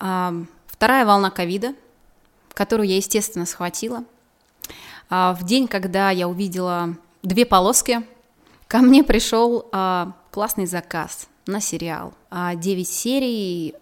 Вторая 0.00 1.04
волна 1.04 1.30
ковида, 1.30 1.74
которую 2.54 2.88
я, 2.88 2.96
естественно, 2.96 3.44
схватила. 3.44 4.04
А, 5.10 5.34
в 5.34 5.44
день, 5.44 5.68
когда 5.68 6.10
я 6.10 6.26
увидела 6.26 6.96
две 7.22 7.44
полоски, 7.44 8.02
ко 8.66 8.78
мне 8.78 9.04
пришел 9.04 9.68
а, 9.72 10.12
классный 10.30 10.66
заказ 10.66 11.28
на 11.46 11.60
сериал. 11.60 12.14
А, 12.30 12.54
9 12.54 12.88
серий, 12.88 13.74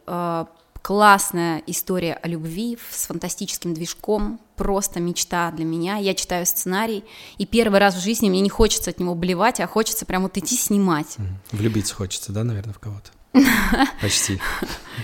классная 0.82 1.62
история 1.66 2.14
о 2.14 2.28
любви 2.28 2.78
с 2.90 3.06
фантастическим 3.06 3.74
движком, 3.74 4.40
просто 4.56 5.00
мечта 5.00 5.50
для 5.52 5.64
меня. 5.64 5.98
Я 5.98 6.14
читаю 6.14 6.46
сценарий, 6.46 7.04
и 7.36 7.46
первый 7.46 7.78
раз 7.78 7.94
в 7.94 8.02
жизни 8.02 8.30
мне 8.30 8.40
не 8.40 8.48
хочется 8.48 8.90
от 8.90 8.98
него 8.98 9.14
блевать, 9.14 9.60
а 9.60 9.66
хочется 9.66 10.06
прям 10.06 10.22
вот 10.22 10.36
идти 10.38 10.56
снимать. 10.56 11.16
Влюбиться 11.52 11.94
хочется, 11.94 12.32
да, 12.32 12.42
наверное, 12.42 12.72
в 12.74 12.78
кого-то? 12.78 13.10
Почти. 14.00 14.40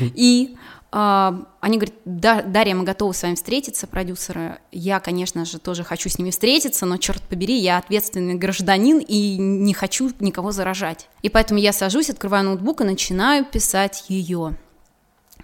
И 0.00 0.56
они 0.96 1.76
говорят, 1.76 1.94
да, 2.04 2.42
Дарья, 2.42 2.76
мы 2.76 2.84
готовы 2.84 3.14
с 3.14 3.22
вами 3.24 3.34
встретиться, 3.34 3.88
продюсеры. 3.88 4.58
Я, 4.70 5.00
конечно 5.00 5.44
же, 5.44 5.58
тоже 5.58 5.82
хочу 5.82 6.08
с 6.08 6.18
ними 6.18 6.30
встретиться, 6.30 6.86
но, 6.86 6.98
черт 6.98 7.20
побери, 7.22 7.58
я 7.58 7.78
ответственный 7.78 8.34
гражданин 8.34 8.98
и 8.98 9.36
не 9.36 9.74
хочу 9.74 10.12
никого 10.20 10.52
заражать. 10.52 11.08
И 11.22 11.28
поэтому 11.28 11.58
я 11.58 11.72
сажусь, 11.72 12.10
открываю 12.10 12.44
ноутбук 12.44 12.82
и 12.82 12.84
начинаю 12.84 13.44
писать 13.44 14.04
ее 14.08 14.56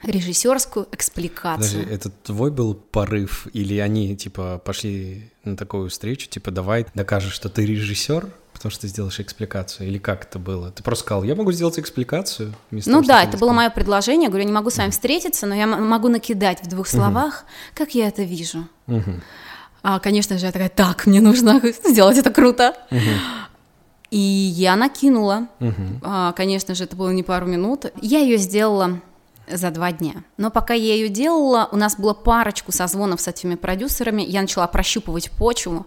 режиссерскую 0.04 0.86
экспликацию. 0.92 1.82
Подожди, 1.82 1.94
это 1.94 2.10
твой 2.10 2.52
был 2.52 2.74
порыв, 2.74 3.48
или 3.52 3.76
они, 3.78 4.16
типа, 4.16 4.62
пошли 4.64 5.30
на 5.42 5.56
такую 5.56 5.90
встречу, 5.90 6.28
типа, 6.28 6.52
давай 6.52 6.86
докажешь, 6.94 7.32
что 7.32 7.48
ты 7.48 7.66
режиссер, 7.66 8.30
потому 8.60 8.72
что 8.72 8.82
ты 8.82 8.88
сделаешь 8.88 9.18
экспликацию, 9.18 9.88
или 9.88 9.96
как 9.96 10.24
это 10.24 10.38
было? 10.38 10.70
Ты 10.70 10.82
просто 10.82 11.06
сказал, 11.06 11.22
я 11.22 11.34
могу 11.34 11.50
сделать 11.50 11.78
экспликацию? 11.78 12.52
Ну 12.70 12.82
того, 12.82 13.02
да, 13.06 13.22
это 13.22 13.38
было 13.38 13.52
мое 13.52 13.70
предложение, 13.70 14.24
я 14.24 14.28
говорю, 14.28 14.42
я 14.42 14.48
не 14.48 14.54
могу 14.54 14.68
с 14.68 14.76
вами 14.76 14.90
встретиться, 14.90 15.46
но 15.46 15.54
я 15.54 15.66
могу 15.66 16.08
накидать 16.08 16.62
в 16.62 16.68
двух 16.68 16.86
словах, 16.86 17.44
uh-huh. 17.46 17.78
как 17.78 17.94
я 17.94 18.08
это 18.08 18.22
вижу. 18.22 18.68
Uh-huh. 18.86 19.18
А, 19.82 19.98
конечно 19.98 20.36
же, 20.36 20.44
я 20.44 20.52
такая, 20.52 20.68
так, 20.68 21.06
мне 21.06 21.22
нужно 21.22 21.58
сделать 21.86 22.18
это 22.18 22.30
круто. 22.30 22.76
Uh-huh. 22.90 23.00
И 24.10 24.18
я 24.18 24.76
накинула, 24.76 25.48
uh-huh. 25.58 26.00
а, 26.02 26.32
конечно 26.32 26.74
же, 26.74 26.84
это 26.84 26.96
было 26.96 27.08
не 27.08 27.22
пару 27.22 27.46
минут. 27.46 27.86
Я 28.02 28.18
ее 28.18 28.36
сделала 28.36 29.00
за 29.50 29.70
два 29.70 29.90
дня. 29.90 30.22
Но 30.36 30.50
пока 30.50 30.74
я 30.74 30.92
ее 30.96 31.08
делала, 31.08 31.66
у 31.72 31.78
нас 31.78 31.96
было 31.96 32.12
парочку 32.12 32.72
созвонов 32.72 33.22
с 33.22 33.28
этими 33.28 33.54
продюсерами, 33.54 34.20
я 34.20 34.42
начала 34.42 34.66
прощупывать 34.66 35.30
почву 35.30 35.86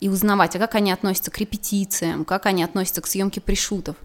и 0.00 0.08
узнавать, 0.08 0.56
а 0.56 0.58
как 0.58 0.74
они 0.74 0.92
относятся 0.92 1.30
к 1.30 1.38
репетициям, 1.38 2.24
как 2.24 2.46
они 2.46 2.62
относятся 2.62 3.00
к 3.00 3.06
съемке 3.06 3.40
пришутов. 3.40 3.96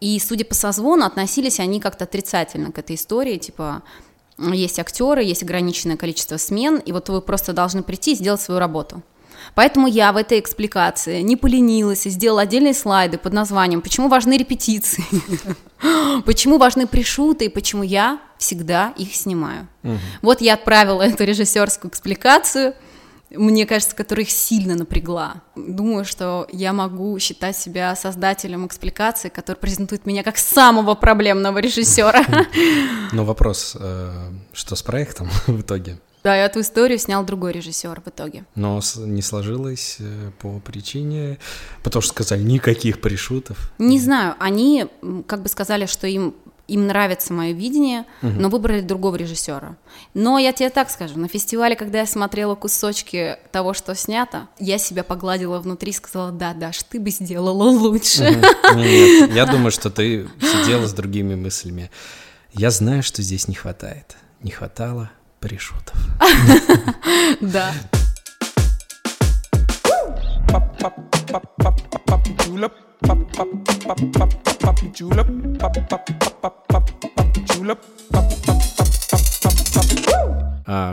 И, 0.00 0.18
судя 0.18 0.44
по 0.44 0.54
созвону, 0.54 1.04
относились 1.04 1.60
они 1.60 1.80
как-то 1.80 2.04
отрицательно 2.04 2.72
к 2.72 2.78
этой 2.78 2.96
истории, 2.96 3.38
типа, 3.38 3.82
есть 4.38 4.78
актеры, 4.78 5.22
есть 5.22 5.42
ограниченное 5.42 5.96
количество 5.96 6.36
смен, 6.36 6.78
и 6.78 6.92
вот 6.92 7.08
вы 7.08 7.20
просто 7.20 7.52
должны 7.52 7.82
прийти 7.82 8.12
и 8.12 8.16
сделать 8.16 8.40
свою 8.40 8.58
работу. 8.58 9.02
Поэтому 9.54 9.86
я 9.86 10.12
в 10.12 10.16
этой 10.16 10.40
экспликации 10.40 11.20
не 11.20 11.36
поленилась 11.36 12.06
и 12.06 12.10
сделала 12.10 12.42
отдельные 12.42 12.74
слайды 12.74 13.18
под 13.18 13.32
названием 13.32 13.82
«Почему 13.82 14.08
важны 14.08 14.36
репетиции?», 14.36 15.04
«Почему 16.24 16.58
важны 16.58 16.86
пришуты?» 16.86 17.46
и 17.46 17.48
«Почему 17.48 17.82
я 17.82 18.20
всегда 18.38 18.92
их 18.96 19.14
снимаю?». 19.14 19.68
Вот 20.22 20.40
я 20.40 20.54
отправила 20.54 21.02
эту 21.02 21.24
режиссерскую 21.24 21.90
экспликацию, 21.90 22.74
мне 23.36 23.66
кажется, 23.66 23.96
которая 23.96 24.24
их 24.24 24.30
сильно 24.30 24.74
напрягла. 24.74 25.42
Думаю, 25.56 26.04
что 26.04 26.46
я 26.52 26.72
могу 26.72 27.18
считать 27.18 27.56
себя 27.56 27.94
создателем 27.96 28.66
экспликации, 28.66 29.28
который 29.28 29.56
презентует 29.56 30.06
меня 30.06 30.22
как 30.22 30.38
самого 30.38 30.94
проблемного 30.94 31.58
режиссера. 31.58 32.24
Но 33.12 33.24
вопрос, 33.24 33.76
э, 33.78 34.30
что 34.52 34.76
с 34.76 34.82
проектом 34.82 35.28
в 35.46 35.60
итоге? 35.60 35.98
Да, 36.24 36.34
и 36.38 36.40
эту 36.40 36.60
историю 36.60 36.98
снял 36.98 37.22
другой 37.22 37.52
режиссер 37.52 38.00
в 38.00 38.08
итоге. 38.08 38.46
Но 38.54 38.80
не 38.96 39.20
сложилось 39.20 39.98
э, 40.00 40.30
по 40.40 40.58
причине, 40.58 41.38
потому 41.82 42.00
что 42.00 42.12
сказали 42.14 42.42
никаких 42.42 43.02
пришутов. 43.02 43.70
Не 43.78 44.00
знаю, 44.00 44.34
они 44.38 44.86
как 45.26 45.42
бы 45.42 45.50
сказали, 45.50 45.84
что 45.84 46.06
им 46.06 46.34
им 46.66 46.86
нравится 46.86 47.32
мое 47.32 47.52
видение, 47.52 48.06
угу. 48.22 48.32
но 48.38 48.48
выбрали 48.48 48.80
другого 48.80 49.16
режиссера. 49.16 49.76
Но 50.14 50.38
я 50.38 50.52
тебе 50.52 50.70
так 50.70 50.90
скажу, 50.90 51.18
на 51.18 51.28
фестивале, 51.28 51.76
когда 51.76 52.00
я 52.00 52.06
смотрела 52.06 52.54
кусочки 52.54 53.36
того, 53.52 53.74
что 53.74 53.94
снято, 53.94 54.48
я 54.58 54.78
себя 54.78 55.04
погладила 55.04 55.58
внутри 55.58 55.90
и 55.90 55.94
сказала, 55.94 56.32
да, 56.32 56.54
Даш, 56.54 56.82
ты 56.84 56.98
бы 56.98 57.10
сделала 57.10 57.64
лучше. 57.64 58.42
Угу. 58.72 58.78
Нет, 58.78 59.32
я 59.34 59.46
думаю, 59.46 59.70
что 59.70 59.90
ты 59.90 60.28
сидела 60.40 60.86
с 60.86 60.92
другими 60.92 61.34
мыслями. 61.34 61.90
Я 62.52 62.70
знаю, 62.70 63.02
что 63.02 63.22
здесь 63.22 63.48
не 63.48 63.54
хватает. 63.54 64.16
Не 64.40 64.50
хватало 64.50 65.10
Решетов. 65.40 65.94
Да. 67.40 67.74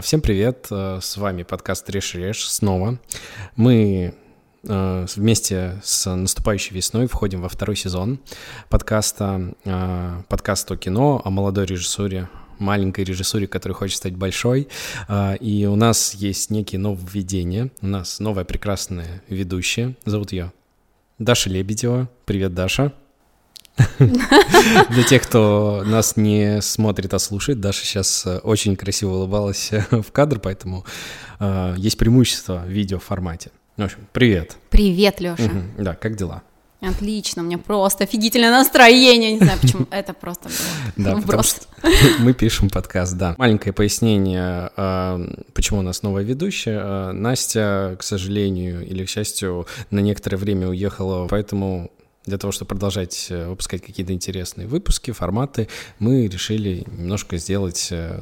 Всем 0.01 0.19
привет, 0.19 0.67
э, 0.71 0.99
с 1.01 1.15
вами 1.15 1.43
подкаст 1.43 1.89
«Режь 1.89 2.15
Режь» 2.15 2.43
снова. 2.43 2.99
Мы 3.55 4.13
э, 4.63 5.05
вместе 5.15 5.79
с 5.83 6.13
наступающей 6.13 6.75
весной 6.75 7.07
входим 7.07 7.41
во 7.41 7.47
второй 7.47 7.77
сезон 7.77 8.19
подкаста, 8.69 9.53
э, 9.63 10.21
подкаст 10.27 10.69
о 10.69 10.75
кино, 10.75 11.21
о 11.23 11.29
молодой 11.29 11.65
режиссуре, 11.65 12.27
маленькой 12.59 13.05
режиссуре, 13.05 13.47
которая 13.47 13.77
хочет 13.77 13.95
стать 13.95 14.17
большой. 14.17 14.67
А, 15.07 15.35
и 15.35 15.65
у 15.65 15.77
нас 15.77 16.13
есть 16.15 16.49
некие 16.49 16.79
нововведения. 16.79 17.71
У 17.81 17.87
нас 17.87 18.19
новая 18.19 18.43
прекрасная 18.43 19.23
ведущая. 19.29 19.95
Зовут 20.03 20.33
ее 20.33 20.51
Даша 21.21 21.51
Лебедева. 21.51 22.09
Привет, 22.25 22.55
Даша. 22.55 22.93
Для 23.99 25.03
тех, 25.07 25.21
кто 25.21 25.83
нас 25.85 26.17
не 26.17 26.61
смотрит, 26.63 27.13
а 27.13 27.19
слушает, 27.19 27.61
Даша 27.61 27.85
сейчас 27.85 28.25
э, 28.25 28.39
очень 28.39 28.75
красиво 28.75 29.11
улыбалась 29.11 29.69
в 29.91 30.11
кадр, 30.11 30.39
поэтому 30.39 30.83
э, 31.39 31.75
есть 31.77 31.97
преимущество 31.99 32.63
в 32.65 32.69
видеоформате. 32.69 33.51
В 33.77 33.83
общем, 33.83 33.99
привет. 34.11 34.57
Привет, 34.71 35.21
Леша. 35.21 35.51
Да, 35.77 35.93
как 35.93 36.15
дела? 36.15 36.41
Отлично, 36.81 37.43
у 37.43 37.45
меня 37.45 37.59
просто 37.59 38.05
офигительное 38.05 38.49
настроение, 38.49 39.33
не 39.33 39.37
знаю, 39.37 39.59
почему 39.61 39.85
это 39.91 40.13
просто 40.13 40.49
было. 40.97 41.21
Потому 41.21 41.43
что 41.43 41.61
мы 42.19 42.33
пишем 42.33 42.71
подкаст, 42.71 43.15
да. 43.17 43.35
Маленькое 43.37 43.71
пояснение, 43.71 44.71
а, 44.75 45.21
почему 45.53 45.79
у 45.79 45.83
нас 45.83 46.01
новая 46.01 46.23
ведущая. 46.23 46.79
А, 46.81 47.11
Настя, 47.11 47.95
к 47.99 48.03
сожалению 48.03 48.83
или 48.85 49.05
к 49.05 49.09
счастью, 49.09 49.67
на 49.91 49.99
некоторое 49.99 50.37
время 50.37 50.69
уехала, 50.69 51.27
поэтому 51.27 51.91
для 52.25 52.39
того, 52.39 52.51
чтобы 52.51 52.69
продолжать 52.69 53.27
э, 53.29 53.47
выпускать 53.47 53.81
какие-то 53.81 54.13
интересные 54.13 54.67
выпуски, 54.67 55.11
форматы, 55.11 55.67
мы 55.97 56.27
решили 56.27 56.83
немножко 56.87 57.37
сделать 57.37 57.89
э, 57.91 58.19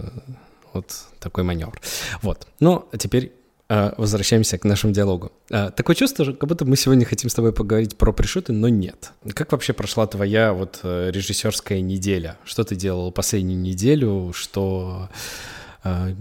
вот 0.73 0.95
такой 1.19 1.43
маневр. 1.43 1.79
Вот. 2.21 2.47
Ну, 2.59 2.87
а 2.91 2.97
теперь 2.97 3.33
возвращаемся 3.69 4.57
к 4.57 4.63
нашему 4.63 4.93
диалогу. 4.93 5.31
А, 5.51 5.69
такое 5.69 5.95
чувство, 5.95 6.25
как 6.25 6.49
будто 6.49 6.65
мы 6.65 6.75
сегодня 6.75 7.05
хотим 7.05 7.29
с 7.29 7.35
тобой 7.35 7.53
поговорить 7.53 7.97
про 7.97 8.11
пришуты, 8.11 8.51
но 8.51 8.67
нет. 8.67 9.11
Как 9.35 9.51
вообще 9.51 9.73
прошла 9.73 10.07
твоя 10.07 10.53
вот 10.53 10.79
э, 10.81 11.11
режиссерская 11.11 11.79
неделя? 11.81 12.37
Что 12.45 12.63
ты 12.63 12.75
делал 12.75 13.11
последнюю 13.11 13.59
неделю? 13.59 14.33
Что 14.33 15.09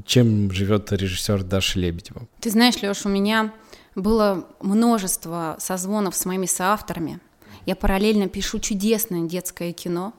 чем 0.06 0.50
живет 0.52 0.92
режиссер 0.92 1.42
Даша 1.42 1.80
Лебедева? 1.80 2.28
Ты 2.40 2.50
знаешь, 2.50 2.80
Леш, 2.82 3.04
у 3.04 3.08
меня 3.08 3.52
было 3.94 4.46
множество 4.60 5.56
созвонов 5.58 6.14
с 6.14 6.24
моими 6.24 6.46
соавторами. 6.46 7.20
Я 7.66 7.74
параллельно 7.74 8.28
пишу 8.28 8.60
чудесное 8.60 9.26
детское 9.26 9.72
кино 9.72 10.14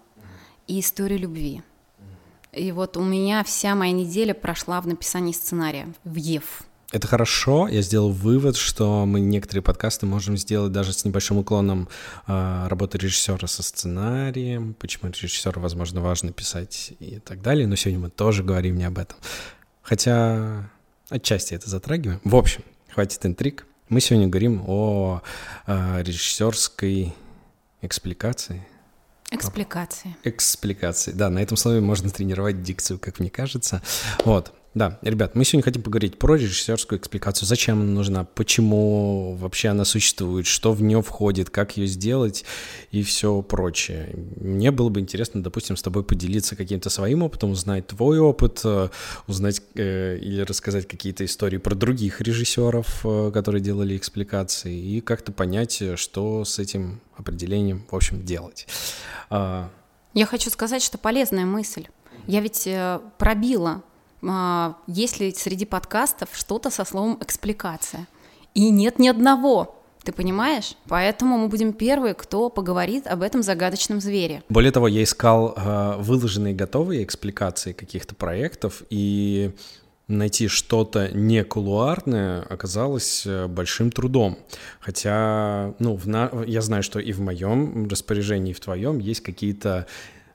и 0.68 0.82
историю 0.82 1.20
любви. 1.20 1.64
И 2.52 2.72
вот 2.72 2.98
у 2.98 3.04
меня 3.04 3.44
вся 3.44 3.76
моя 3.76 3.94
неделя 3.94 4.34
прошла 4.34 4.82
в 4.82 4.88
написании 4.88 5.32
сценария, 5.32 5.88
в 6.04 6.16
ЕВ. 6.16 6.64
Это 6.92 7.08
хорошо. 7.08 7.68
Я 7.68 7.84
сделал 7.84 8.12
вывод, 8.12 8.56
что 8.56 9.06
мы 9.06 9.20
некоторые 9.20 9.62
подкасты 9.62 10.08
можем 10.08 10.38
сделать 10.38 10.72
даже 10.72 10.92
с 10.92 11.06
небольшим 11.06 11.38
уклоном 11.38 11.88
э, 12.26 12.68
работы 12.68 12.98
режиссера 12.98 13.48
со 13.48 13.62
сценарием, 13.62 14.74
почему 14.74 15.12
режиссеру, 15.12 15.62
возможно, 15.62 16.02
важно 16.02 16.32
писать 16.32 16.94
и 17.00 17.20
так 17.20 17.44
далее. 17.44 17.68
Но 17.68 17.76
сегодня 17.76 18.00
мы 18.00 18.10
тоже 18.10 18.44
говорим 18.44 18.76
не 18.76 18.86
об 18.86 18.98
этом. 18.98 19.18
Хотя 19.84 20.68
отчасти 21.10 21.54
это 21.54 21.70
затрагиваем. 21.70 22.22
В 22.24 22.36
общем, 22.36 22.64
хватит 22.90 23.24
интриг. 23.24 23.68
Мы 23.90 24.02
сегодня 24.02 24.28
говорим 24.28 24.64
о 24.66 25.22
э, 25.68 26.02
режиссерской 26.02 27.14
экспликации. 27.84 28.66
Экспликации. 29.30 30.16
Экспликации. 30.24 31.12
Да, 31.12 31.30
на 31.30 31.38
этом 31.38 31.56
слове 31.56 31.82
можно 31.82 32.10
тренировать 32.10 32.64
дикцию, 32.64 32.98
как 32.98 33.20
мне 33.20 33.30
кажется. 33.30 33.84
Вот. 34.26 34.54
Да, 34.76 35.00
ребят, 35.02 35.34
мы 35.34 35.46
сегодня 35.46 35.64
хотим 35.64 35.82
поговорить 35.82 36.20
про 36.20 36.36
режиссерскую 36.36 37.00
экспликацию. 37.00 37.48
Зачем 37.48 37.82
она 37.82 37.92
нужна, 37.92 38.24
почему 38.24 39.36
вообще 39.36 39.70
она 39.70 39.84
существует, 39.84 40.46
что 40.46 40.74
в 40.74 40.82
нее 40.84 41.02
входит, 41.02 41.50
как 41.50 41.76
ее 41.78 41.88
сделать 41.88 42.46
и 42.92 43.02
все 43.02 43.42
прочее. 43.42 44.14
Мне 44.40 44.70
было 44.70 44.90
бы 44.90 45.00
интересно, 45.00 45.42
допустим, 45.42 45.76
с 45.76 45.82
тобой 45.82 46.04
поделиться 46.04 46.56
каким-то 46.56 46.92
своим 46.92 47.24
опытом, 47.24 47.52
узнать 47.52 47.88
твой 47.88 48.20
опыт, 48.20 48.62
э, 48.64 48.90
узнать 49.26 49.64
э, 49.74 50.18
или 50.18 50.42
рассказать 50.42 50.88
какие-то 50.88 51.26
истории 51.26 51.58
про 51.58 51.74
других 51.74 52.22
режиссеров, 52.22 53.06
э, 53.06 53.32
которые 53.34 53.62
делали 53.62 53.98
экспликации, 53.98 54.78
и 54.80 55.02
как-то 55.02 55.32
понять, 55.32 55.82
что 55.96 56.46
с 56.46 56.60
этим 56.60 57.02
определением, 57.18 57.88
в 57.90 57.96
общем, 57.96 58.24
делать. 58.24 58.68
А, 59.32 59.72
Я 60.14 60.28
хочу 60.28 60.52
сказать, 60.52 60.84
что 60.84 61.00
полезная 61.00 61.46
мысль. 61.46 61.88
Я 62.28 62.42
ведь 62.42 62.68
э, 62.68 63.00
пробила 63.18 63.82
есть 64.88 65.20
ли 65.20 65.34
среди 65.34 65.66
подкастов 65.66 66.30
что-то 66.34 66.70
со 66.70 66.86
словом 66.86 67.18
экспликация. 67.22 68.08
И 68.54 68.70
нет 68.70 69.00
ни 69.00 69.08
одного. 69.08 69.76
Ты 70.04 70.14
понимаешь? 70.14 70.76
Поэтому 70.88 71.38
мы 71.38 71.48
будем 71.50 71.74
первые, 71.74 72.14
кто 72.14 72.50
поговорит 72.50 73.06
об 73.06 73.22
этом 73.22 73.44
загадочном 73.44 74.00
звере. 74.00 74.44
Более 74.50 74.72
того, 74.72 74.88
я 74.88 75.04
искал 75.04 75.54
э, 75.56 75.96
выложенные 76.00 76.54
готовые 76.54 77.04
экспликации 77.04 77.74
каких-то 77.74 78.16
проектов, 78.16 78.82
и 78.90 79.52
найти 80.08 80.48
что-то 80.48 81.10
не 81.14 81.44
кулуарное 81.44 82.42
оказалось 82.42 83.26
э, 83.26 83.48
большим 83.48 83.92
трудом. 83.92 84.40
Хотя, 84.80 85.74
ну, 85.80 85.96
в 85.96 86.08
на... 86.08 86.32
я 86.48 86.62
знаю, 86.62 86.82
что 86.82 87.00
и 87.00 87.12
в 87.12 87.22
моем 87.22 87.88
распоряжении, 87.88 88.52
и 88.52 88.56
в 88.56 88.60
твоем 88.60 89.00
есть 89.00 89.22
какие-то 89.22 89.86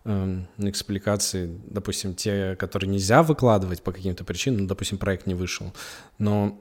э, 0.05 0.41
экспликации, 0.59 1.61
допустим, 1.67 2.15
те, 2.15 2.57
которые 2.57 2.91
нельзя 2.91 3.23
выкладывать 3.23 3.83
по 3.83 3.93
каким-то 3.93 4.25
причинам, 4.25 4.63
ну, 4.63 4.67
допустим, 4.67 4.99
проект 4.99 5.27
не 5.27 5.35
вышел, 5.35 5.73
но 6.19 6.59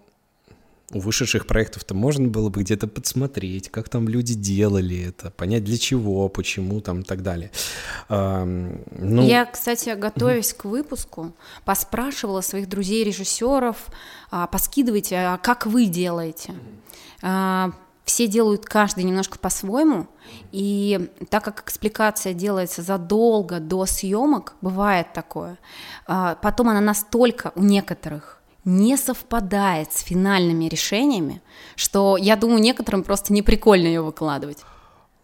у 0.92 1.00
вышедших 1.00 1.48
проектов-то 1.48 1.94
можно 1.94 2.28
было 2.28 2.50
бы 2.50 2.62
где-то 2.62 2.88
подсмотреть, 2.88 3.70
как 3.70 3.90
там 3.90 4.08
люди 4.08 4.34
делали 4.34 5.08
это, 5.08 5.32
понять 5.32 5.64
для 5.64 5.78
чего, 5.78 6.30
почему 6.30 6.82
там 6.82 7.02
и 7.02 7.04
так 7.04 7.24
далее. 7.24 7.52
А, 8.10 8.46
ну... 8.46 9.26
Я, 9.26 9.46
кстати, 9.46 9.96
готовясь 9.98 10.54
к 10.54 10.66
выпуску, 10.66 11.34
поспрашивала 11.66 12.42
своих 12.42 12.70
друзей-режиссеров, 12.70 13.78
а, 14.30 14.48
поскидывайте, 14.48 15.16
а 15.16 15.38
как 15.38 15.66
вы 15.66 15.86
делаете. 15.88 16.54
А, 17.22 17.72
все 18.06 18.28
делают 18.28 18.66
каждый 18.66 19.04
немножко 19.04 19.40
по-своему, 19.40 20.08
и 20.52 21.10
так 21.30 21.44
как 21.44 21.62
экспликация 21.62 22.34
делается 22.34 22.82
задолго 22.82 23.60
до 23.60 23.86
съемок, 23.86 24.56
бывает 24.62 25.14
такое, 25.14 25.58
а, 26.06 26.36
потом 26.36 26.70
она 26.70 26.82
настолько 26.82 27.52
у 27.56 27.64
некоторых 27.64 28.42
не 28.66 28.98
совпадает 28.98 29.92
с 29.92 30.02
финальными 30.02 30.66
решениями, 30.66 31.42
что 31.76 32.18
я 32.18 32.36
думаю, 32.36 32.62
некоторым 32.62 33.04
просто 33.04 33.34
не 33.34 33.42
прикольно 33.42 33.88
ее 33.88 34.02
выкладывать. 34.02 34.60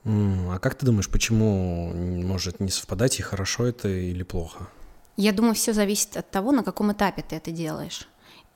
А 0.06 0.60
как 0.60 0.76
ты 0.76 0.86
думаешь, 0.86 1.10
почему 1.10 1.94
может 1.94 2.60
не 2.60 2.70
совпадать 2.70 3.20
и 3.20 3.24
хорошо 3.24 3.66
это 3.66 3.88
или 3.88 4.24
плохо? 4.24 4.68
Я 5.18 5.34
думаю, 5.34 5.54
все 5.54 5.74
зависит 5.74 6.16
от 6.18 6.32
того, 6.32 6.52
на 6.52 6.64
каком 6.64 6.92
этапе 6.94 7.24
ты 7.28 7.36
это 7.36 7.52
делаешь. 7.52 8.08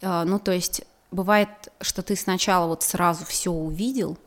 А, 0.02 0.24
ну, 0.26 0.40
то 0.40 0.52
есть 0.52 0.84
бывает, 1.14 1.50
что 1.82 2.02
ты 2.02 2.16
сначала 2.16 2.68
вот 2.68 2.84
сразу 2.84 3.26
все 3.26 3.52
увидел, 3.52 4.18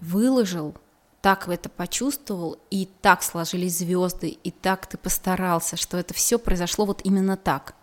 выложил, 0.00 0.74
так 1.22 1.48
это 1.48 1.68
почувствовал, 1.68 2.58
и 2.70 2.88
так 3.00 3.22
сложились 3.22 3.78
звезды, 3.78 4.28
и 4.28 4.50
так 4.50 4.86
ты 4.86 4.98
постарался, 4.98 5.76
что 5.76 5.96
это 5.96 6.14
все 6.14 6.38
произошло 6.38 6.84
вот 6.84 7.00
именно 7.04 7.36
так. 7.36 7.74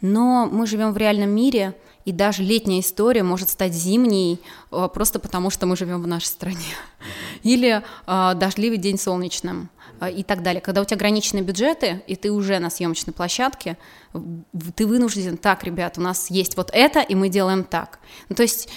Но 0.00 0.46
мы 0.46 0.66
живем 0.66 0.92
в 0.92 0.96
реальном 0.96 1.30
мире, 1.30 1.74
и 2.04 2.12
даже 2.12 2.42
летняя 2.42 2.80
история 2.80 3.22
может 3.22 3.50
стать 3.50 3.74
зимней 3.74 4.40
а, 4.70 4.88
просто 4.88 5.18
потому, 5.18 5.50
что 5.50 5.66
мы 5.66 5.76
живем 5.76 6.02
в 6.02 6.06
нашей 6.06 6.26
стране. 6.26 6.74
Или 7.42 7.82
э, 8.06 8.34
дождливый 8.34 8.78
день 8.78 8.98
солнечным 8.98 9.68
и 10.06 10.22
так 10.22 10.42
далее. 10.42 10.60
Когда 10.60 10.80
у 10.80 10.84
тебя 10.84 10.96
ограниченные 10.96 11.42
бюджеты, 11.42 12.02
и 12.06 12.16
ты 12.16 12.30
уже 12.30 12.58
на 12.58 12.70
съемочной 12.70 13.12
площадке, 13.12 13.76
ты 14.76 14.86
вынужден, 14.86 15.36
так, 15.36 15.64
ребят, 15.64 15.98
у 15.98 16.00
нас 16.00 16.30
есть 16.30 16.56
вот 16.56 16.70
это, 16.72 17.00
и 17.00 17.14
мы 17.14 17.28
делаем 17.28 17.64
так. 17.64 17.98
Ну, 18.28 18.36
то 18.36 18.42
есть 18.42 18.68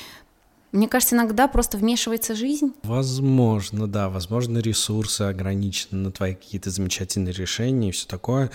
мне 0.71 0.87
кажется, 0.87 1.15
иногда 1.15 1.47
просто 1.47 1.77
вмешивается 1.77 2.33
жизнь. 2.33 2.73
Возможно, 2.83 3.87
да, 3.87 4.09
возможно, 4.09 4.59
ресурсы 4.59 5.23
ограничены 5.23 5.97
на 5.97 6.11
твои 6.11 6.33
какие-то 6.33 6.69
замечательные 6.69 7.33
решения 7.33 7.89
и 7.89 7.91
все 7.91 8.07
такое, 8.07 8.51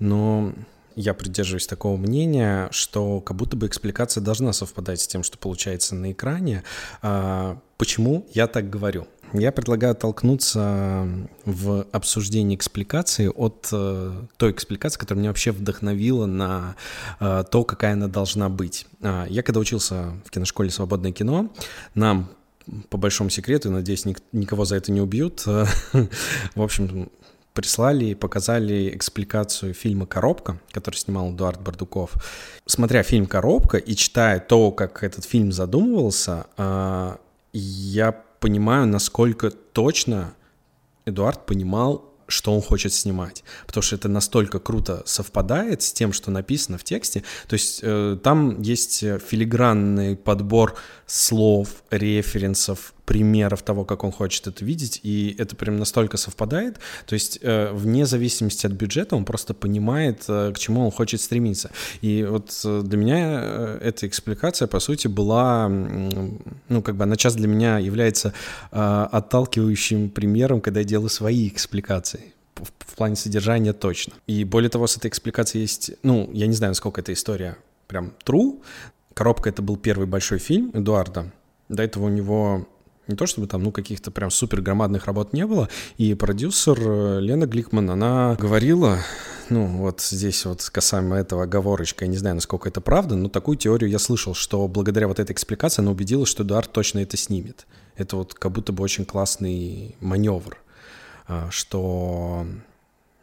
но 0.00 0.52
я 0.96 1.14
придерживаюсь 1.14 1.68
такого 1.68 1.96
мнения, 1.96 2.68
что 2.72 3.20
как 3.20 3.36
будто 3.36 3.56
бы 3.56 3.66
экспликация 3.66 4.20
должна 4.20 4.52
совпадать 4.52 5.00
с 5.00 5.06
тем, 5.06 5.22
что 5.22 5.38
получается 5.38 5.94
на 5.94 6.10
экране. 6.10 6.64
А, 7.02 7.58
почему 7.78 8.26
я 8.34 8.48
так 8.48 8.68
говорю? 8.68 9.06
Я 9.32 9.52
предлагаю 9.52 9.94
толкнуться 9.94 11.08
в 11.44 11.86
обсуждении 11.92 12.56
экспликации 12.56 13.28
от 13.28 13.68
э, 13.72 14.22
той 14.36 14.50
экспликации, 14.50 14.98
которая 14.98 15.20
меня 15.20 15.30
вообще 15.30 15.52
вдохновила 15.52 16.26
на 16.26 16.74
э, 17.20 17.44
то, 17.48 17.62
какая 17.62 17.92
она 17.92 18.08
должна 18.08 18.48
быть. 18.48 18.86
Э, 19.02 19.26
я 19.28 19.42
когда 19.42 19.60
учился 19.60 20.14
в 20.24 20.30
киношколе 20.30 20.70
«Свободное 20.70 21.12
кино», 21.12 21.50
нам 21.94 22.30
по 22.88 22.98
большому 22.98 23.30
секрету, 23.30 23.70
надеюсь, 23.70 24.04
ник- 24.04 24.22
никого 24.32 24.64
за 24.64 24.76
это 24.76 24.90
не 24.90 25.00
убьют, 25.00 25.44
в 25.46 26.62
общем, 26.62 27.08
прислали 27.52 28.06
и 28.06 28.14
показали 28.14 28.90
экспликацию 28.94 29.74
фильма 29.74 30.06
«Коробка», 30.06 30.58
который 30.72 30.96
снимал 30.96 31.32
Эдуард 31.32 31.60
Бардуков. 31.60 32.14
Смотря 32.66 33.02
фильм 33.04 33.26
«Коробка» 33.26 33.76
и 33.76 33.94
читая 33.94 34.40
то, 34.40 34.72
как 34.72 35.04
этот 35.04 35.24
фильм 35.24 35.52
задумывался, 35.52 36.46
э, 36.56 37.16
я 37.52 38.24
понимаю, 38.40 38.86
насколько 38.86 39.50
точно 39.50 40.34
Эдуард 41.04 41.46
понимал, 41.46 42.10
что 42.26 42.54
он 42.54 42.62
хочет 42.62 42.92
снимать, 42.92 43.42
потому 43.66 43.82
что 43.82 43.96
это 43.96 44.08
настолько 44.08 44.60
круто 44.60 45.02
совпадает 45.04 45.82
с 45.82 45.92
тем, 45.92 46.12
что 46.12 46.30
написано 46.30 46.78
в 46.78 46.84
тексте. 46.84 47.24
То 47.48 47.54
есть 47.54 47.80
э, 47.82 48.18
там 48.22 48.62
есть 48.62 49.00
филигранный 49.00 50.16
подбор 50.16 50.76
слов, 51.06 51.82
референсов, 51.90 52.94
примеров 53.10 53.62
того, 53.62 53.84
как 53.84 54.04
он 54.04 54.12
хочет 54.12 54.46
это 54.46 54.64
видеть, 54.64 55.00
и 55.02 55.34
это 55.36 55.56
прям 55.56 55.78
настолько 55.78 56.16
совпадает, 56.16 56.78
то 57.06 57.14
есть 57.14 57.40
э, 57.42 57.72
вне 57.72 58.06
зависимости 58.06 58.66
от 58.66 58.72
бюджета 58.72 59.16
он 59.16 59.24
просто 59.24 59.52
понимает, 59.52 60.22
э, 60.28 60.52
к 60.54 60.58
чему 60.60 60.84
он 60.84 60.92
хочет 60.92 61.20
стремиться. 61.20 61.72
И 62.02 62.22
вот 62.22 62.52
э, 62.64 62.82
для 62.84 62.96
меня 62.96 63.78
эта 63.80 64.06
экспликация, 64.06 64.68
по 64.68 64.78
сути, 64.78 65.08
была, 65.08 65.68
ну, 65.68 66.82
как 66.82 66.94
бы 66.94 67.02
она 67.02 67.16
часто 67.16 67.40
для 67.40 67.48
меня 67.48 67.78
является 67.78 68.32
отталкивающим 68.70 70.10
примером, 70.10 70.60
когда 70.60 70.78
я 70.78 70.86
делаю 70.86 71.08
свои 71.08 71.48
экспликации 71.48 72.32
в 72.54 72.94
плане 72.94 73.16
содержания 73.16 73.72
точно. 73.72 74.12
И 74.28 74.44
более 74.44 74.70
того, 74.70 74.86
с 74.86 74.96
этой 74.96 75.08
экспликацией 75.08 75.62
есть, 75.62 75.90
ну, 76.04 76.30
я 76.32 76.46
не 76.46 76.54
знаю, 76.54 76.70
насколько 76.70 77.00
эта 77.00 77.12
история 77.12 77.56
прям 77.88 78.12
true. 78.24 78.60
«Коробка»— 79.14 79.48
это 79.50 79.62
был 79.62 79.76
первый 79.76 80.06
большой 80.06 80.38
фильм 80.38 80.70
Эдуарда. 80.74 81.32
До 81.68 81.82
этого 81.82 82.06
у 82.06 82.08
него 82.08 82.68
не 83.10 83.16
то 83.16 83.26
чтобы 83.26 83.46
там, 83.46 83.62
ну, 83.62 83.72
каких-то 83.72 84.10
прям 84.10 84.30
супер 84.30 84.62
громадных 84.62 85.06
работ 85.06 85.32
не 85.32 85.46
было. 85.46 85.68
И 85.98 86.14
продюсер 86.14 86.78
э, 86.80 87.20
Лена 87.20 87.46
Гликман, 87.46 87.90
она 87.90 88.36
говорила, 88.38 88.98
ну, 89.50 89.66
вот 89.66 90.00
здесь 90.00 90.44
вот 90.44 90.62
касаемо 90.62 91.16
этого 91.16 91.42
оговорочка, 91.42 92.04
я 92.04 92.10
не 92.10 92.16
знаю, 92.16 92.36
насколько 92.36 92.68
это 92.68 92.80
правда, 92.80 93.16
но 93.16 93.28
такую 93.28 93.56
теорию 93.56 93.90
я 93.90 93.98
слышал, 93.98 94.34
что 94.34 94.66
благодаря 94.68 95.08
вот 95.08 95.18
этой 95.18 95.32
экспликации 95.32 95.82
она 95.82 95.90
убедила, 95.90 96.24
что 96.24 96.44
Эдуард 96.44 96.72
точно 96.72 97.00
это 97.00 97.16
снимет. 97.16 97.66
Это 97.96 98.16
вот 98.16 98.34
как 98.34 98.52
будто 98.52 98.72
бы 98.72 98.82
очень 98.82 99.04
классный 99.04 99.96
маневр, 100.00 100.56
а, 101.26 101.48
что 101.50 102.46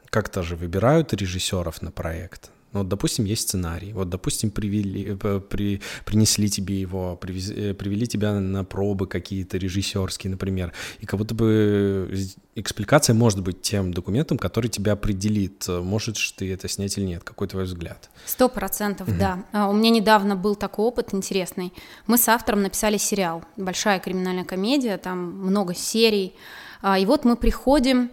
как-то 0.10 0.44
же 0.44 0.56
выбирают 0.56 1.13
режиссеров 1.13 1.82
на 1.82 1.91
проект, 1.91 2.51
ну, 2.77 2.84
вот, 2.84 2.89
допустим, 2.89 3.25
есть 3.25 3.41
сценарий. 3.41 3.91
Вот, 3.93 4.10
допустим, 4.10 4.51
привели, 4.51 5.17
э, 5.24 5.41
при, 5.50 5.81
принесли 6.05 6.48
тебе 6.48 6.79
его, 6.79 7.15
привез, 7.15 7.50
э, 7.50 7.74
привели 7.74 8.05
тебя 8.05 8.39
на 8.39 8.63
пробы 8.63 9.07
какие-то 9.07 9.57
режиссерские, 9.57 10.29
например. 10.29 10.74
И 11.00 11.07
как 11.07 11.19
будто 11.19 11.34
бы 11.34 12.15
экспликация 12.55 13.15
может 13.15 13.41
быть 13.41 13.62
тем 13.62 13.93
документом, 13.93 14.38
который 14.38 14.67
тебя 14.67 14.91
определит, 14.91 15.67
можешь 15.67 16.31
ты 16.34 16.53
это 16.53 16.67
снять 16.67 16.98
или 17.00 17.05
нет. 17.05 17.24
Какой 17.24 17.48
твой 17.48 17.63
взгляд? 17.63 18.10
Сто 18.25 18.48
процентов, 18.48 19.07
угу. 19.07 19.17
да. 19.17 19.43
А, 19.51 19.69
у 19.69 19.74
меня 19.74 19.89
недавно 19.89 20.36
был 20.36 20.55
такой 20.55 20.86
опыт 20.86 21.13
интересный. 21.13 21.74
Мы 22.05 22.17
с 22.17 22.27
автором 22.29 22.62
написали 22.62 22.98
сериал. 22.98 23.43
Большая 23.57 24.00
криминальная 24.00 24.46
комедия, 24.46 24.98
там 24.98 25.17
много 25.17 25.74
серий. 25.74 26.36
А, 26.84 27.00
и 27.00 27.05
вот 27.07 27.25
мы 27.25 27.38
приходим, 27.38 28.12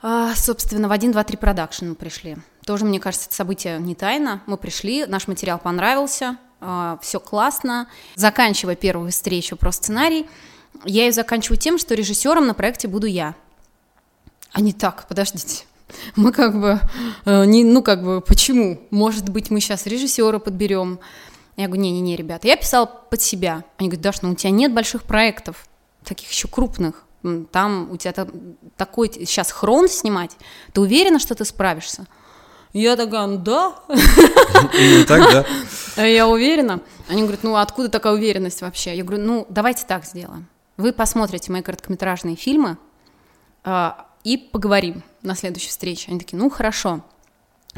а, 0.00 0.34
собственно, 0.34 0.88
в 0.88 0.92
1, 0.92 1.12
2, 1.12 1.24
3 1.24 1.36
продакшн 1.36 1.88
мы 1.88 1.94
пришли. 1.94 2.36
Тоже, 2.66 2.84
мне 2.84 2.98
кажется, 2.98 3.28
это 3.28 3.36
событие 3.36 3.78
не 3.78 3.94
тайна. 3.94 4.42
Мы 4.46 4.56
пришли, 4.56 5.06
наш 5.06 5.28
материал 5.28 5.58
понравился, 5.58 6.36
а, 6.60 6.98
все 7.00 7.20
классно. 7.20 7.88
Заканчивая 8.16 8.74
первую 8.74 9.12
встречу 9.12 9.56
про 9.56 9.70
сценарий, 9.70 10.26
я 10.84 11.04
ее 11.04 11.12
заканчиваю 11.12 11.58
тем, 11.58 11.78
что 11.78 11.94
режиссером 11.94 12.46
на 12.46 12.54
проекте 12.54 12.88
буду 12.88 13.06
я. 13.06 13.36
А 14.50 14.60
не 14.60 14.72
так, 14.72 15.06
подождите. 15.06 15.64
мы 16.16 16.32
как 16.32 16.60
бы, 16.60 16.80
э, 17.24 17.44
не, 17.44 17.62
ну 17.62 17.82
как 17.82 18.02
бы, 18.02 18.20
почему? 18.20 18.80
Может 18.90 19.28
быть, 19.28 19.50
мы 19.50 19.60
сейчас 19.60 19.86
режиссера 19.86 20.40
подберем. 20.40 20.98
Я 21.56 21.66
говорю, 21.66 21.82
не-не-не, 21.82 22.16
ребята, 22.16 22.48
я 22.48 22.56
писала 22.56 22.86
под 22.86 23.22
себя. 23.22 23.62
Они 23.78 23.88
говорят, 23.88 24.02
Даш, 24.02 24.22
ну 24.22 24.32
у 24.32 24.34
тебя 24.34 24.50
нет 24.50 24.74
больших 24.74 25.04
проектов, 25.04 25.66
таких 26.02 26.30
еще 26.30 26.48
крупных. 26.48 27.04
Там 27.52 27.90
у 27.92 27.96
тебя 27.96 28.26
такой 28.76 29.10
сейчас 29.12 29.52
хрон 29.52 29.88
снимать. 29.88 30.36
Ты 30.72 30.80
уверена, 30.80 31.20
что 31.20 31.34
ты 31.36 31.44
справишься? 31.44 32.06
Я 32.78 32.94
такая, 32.94 33.26
ну 33.26 33.38
да. 33.38 33.74
Именно 33.88 35.06
так, 35.06 35.46
да? 35.96 36.04
Я 36.06 36.28
уверена. 36.28 36.80
Они 37.08 37.22
говорят, 37.22 37.42
ну 37.42 37.56
откуда 37.56 37.88
такая 37.88 38.12
уверенность 38.12 38.60
вообще? 38.60 38.94
Я 38.94 39.02
говорю, 39.02 39.24
ну 39.24 39.46
давайте 39.48 39.86
так 39.86 40.04
сделаем. 40.04 40.46
Вы 40.76 40.92
посмотрите 40.92 41.50
мои 41.50 41.62
короткометражные 41.62 42.36
фильмы 42.36 42.76
э, 43.64 43.90
и 44.24 44.36
поговорим 44.36 45.02
на 45.22 45.34
следующей 45.34 45.70
встрече. 45.70 46.10
Они 46.10 46.18
такие, 46.18 46.36
ну 46.36 46.50
хорошо. 46.50 47.00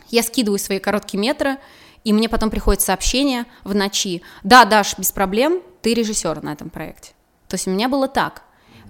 Я 0.08 0.24
скидываю 0.24 0.58
свои 0.58 0.80
короткие 0.80 1.20
метры, 1.20 1.58
и 2.02 2.12
мне 2.12 2.28
потом 2.28 2.50
приходит 2.50 2.82
сообщение 2.82 3.46
в 3.62 3.76
ночи. 3.76 4.22
Да, 4.42 4.64
Даш, 4.64 4.98
без 4.98 5.12
проблем, 5.12 5.62
ты 5.80 5.94
режиссер 5.94 6.42
на 6.42 6.54
этом 6.54 6.70
проекте. 6.70 7.12
То 7.46 7.54
есть 7.54 7.68
у 7.68 7.70
меня 7.70 7.88
было 7.88 8.08
так 8.08 8.42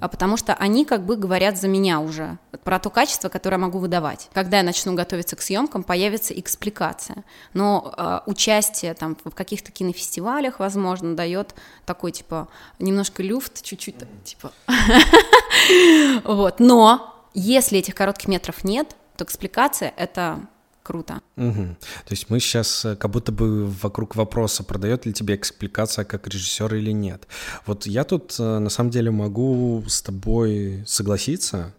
потому 0.07 0.37
что 0.37 0.55
они 0.55 0.85
как 0.85 1.05
бы 1.05 1.17
говорят 1.17 1.59
за 1.59 1.67
меня 1.67 1.99
уже 1.99 2.39
про 2.63 2.79
то 2.79 2.91
качество, 2.91 3.29
которое 3.29 3.57
я 3.57 3.63
могу 3.63 3.79
выдавать. 3.79 4.29
Когда 4.33 4.59
я 4.59 4.63
начну 4.63 4.95
готовиться 4.95 5.35
к 5.35 5.41
съемкам, 5.41 5.83
появится 5.83 6.39
экспликация. 6.39 7.25
Но 7.55 7.93
э, 7.97 8.21
участие 8.27 8.95
там 8.95 9.17
в 9.25 9.35
каких-то 9.35 9.73
кинофестивалях, 9.73 10.61
возможно, 10.61 11.17
дает 11.17 11.55
такой 11.85 12.13
типа 12.13 12.49
немножко 12.79 13.23
люфт, 13.23 13.63
чуть-чуть 13.63 13.97
типа. 14.25 14.53
Вот. 16.25 16.61
Но 16.61 17.27
если 17.35 17.79
этих 17.79 17.95
коротких 17.95 18.29
метров 18.29 18.65
нет, 18.65 18.95
то 19.17 19.25
экспликация 19.25 19.93
это 19.97 20.41
круто. 20.89 21.21
Угу. 21.37 21.77
То 22.07 22.11
есть 22.11 22.31
мы 22.31 22.41
сейчас 22.41 22.85
э, 22.87 22.97
как 22.97 23.11
будто 23.11 23.31
бы 23.31 23.67
вокруг 23.67 24.17
вопроса, 24.17 24.65
продает 24.65 25.05
ли 25.05 25.13
тебе 25.13 25.35
экспликация 25.35 26.07
как 26.07 26.27
режиссер 26.27 26.75
или 26.75 26.93
нет. 26.93 27.29
Вот 27.67 27.87
я 27.87 28.05
тут 28.05 28.37
э, 28.39 28.59
на 28.59 28.71
самом 28.71 28.91
деле 28.91 29.11
могу 29.11 29.85
с 29.87 30.01
тобой 30.01 30.83
согласиться, 30.87 31.75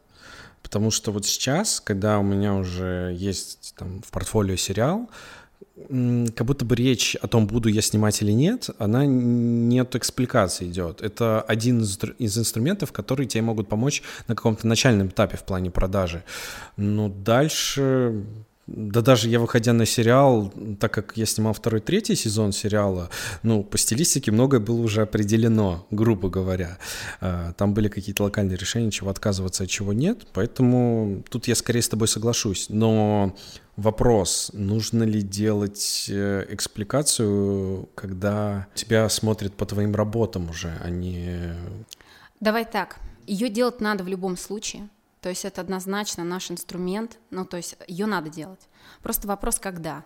потому 0.61 0.91
что 0.91 1.11
вот 1.11 1.25
сейчас, 1.25 1.81
когда 1.81 2.19
у 2.19 2.23
меня 2.23 2.53
уже 2.53 3.15
есть 3.17 3.73
там 3.77 4.03
в 4.03 4.11
портфолио 4.11 4.57
сериал, 4.57 5.09
как 6.35 6.45
будто 6.45 6.65
бы 6.65 6.75
речь 6.75 7.15
о 7.15 7.27
том, 7.27 7.47
буду 7.47 7.69
я 7.69 7.81
снимать 7.81 8.21
или 8.21 8.33
нет, 8.33 8.69
она 8.77 9.05
нет 9.07 9.95
экспликации 9.95 10.67
идет. 10.67 11.01
Это 11.01 11.41
один 11.41 11.81
из 11.81 12.37
инструментов, 12.37 12.91
которые 12.91 13.27
тебе 13.27 13.41
могут 13.41 13.69
помочь 13.69 14.03
на 14.27 14.35
каком-то 14.35 14.67
начальном 14.67 15.07
этапе 15.07 15.37
в 15.37 15.43
плане 15.43 15.71
продажи. 15.71 16.23
Но 16.77 17.09
дальше 17.09 18.23
да 18.75 19.01
даже 19.01 19.29
я, 19.29 19.39
выходя 19.39 19.73
на 19.73 19.85
сериал, 19.85 20.53
так 20.79 20.93
как 20.93 21.13
я 21.15 21.25
снимал 21.25 21.53
второй, 21.53 21.81
третий 21.81 22.15
сезон 22.15 22.51
сериала, 22.51 23.09
ну, 23.43 23.63
по 23.63 23.77
стилистике 23.77 24.31
многое 24.31 24.59
было 24.59 24.79
уже 24.81 25.01
определено, 25.01 25.87
грубо 25.91 26.29
говоря. 26.29 26.77
А, 27.19 27.53
там 27.53 27.73
были 27.73 27.87
какие-то 27.87 28.23
локальные 28.23 28.57
решения, 28.57 28.91
чего 28.91 29.09
отказываться, 29.09 29.63
а 29.63 29.67
чего 29.67 29.93
нет, 29.93 30.27
поэтому 30.33 31.23
тут 31.29 31.47
я 31.47 31.55
скорее 31.55 31.81
с 31.81 31.89
тобой 31.89 32.07
соглашусь. 32.07 32.67
Но 32.69 33.35
вопрос, 33.75 34.51
нужно 34.53 35.03
ли 35.03 35.21
делать 35.21 36.05
э, 36.09 36.45
экспликацию, 36.49 37.89
когда 37.95 38.67
тебя 38.75 39.09
смотрят 39.09 39.53
по 39.55 39.65
твоим 39.65 39.95
работам 39.95 40.49
уже, 40.49 40.73
а 40.83 40.89
не... 40.89 41.55
Давай 42.39 42.65
так, 42.65 42.97
ее 43.25 43.49
делать 43.49 43.81
надо 43.81 44.03
в 44.03 44.07
любом 44.07 44.37
случае, 44.37 44.89
то 45.21 45.29
есть 45.29 45.45
это 45.45 45.61
однозначно 45.61 46.23
наш 46.23 46.49
инструмент, 46.49 47.17
ну 47.29 47.45
то 47.45 47.57
есть 47.57 47.75
ее 47.87 48.05
надо 48.05 48.29
делать. 48.29 48.61
Просто 49.03 49.27
вопрос 49.27 49.59
когда. 49.59 50.03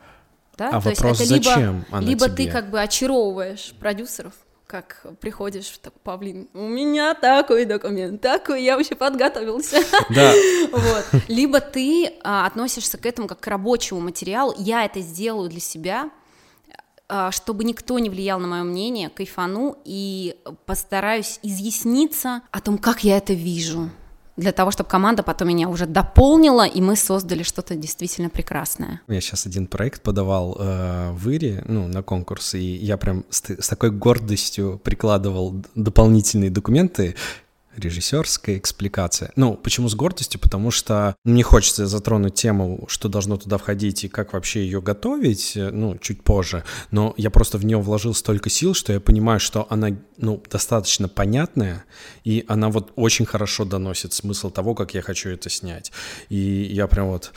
Да? 0.58 0.70
А 0.70 0.82
то 0.82 0.89
вопрос 0.89 1.20
есть 1.20 1.22
это 1.22 1.25
зачем 1.25 1.77
либо, 1.77 1.98
она 1.98 2.08
либо 2.08 2.25
тебе? 2.25 2.36
ты 2.36 2.51
как 2.51 2.70
бы 2.70 2.82
очаровываешь 2.82 3.74
продюсеров, 3.79 4.34
как 4.67 5.05
приходишь, 5.20 5.77
так, 5.82 5.93
Павлин, 6.01 6.48
у 6.53 6.67
меня 6.67 7.13
такой 7.13 7.65
документ, 7.65 8.22
такой, 8.22 8.63
я 8.63 8.75
вообще 8.75 8.96
подготовился. 8.96 9.77
Да. 10.10 10.34
вот. 10.72 11.05
Либо 11.27 11.60
ты 11.60 12.13
а, 12.24 12.46
относишься 12.48 12.98
к 12.98 13.05
этому 13.05 13.27
как 13.27 13.39
к 13.39 13.48
рабочему 13.48 14.00
материалу, 14.00 14.53
я 14.58 14.86
это 14.86 15.00
сделаю 15.00 15.50
для 15.50 15.60
себя, 15.60 16.10
а, 17.08 17.32
чтобы 17.32 17.63
никто 17.63 18.00
не 18.00 18.10
влиял 18.10 18.39
на 18.39 18.48
мое 18.48 18.63
мнение, 18.63 19.10
кайфану 19.10 19.77
и 19.86 20.38
постараюсь 20.65 21.39
изъясниться 21.43 22.41
о 22.51 22.62
том, 22.62 22.77
как 22.77 23.03
я 23.03 23.17
это 23.17 23.34
вижу 23.34 23.89
для 24.37 24.51
того, 24.51 24.71
чтобы 24.71 24.89
команда 24.89 25.23
потом 25.23 25.49
меня 25.49 25.69
уже 25.69 25.85
дополнила, 25.85 26.65
и 26.65 26.81
мы 26.81 26.95
создали 26.95 27.43
что-то 27.43 27.75
действительно 27.75 28.29
прекрасное. 28.29 29.01
Я 29.07 29.21
сейчас 29.21 29.45
один 29.45 29.67
проект 29.67 30.01
подавал 30.01 30.57
э, 30.59 31.11
в 31.11 31.29
Ире, 31.29 31.63
ну, 31.67 31.87
на 31.87 32.01
конкурс, 32.01 32.55
и 32.55 32.75
я 32.75 32.97
прям 32.97 33.25
с, 33.29 33.43
с 33.43 33.67
такой 33.67 33.91
гордостью 33.91 34.79
прикладывал 34.83 35.63
дополнительные 35.75 36.49
документы, 36.49 37.15
режиссерская 37.75 38.57
экспликация. 38.57 39.31
Ну, 39.35 39.55
почему 39.55 39.89
с 39.89 39.95
гордостью? 39.95 40.39
Потому 40.39 40.71
что 40.71 41.15
мне 41.23 41.43
хочется 41.43 41.87
затронуть 41.87 42.35
тему, 42.35 42.85
что 42.87 43.09
должно 43.09 43.37
туда 43.37 43.57
входить 43.57 44.03
и 44.03 44.07
как 44.07 44.33
вообще 44.33 44.63
ее 44.63 44.81
готовить, 44.81 45.55
э, 45.55 45.69
ну, 45.71 45.97
чуть 45.97 46.23
позже. 46.23 46.63
Но 46.91 47.13
я 47.17 47.29
просто 47.29 47.57
в 47.57 47.65
нее 47.65 47.79
вложил 47.79 48.13
столько 48.13 48.49
сил, 48.49 48.73
что 48.73 48.93
я 48.93 48.99
понимаю, 48.99 49.39
что 49.39 49.67
она, 49.69 49.89
ну, 50.17 50.41
достаточно 50.49 51.07
понятная, 51.07 51.85
и 52.23 52.45
она 52.47 52.69
вот 52.69 52.91
очень 52.95 53.25
хорошо 53.25 53.65
доносит 53.65 54.13
смысл 54.13 54.49
того, 54.49 54.75
как 54.75 54.93
я 54.93 55.01
хочу 55.01 55.29
это 55.29 55.49
снять. 55.49 55.91
И 56.29 56.37
я 56.71 56.87
прям 56.87 57.07
вот... 57.07 57.31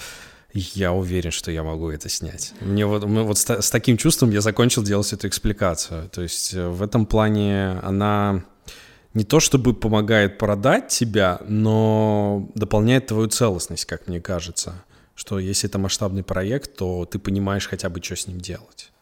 Я 0.53 0.93
уверен, 0.93 1.33
что 1.33 1.51
я 1.51 1.63
могу 1.63 1.91
это 1.91 2.09
снять. 2.09 2.55
Мне 2.63 2.87
вот, 2.87 3.05
мы 3.05 3.25
вот 3.25 3.37
с, 3.37 3.47
с 3.47 3.69
таким 3.69 3.99
чувством 3.99 4.31
я 4.31 4.41
закончил 4.41 4.83
делать 4.83 5.13
эту 5.13 5.29
экспликацию. 5.29 6.09
То 6.09 6.23
есть 6.23 6.55
э, 6.55 6.69
в 6.69 6.83
этом 6.83 7.05
плане 7.05 7.79
она 7.83 8.43
не 9.17 9.25
то 9.25 9.41
чтобы 9.41 9.73
помогает 9.73 10.37
продать 10.37 10.89
тебя, 10.89 11.41
но 11.49 12.51
дополняет 12.55 13.07
твою 13.07 13.29
целостность, 13.29 13.87
как 13.87 14.09
мне 14.09 14.21
кажется. 14.21 14.85
Что 15.15 15.39
если 15.39 15.71
это 15.71 15.79
масштабный 15.79 16.23
проект, 16.23 16.77
то 16.77 17.07
ты 17.07 17.19
понимаешь 17.19 17.67
хотя 17.67 17.89
бы, 17.89 18.03
что 18.03 18.15
с 18.15 18.27
ним 18.27 18.43
делать. 18.43 18.93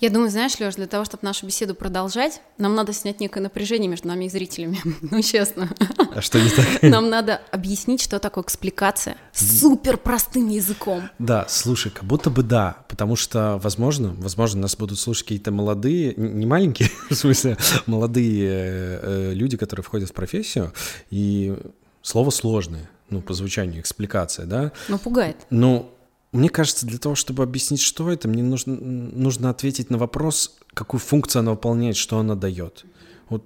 Я 0.00 0.10
думаю, 0.10 0.30
знаешь, 0.30 0.58
Лёш, 0.58 0.74
для 0.74 0.86
того, 0.86 1.04
чтобы 1.04 1.24
нашу 1.24 1.46
беседу 1.46 1.74
продолжать, 1.74 2.40
нам 2.58 2.74
надо 2.74 2.92
снять 2.92 3.20
некое 3.20 3.40
напряжение 3.40 3.88
между 3.88 4.08
нами 4.08 4.24
и 4.24 4.28
зрителями. 4.28 4.80
ну, 5.02 5.22
честно. 5.22 5.68
А 6.14 6.20
что 6.20 6.40
не 6.40 6.50
так? 6.50 6.82
Нам 6.82 7.10
надо 7.10 7.40
объяснить, 7.50 8.00
что 8.00 8.18
такое 8.18 8.44
экспликация 8.44 9.16
супер 9.32 9.96
простым 9.96 10.48
языком. 10.48 11.10
Да, 11.18 11.46
слушай, 11.48 11.90
как 11.90 12.04
будто 12.04 12.30
бы 12.30 12.42
да, 12.42 12.84
потому 12.88 13.16
что, 13.16 13.58
возможно, 13.62 14.14
возможно, 14.18 14.62
нас 14.62 14.76
будут 14.76 14.98
слушать 14.98 15.24
какие-то 15.24 15.50
молодые, 15.50 16.14
не 16.16 16.46
маленькие, 16.46 16.90
в 17.10 17.14
смысле, 17.14 17.56
молодые 17.86 18.48
э, 18.48 19.32
люди, 19.34 19.56
которые 19.56 19.82
входят 19.84 20.10
в 20.10 20.12
профессию, 20.12 20.72
и 21.10 21.56
слово 22.02 22.30
сложное, 22.30 22.88
ну, 23.10 23.20
по 23.20 23.34
звучанию, 23.34 23.80
экспликация, 23.80 24.46
да? 24.46 24.72
Ну, 24.88 24.98
пугает. 24.98 25.36
Ну, 25.50 25.90
мне 26.34 26.48
кажется, 26.48 26.84
для 26.84 26.98
того, 26.98 27.14
чтобы 27.14 27.42
объяснить, 27.42 27.80
что 27.80 28.10
это, 28.10 28.28
мне 28.28 28.42
нужно, 28.42 28.74
нужно 28.74 29.50
ответить 29.50 29.90
на 29.90 29.98
вопрос, 29.98 30.56
какую 30.74 31.00
функцию 31.00 31.40
она 31.40 31.52
выполняет, 31.52 31.96
что 31.96 32.18
она 32.18 32.34
дает. 32.34 32.84
Вот, 33.28 33.44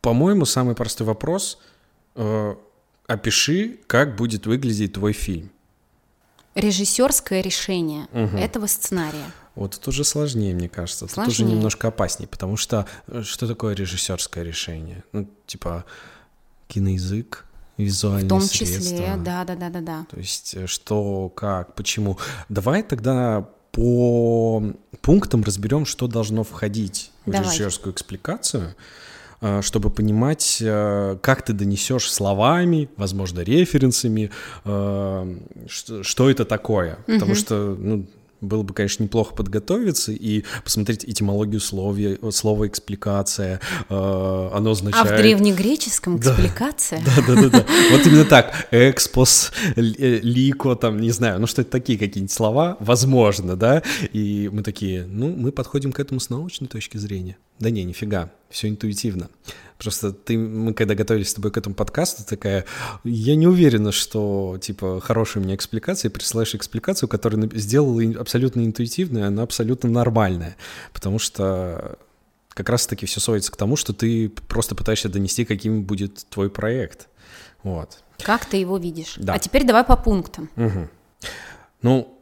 по-моему, 0.00 0.46
самый 0.46 0.74
простой 0.74 1.06
вопрос 1.06 1.58
э, 2.14 2.54
опиши, 3.06 3.78
как 3.86 4.16
будет 4.16 4.46
выглядеть 4.46 4.94
твой 4.94 5.12
фильм. 5.12 5.50
Режиссерское 6.54 7.42
решение 7.42 8.08
угу. 8.12 8.38
этого 8.38 8.66
сценария. 8.66 9.30
Вот 9.54 9.76
это 9.76 9.90
уже 9.90 10.04
сложнее, 10.04 10.54
мне 10.54 10.70
кажется. 10.70 11.08
Сложнее. 11.08 11.22
Это 11.22 11.30
уже 11.30 11.44
немножко 11.44 11.88
опаснее, 11.88 12.26
потому 12.26 12.56
что 12.56 12.86
э, 13.06 13.22
что 13.22 13.46
такое 13.46 13.74
режиссерское 13.74 14.44
решение? 14.44 15.04
Ну, 15.12 15.28
типа 15.46 15.84
киноязык, 16.68 17.44
визуальные 17.82 18.26
В 18.26 18.28
том 18.28 18.48
числе, 18.48 18.66
средства. 18.66 19.16
да, 19.18 19.44
да, 19.44 19.54
да, 19.54 19.70
да, 19.70 19.80
да. 19.80 20.06
То 20.10 20.18
есть 20.18 20.54
э, 20.54 20.66
что, 20.66 21.28
как, 21.30 21.74
почему. 21.74 22.18
Давай 22.48 22.82
тогда 22.82 23.48
по 23.72 24.62
пунктам 25.00 25.42
разберем, 25.44 25.86
что 25.86 26.06
должно 26.06 26.44
входить 26.44 27.10
Давай. 27.26 27.40
в 27.40 27.44
режиссерскую 27.44 27.92
экспликацию, 27.94 28.74
э, 29.40 29.62
чтобы 29.62 29.90
понимать, 29.90 30.58
э, 30.60 31.16
как 31.22 31.42
ты 31.42 31.52
донесешь 31.52 32.10
словами, 32.12 32.88
возможно, 32.96 33.40
референсами, 33.40 34.30
что 34.64 36.30
это 36.30 36.44
такое. 36.44 36.98
Угу. 37.06 37.12
Потому 37.14 37.34
что, 37.34 37.76
ну, 37.78 38.06
было 38.42 38.62
бы, 38.62 38.74
конечно, 38.74 39.04
неплохо 39.04 39.34
подготовиться 39.34 40.12
и 40.12 40.44
посмотреть 40.64 41.04
этимологию 41.04 41.60
слова, 41.60 41.96
слова 42.30 42.66
экспликация. 42.66 43.60
Э, 43.88 44.50
оно 44.52 44.72
означает... 44.72 45.10
А 45.10 45.16
в 45.16 45.16
древнегреческом 45.16 46.18
экспликация? 46.18 47.02
Да, 47.12 47.22
да, 47.26 47.42
да, 47.42 47.48
да. 47.48 47.66
Вот 47.90 48.06
именно 48.06 48.24
так. 48.24 48.68
Экспос, 48.70 49.52
э, 49.76 49.80
лико, 50.22 50.74
там, 50.74 51.00
не 51.00 51.10
знаю, 51.10 51.40
ну 51.40 51.46
что 51.46 51.62
это 51.62 51.70
такие 51.70 51.98
какие-нибудь 51.98 52.32
слова, 52.32 52.76
возможно, 52.80 53.56
да? 53.56 53.82
И 54.12 54.50
мы 54.52 54.62
такие, 54.62 55.06
ну, 55.06 55.34
мы 55.34 55.52
подходим 55.52 55.92
к 55.92 56.00
этому 56.00 56.20
с 56.20 56.30
научной 56.30 56.68
точки 56.68 56.96
зрения. 56.96 57.36
Да 57.62 57.70
не, 57.70 57.84
нифига, 57.84 58.28
все 58.50 58.68
интуитивно. 58.68 59.30
Просто 59.78 60.12
ты, 60.12 60.36
мы 60.36 60.74
когда 60.74 60.96
готовились 60.96 61.30
с 61.30 61.34
тобой 61.34 61.52
к 61.52 61.56
этому 61.56 61.76
подкасту, 61.76 62.24
такая, 62.28 62.64
я 63.04 63.36
не 63.36 63.46
уверена, 63.46 63.92
что, 63.92 64.58
типа, 64.60 65.00
хорошая 65.00 65.40
у 65.40 65.46
меня 65.46 65.54
экспликация, 65.54 66.08
и 66.08 66.12
присылаешь 66.12 66.56
экспликацию, 66.56 67.08
которую 67.08 67.56
сделала 67.56 68.02
абсолютно 68.20 68.64
интуитивная, 68.64 69.28
она 69.28 69.44
абсолютно 69.44 69.88
нормальная, 69.88 70.56
потому 70.92 71.20
что 71.20 71.98
как 72.48 72.68
раз-таки 72.68 73.06
все 73.06 73.20
сводится 73.20 73.52
к 73.52 73.56
тому, 73.56 73.76
что 73.76 73.92
ты 73.92 74.28
просто 74.28 74.74
пытаешься 74.74 75.08
донести, 75.08 75.44
каким 75.44 75.84
будет 75.84 76.26
твой 76.30 76.50
проект. 76.50 77.08
Вот. 77.62 78.02
Как 78.24 78.44
ты 78.44 78.56
его 78.56 78.76
видишь? 78.76 79.14
Да. 79.18 79.34
А 79.34 79.38
теперь 79.38 79.64
давай 79.64 79.84
по 79.84 79.96
пунктам. 79.96 80.50
Угу. 80.56 80.88
Ну, 81.82 82.18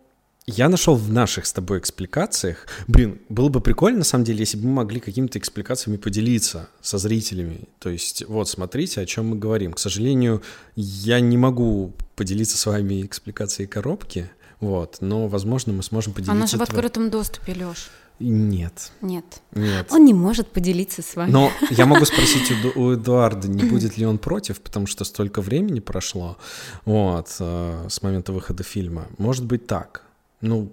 я 0.57 0.69
нашел 0.69 0.95
в 0.95 1.11
наших 1.13 1.47
с 1.47 1.53
тобой 1.53 1.79
экспликациях, 1.79 2.67
блин, 2.89 3.21
было 3.29 3.49
бы 3.49 3.61
прикольно, 3.61 3.99
на 3.99 4.05
самом 4.05 4.25
деле, 4.25 4.41
если 4.41 4.57
бы 4.57 4.67
мы 4.67 4.75
могли 4.75 5.01
какими-то 5.01 5.39
экспликациями 5.39 5.97
поделиться 5.97 6.69
со 6.81 6.99
зрителями. 6.99 7.69
То 7.79 7.91
есть, 7.91 8.25
вот, 8.29 8.49
смотрите, 8.49 9.01
о 9.01 9.07
чем 9.07 9.29
мы 9.29 9.37
говорим. 9.37 9.73
К 9.73 9.79
сожалению, 9.79 10.43
я 10.77 11.21
не 11.21 11.37
могу 11.37 11.93
поделиться 12.17 12.59
с 12.59 12.67
вами 12.67 13.07
экспликацией 13.07 13.69
коробки, 13.69 14.31
вот, 14.61 14.99
но, 15.01 15.27
возможно, 15.29 15.73
мы 15.73 15.83
сможем 15.83 16.13
поделиться... 16.13 16.33
Она 16.33 16.47
же 16.47 16.59
в 16.59 16.63
открытом 16.63 17.11
доступе, 17.11 17.55
Лёш. 17.55 17.89
Нет. 18.21 18.93
Нет. 19.01 19.25
Нет. 19.53 19.87
Он 19.91 20.05
не 20.05 20.13
может 20.13 20.49
поделиться 20.49 21.01
с 21.01 21.17
вами. 21.17 21.31
Но 21.31 21.51
я 21.71 21.87
могу 21.87 22.05
спросить 22.05 22.53
у, 22.77 22.81
у 22.81 22.95
Эдуарда, 22.95 23.49
не 23.49 23.65
будет 23.65 23.97
ли 23.97 24.05
он 24.05 24.19
против, 24.19 24.61
потому 24.61 24.87
что 24.87 25.05
столько 25.05 25.41
времени 25.41 25.81
прошло 25.81 26.37
вот, 26.85 27.35
э, 27.41 27.87
с 27.89 28.03
момента 28.03 28.33
выхода 28.33 28.63
фильма. 28.63 29.07
Может 29.17 29.47
быть 29.47 29.67
так. 29.67 30.05
Ну, 30.41 30.71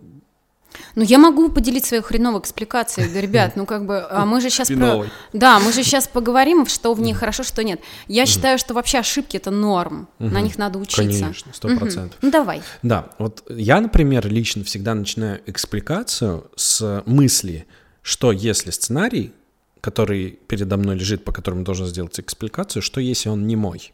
ну, 0.95 1.03
я 1.03 1.17
могу 1.17 1.49
поделить 1.49 1.85
свою 1.85 2.03
хреновую 2.03 2.41
экспликацию, 2.41 3.09
ребят, 3.13 3.55
ну, 3.55 3.65
как 3.65 3.85
бы, 3.85 4.05
а 4.09 4.25
мы 4.25 4.41
же 4.41 4.49
сейчас 4.49 4.69
про... 4.69 5.05
Да, 5.33 5.59
мы 5.59 5.71
же 5.71 5.83
сейчас 5.83 6.07
поговорим, 6.07 6.65
что 6.67 6.93
в 6.93 7.01
ней 7.01 7.13
хорошо, 7.13 7.43
что 7.43 7.63
нет. 7.63 7.81
Я 8.07 8.25
считаю, 8.25 8.57
что 8.57 8.73
вообще 8.73 8.99
ошибки— 8.99 9.37
это 9.37 9.51
норм, 9.51 10.07
на 10.19 10.41
них 10.41 10.57
надо 10.57 10.79
учиться. 10.79 11.03
Конечно, 11.03 11.53
сто 11.53 11.75
процентов. 11.75 12.17
Ну, 12.21 12.31
давай. 12.31 12.61
Да, 12.83 13.09
вот 13.17 13.43
я, 13.49 13.81
например, 13.81 14.27
лично 14.27 14.63
всегда 14.63 14.93
начинаю 14.93 15.41
экспликацию 15.45 16.49
с 16.55 17.03
мысли, 17.05 17.65
что 18.01 18.31
если 18.31 18.71
сценарий, 18.71 19.33
который 19.81 20.39
передо 20.47 20.77
мной 20.77 20.95
лежит, 20.95 21.23
по 21.23 21.31
которому 21.31 21.63
должен 21.63 21.87
сделать 21.87 22.19
экспликацию, 22.19 22.81
что 22.81 22.99
если 22.99 23.29
он 23.29 23.47
не 23.47 23.55
мой? 23.55 23.93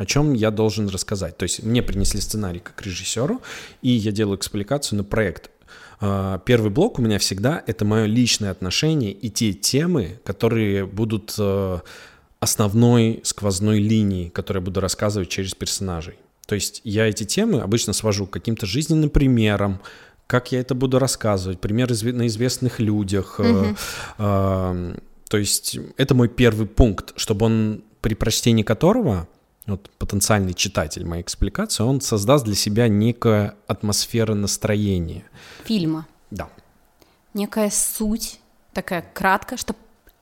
О 0.00 0.06
чем 0.06 0.32
я 0.32 0.50
должен 0.50 0.88
рассказать. 0.88 1.36
То 1.36 1.42
есть 1.42 1.62
мне 1.62 1.82
принесли 1.82 2.22
сценарий 2.22 2.60
как 2.60 2.80
режиссеру, 2.80 3.42
и 3.82 3.90
я 3.90 4.12
делаю 4.12 4.38
экспликацию 4.38 4.96
на 4.96 5.04
проект. 5.04 5.50
А, 6.00 6.38
первый 6.38 6.70
блок 6.70 6.98
у 6.98 7.02
меня 7.02 7.18
всегда 7.18 7.62
это 7.66 7.84
мое 7.84 8.06
личное 8.06 8.50
отношение 8.50 9.12
и 9.12 9.28
те 9.28 9.52
темы, 9.52 10.18
которые 10.24 10.86
будут 10.86 11.34
э, 11.38 11.80
основной 12.40 13.20
сквозной 13.24 13.78
линией, 13.78 14.30
которую 14.30 14.62
я 14.62 14.64
буду 14.64 14.80
рассказывать 14.80 15.28
через 15.28 15.54
персонажей. 15.54 16.14
То 16.46 16.54
есть 16.54 16.80
я 16.82 17.06
эти 17.06 17.24
темы 17.24 17.60
обычно 17.60 17.92
свожу 17.92 18.26
к 18.26 18.30
каким-то 18.30 18.64
жизненным 18.64 19.10
примерам, 19.10 19.82
как 20.26 20.50
я 20.50 20.60
это 20.60 20.74
буду 20.74 20.98
рассказывать, 20.98 21.60
пример 21.60 21.90
на 21.90 22.26
известных 22.26 22.80
людях. 22.80 23.38
Mm-hmm. 23.38 25.02
То 25.28 25.36
есть 25.36 25.78
это 25.98 26.14
мой 26.14 26.28
первый 26.28 26.66
пункт, 26.66 27.12
чтобы 27.16 27.44
он 27.44 27.82
при 28.00 28.14
прочтении 28.14 28.62
которого 28.62 29.28
вот 29.70 29.90
потенциальный 29.98 30.54
читатель 30.54 31.04
моей 31.04 31.22
экспликации, 31.22 31.82
он 31.82 32.00
создаст 32.00 32.44
для 32.44 32.54
себя 32.54 32.88
некая 32.88 33.56
атмосфера 33.66 34.34
настроения. 34.34 35.24
Фильма. 35.64 36.06
Да. 36.30 36.48
Некая 37.34 37.70
суть, 37.70 38.40
такая 38.72 39.04
краткая, 39.14 39.58
чтобы 39.58 39.78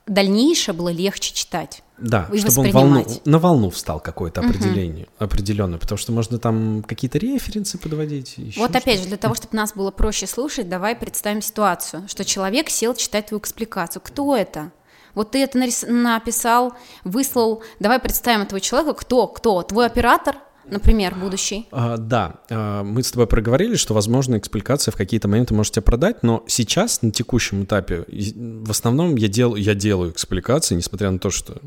дальнейшее 0.07 0.75
было 0.75 0.89
легче 0.89 1.33
читать. 1.33 1.83
Да, 1.97 2.29
чтобы 2.33 2.61
он 2.61 2.71
волну, 2.71 3.05
на 3.25 3.39
волну 3.39 3.69
встал 3.69 3.99
какое-то 3.99 4.41
определение, 4.41 5.05
угу. 5.05 5.25
определенное, 5.25 5.79
потому 5.79 5.97
что 5.97 6.11
можно 6.13 6.39
там 6.39 6.83
какие-то 6.87 7.17
референсы 7.17 7.77
подводить. 7.77 8.37
Вот 8.57 8.75
опять 8.75 9.01
же, 9.01 9.07
для 9.07 9.17
того, 9.17 9.35
чтобы 9.35 9.55
нас 9.57 9.73
было 9.73 9.91
проще 9.91 10.25
слушать, 10.25 10.69
давай 10.69 10.95
представим 10.95 11.41
ситуацию, 11.41 12.07
что 12.07 12.23
человек 12.23 12.69
сел 12.69 12.95
читать 12.95 13.27
твою 13.27 13.41
экспликацию. 13.41 14.01
Кто 14.01 14.35
это? 14.35 14.71
Вот 15.19 15.31
ты 15.31 15.43
это 15.43 15.57
нарис... 15.57 15.83
написал, 15.85 16.75
выслал. 17.03 17.61
Давай 17.81 17.99
представим 17.99 18.43
этого 18.43 18.61
человека. 18.61 18.93
Кто? 18.93 19.27
Кто? 19.27 19.61
Твой 19.63 19.85
оператор? 19.85 20.37
например, 20.65 21.15
будущий? 21.15 21.67
А, 21.71 21.97
да, 21.97 22.35
а, 22.49 22.83
мы 22.83 23.01
с 23.01 23.11
тобой 23.11 23.25
проговорили, 23.25 23.75
что, 23.75 23.95
возможно, 23.95 24.37
экспликация 24.37 24.91
в 24.91 24.95
какие-то 24.95 25.27
моменты 25.27 25.55
может 25.55 25.73
тебя 25.73 25.81
продать, 25.81 26.21
но 26.21 26.43
сейчас, 26.47 27.01
на 27.01 27.11
текущем 27.11 27.63
этапе, 27.63 28.05
в 28.07 28.69
основном 28.69 29.15
я, 29.15 29.27
дел, 29.27 29.55
я 29.55 29.73
делаю 29.73 30.11
экспликации, 30.11 30.75
несмотря 30.75 31.09
на 31.09 31.17
то, 31.17 31.31
что 31.31 31.57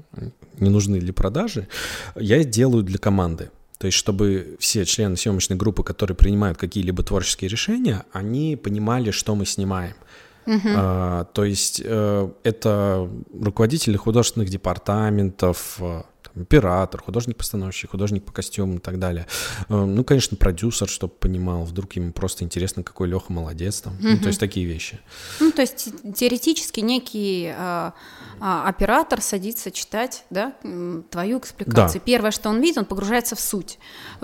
не 0.61 0.71
нужны 0.71 1.01
для 1.01 1.13
продажи, 1.13 1.67
я 2.15 2.45
делаю 2.45 2.85
для 2.85 2.99
команды. 2.99 3.51
То 3.79 3.87
есть, 3.87 3.99
чтобы 3.99 4.57
все 4.61 4.85
члены 4.85 5.17
съемочной 5.17 5.57
группы, 5.57 5.83
которые 5.83 6.17
принимают 6.17 6.57
какие-либо 6.57 7.03
творческие 7.03 7.51
решения, 7.51 8.05
они 8.13 8.55
понимали, 8.55 9.11
что 9.11 9.35
мы 9.35 9.45
снимаем. 9.45 9.95
Uh-huh. 10.47 10.61
А, 10.65 11.25
то 11.25 11.45
есть 11.45 11.83
э, 11.85 12.31
это 12.43 13.09
руководители 13.33 13.97
художественных 13.97 14.49
департаментов, 14.49 15.77
э, 15.81 16.03
там, 16.23 16.43
оператор, 16.43 17.03
художник-постановщик, 17.03 17.91
художник 17.91 18.25
по 18.25 18.33
костюмам 18.33 18.77
и 18.77 18.81
так 18.81 18.99
далее. 18.99 19.27
Э, 19.69 19.85
ну, 19.85 20.05
конечно, 20.05 20.37
продюсер, 20.37 20.89
чтобы 20.89 21.13
понимал, 21.15 21.65
вдруг 21.65 21.93
ему 21.95 22.13
просто 22.13 22.45
интересно, 22.45 22.83
какой 22.83 23.09
Леха 23.09 23.33
молодец 23.33 23.81
там. 23.81 23.95
Uh-huh. 23.95 24.15
Ну, 24.15 24.19
то 24.19 24.29
есть 24.29 24.41
такие 24.41 24.67
вещи. 24.67 24.99
Ну, 25.41 25.53
то 25.53 25.63
есть 25.63 25.91
теоретически 26.15 26.81
некий 26.81 27.53
а, 28.45 28.69
оператор 28.69 29.21
садится 29.21 29.71
читать 29.71 30.25
да, 30.29 30.55
твою 31.11 31.39
экспликацию. 31.39 32.01
Да. 32.01 32.05
Первое, 32.05 32.33
что 32.33 32.49
он 32.49 32.61
видит, 32.61 32.79
он 32.79 32.85
погружается 32.87 33.37
в 33.37 33.41
суть. 33.41 33.79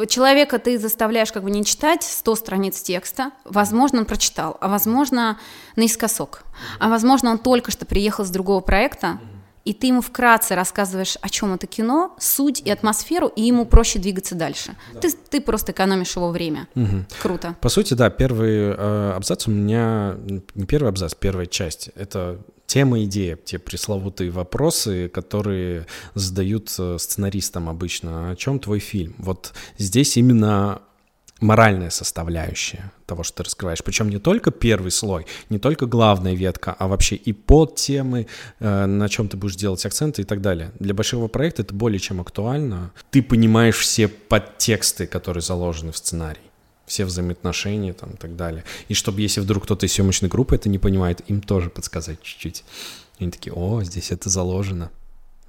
Человека 0.08 0.58
ты 0.58 0.76
заставляешь 0.76 1.30
как 1.30 1.44
бы 1.44 1.52
не 1.52 1.64
читать 1.64 2.02
100 2.02 2.34
страниц 2.34 2.82
текста, 2.82 3.30
возможно, 3.44 4.00
он 4.00 4.06
прочитал, 4.06 4.58
а 4.60 4.66
возможно, 4.66 5.38
наискосок, 5.76 6.42
а 6.80 6.88
возможно, 6.88 7.30
он 7.30 7.38
только 7.38 7.70
что 7.70 7.86
приехал 7.86 8.24
с 8.24 8.30
другого 8.30 8.58
проекта, 8.58 9.20
и 9.64 9.72
ты 9.72 9.86
ему 9.86 10.00
вкратце 10.00 10.56
рассказываешь, 10.56 11.16
о 11.20 11.28
чем 11.28 11.54
это 11.54 11.68
кино, 11.68 12.16
суть 12.18 12.60
и 12.60 12.70
атмосферу, 12.70 13.28
и 13.28 13.42
ему 13.42 13.66
проще 13.66 14.00
двигаться 14.00 14.34
дальше. 14.34 14.74
Да. 14.94 15.00
Ты, 15.00 15.12
ты 15.12 15.40
просто 15.40 15.70
экономишь 15.70 16.16
его 16.16 16.30
время. 16.30 16.66
Угу. 16.74 17.04
Круто. 17.22 17.54
По 17.60 17.68
сути, 17.68 17.94
да, 17.94 18.10
первый 18.10 18.74
э, 18.76 19.12
абзац 19.14 19.46
у 19.46 19.52
меня, 19.52 20.16
не 20.54 20.66
первый 20.66 20.88
абзац, 20.88 21.14
первая 21.14 21.46
часть, 21.46 21.90
это 21.94 22.40
тема, 22.68 23.02
идея, 23.04 23.36
те 23.36 23.58
пресловутые 23.58 24.30
вопросы, 24.30 25.08
которые 25.08 25.86
задают 26.14 26.72
э, 26.78 26.96
сценаристам 26.98 27.68
обычно. 27.68 28.30
О 28.30 28.36
чем 28.36 28.60
твой 28.60 28.78
фильм? 28.78 29.14
Вот 29.18 29.54
здесь 29.78 30.16
именно 30.16 30.82
моральная 31.40 31.90
составляющая 31.90 32.92
того, 33.06 33.22
что 33.22 33.38
ты 33.38 33.44
раскрываешь. 33.44 33.82
Причем 33.82 34.10
не 34.10 34.18
только 34.18 34.50
первый 34.50 34.90
слой, 34.90 35.26
не 35.48 35.58
только 35.58 35.86
главная 35.86 36.34
ветка, 36.34 36.76
а 36.78 36.88
вообще 36.88 37.16
и 37.16 37.32
подтемы, 37.32 38.26
э, 38.60 38.86
на 38.86 39.08
чем 39.08 39.28
ты 39.28 39.36
будешь 39.36 39.56
делать 39.56 39.84
акценты 39.86 40.22
и 40.22 40.24
так 40.24 40.42
далее. 40.42 40.70
Для 40.78 40.94
большого 40.94 41.28
проекта 41.28 41.62
это 41.62 41.74
более 41.74 41.98
чем 41.98 42.20
актуально. 42.20 42.92
Ты 43.10 43.22
понимаешь 43.22 43.78
все 43.78 44.08
подтексты, 44.08 45.06
которые 45.06 45.42
заложены 45.42 45.92
в 45.92 45.96
сценарий 45.96 46.47
все 46.88 47.04
взаимоотношения 47.04 47.92
там 47.92 48.10
и 48.10 48.16
так 48.16 48.36
далее. 48.36 48.64
И 48.88 48.94
чтобы, 48.94 49.20
если 49.20 49.40
вдруг 49.40 49.64
кто-то 49.64 49.86
из 49.86 49.92
съемочной 49.92 50.28
группы 50.28 50.56
это 50.56 50.68
не 50.68 50.78
понимает, 50.78 51.20
им 51.28 51.40
тоже 51.40 51.70
подсказать 51.70 52.20
чуть-чуть. 52.22 52.64
И 53.18 53.24
они 53.24 53.30
такие, 53.30 53.52
о, 53.52 53.82
здесь 53.82 54.10
это 54.10 54.28
заложено. 54.28 54.90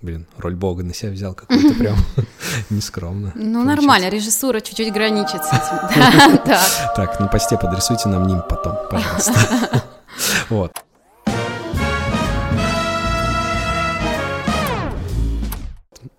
Блин, 0.01 0.27
роль 0.37 0.55
бога 0.55 0.83
на 0.83 0.93
себя 0.93 1.11
взял 1.11 1.33
какую-то 1.33 1.73
прям 1.79 1.97
нескромно. 2.69 3.33
Ну, 3.35 3.63
нормально, 3.63 4.09
режиссура 4.09 4.59
чуть-чуть 4.61 4.93
граничит 4.93 5.43
с 5.43 5.47
этим. 5.47 6.39
Так, 6.95 7.19
на 7.19 7.27
посте 7.27 7.57
подрисуйте 7.57 8.09
нам 8.09 8.27
ним 8.27 8.41
потом, 8.47 8.77
пожалуйста. 8.89 9.83
Вот. 10.49 10.71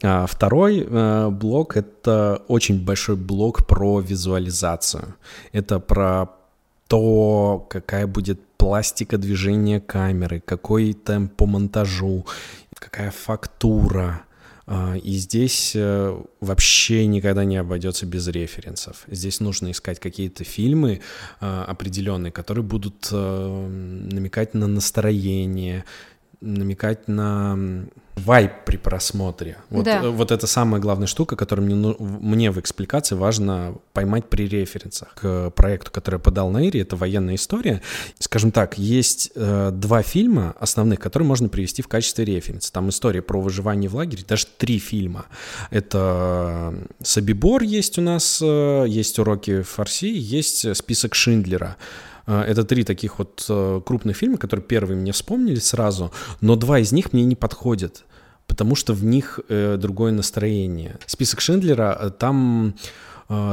Второй 0.01 0.87
э, 0.89 1.29
блок— 1.31 1.77
это 1.79 2.43
очень 2.49 2.85
большой 2.85 3.17
блок 3.17 3.67
про 3.67 4.01
визуализацию. 4.01 5.15
Это 5.53 5.79
про 5.79 6.29
то, 6.89 7.67
какая 7.71 8.07
будет 8.07 8.41
пластика 8.57 9.17
движения 9.17 9.81
камеры, 9.81 10.41
какой 10.41 10.93
темп 10.93 11.35
по 11.35 11.47
монтажу, 11.47 12.27
какая 12.75 13.11
фактура. 13.11 14.23
А, 14.67 14.95
и 14.97 15.13
здесь 15.13 15.73
э, 15.75 16.23
вообще 16.41 17.07
никогда 17.07 17.45
не 17.45 17.57
обойдется 17.57 18.07
без 18.07 18.29
референсов. 18.29 19.05
Здесь 19.09 19.41
нужно 19.41 19.71
искать 19.71 19.99
какие-то 19.99 20.45
фильмы 20.45 21.01
а, 21.41 21.65
определенные, 21.65 22.31
которые 22.31 22.63
будут 22.63 23.09
э, 23.11 23.69
намекать 24.13 24.55
на 24.55 24.67
настроение, 24.67 25.85
намекать 26.41 27.09
на 27.09 27.59
вайп 28.17 28.53
при 28.67 28.77
просмотре. 28.77 29.57
Вот, 29.71 29.85
Да. 29.85 30.03
э, 30.03 30.09
вот 30.11 30.31
это 30.31 30.47
самая 30.47 30.81
главная 30.81 31.07
штука, 31.07 31.37
которую 31.37 31.67
мне, 31.67 31.75
ну- 31.75 31.97
мне 31.99 32.51
в 32.51 32.59
экспликации 32.61 33.15
важно 33.15 33.77
поймать 33.93 34.29
при 34.29 34.47
референсах 34.47 35.15
к 35.15 35.51
проекту, 35.51 35.91
который 35.91 36.17
я 36.17 36.19
подал 36.19 36.51
на 36.51 36.63
Ире. 36.67 36.81
Это 36.83 36.97
военная 36.97 37.37
история. 37.37 37.81
Скажем 38.19 38.53
так, 38.53 38.79
есть 38.79 39.33
э, 39.35 39.71
два 39.73 40.03
фильма 40.03 40.55
основных, 40.61 41.01
которые 41.01 41.27
можно 41.27 41.49
привести 41.49 41.83
в 41.83 41.89
качестве 41.89 42.25
референса. 42.25 42.73
Там 42.73 42.89
история 42.91 43.23
про 43.23 43.41
выживание 43.41 43.89
в 43.89 43.97
лагере, 43.97 44.25
даже 44.29 44.47
три 44.59 44.79
фильма. 44.79 45.27
Это 45.71 46.75
Собибор 47.03 47.63
есть 47.63 47.99
у 47.99 48.03
нас, 48.03 48.41
э, 48.43 48.85
есть 48.87 49.19
уроки 49.19 49.63
фарси, 49.63 50.13
есть 50.13 50.65
э, 50.65 50.75
список 50.75 51.15
Шиндлера. 51.15 51.77
Э, 52.27 52.43
Это 52.43 52.65
три 52.65 52.85
таких 52.85 53.19
вот 53.19 53.45
э, 53.49 53.81
крупных 53.85 54.17
фильма, 54.17 54.39
которые 54.39 54.65
первые 54.65 54.97
мне 54.97 55.13
вспомнили 55.13 55.59
сразу, 55.59 56.13
но 56.41 56.57
два 56.57 56.79
из 56.79 56.93
них 56.93 57.13
мне 57.13 57.25
не 57.25 57.37
подходят, 57.37 58.05
потому 58.47 58.75
что 58.75 58.93
в 58.95 59.05
них 59.05 59.41
э, 59.49 59.77
другое 59.79 60.13
настроение. 60.13 60.99
Список 61.07 61.41
Шиндлера, 61.41 62.11
там 62.19 62.75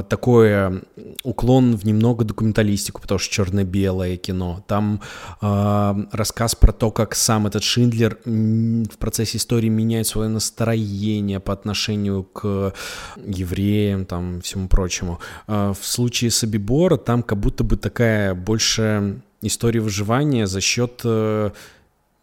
такое 0.10 0.82
уклон 1.24 1.76
в 1.76 1.86
немного 1.86 2.26
документалистику, 2.26 3.02
потому 3.02 3.20
что 3.20 3.32
черно-белое 3.32 4.18
кино. 4.18 4.64
Там 4.68 5.02
э, 5.42 5.96
рассказ 6.12 6.56
про 6.56 6.72
то, 6.72 6.90
как 6.90 7.14
сам 7.14 7.46
этот 7.48 7.64
Шиндлер 7.64 8.18
в 8.26 8.98
процессе 8.98 9.38
истории 9.38 9.70
меняет 9.70 10.08
свое 10.08 10.30
настроение 10.30 11.40
по 11.40 11.54
отношению 11.54 12.24
к 12.24 12.74
евреям, 13.18 14.06
там, 14.06 14.42
всему 14.42 14.68
прочему. 14.68 15.20
Э, 15.48 15.74
в 15.80 15.86
случае 15.86 16.32
Собибора 16.32 16.98
там 16.98 17.22
как 17.22 17.40
будто 17.40 17.64
бы 17.64 17.78
такая 17.78 18.34
больше 18.34 19.22
история 19.42 19.80
выживания 19.80 20.48
за 20.48 20.62
счет 20.62 21.02
э, 21.04 21.52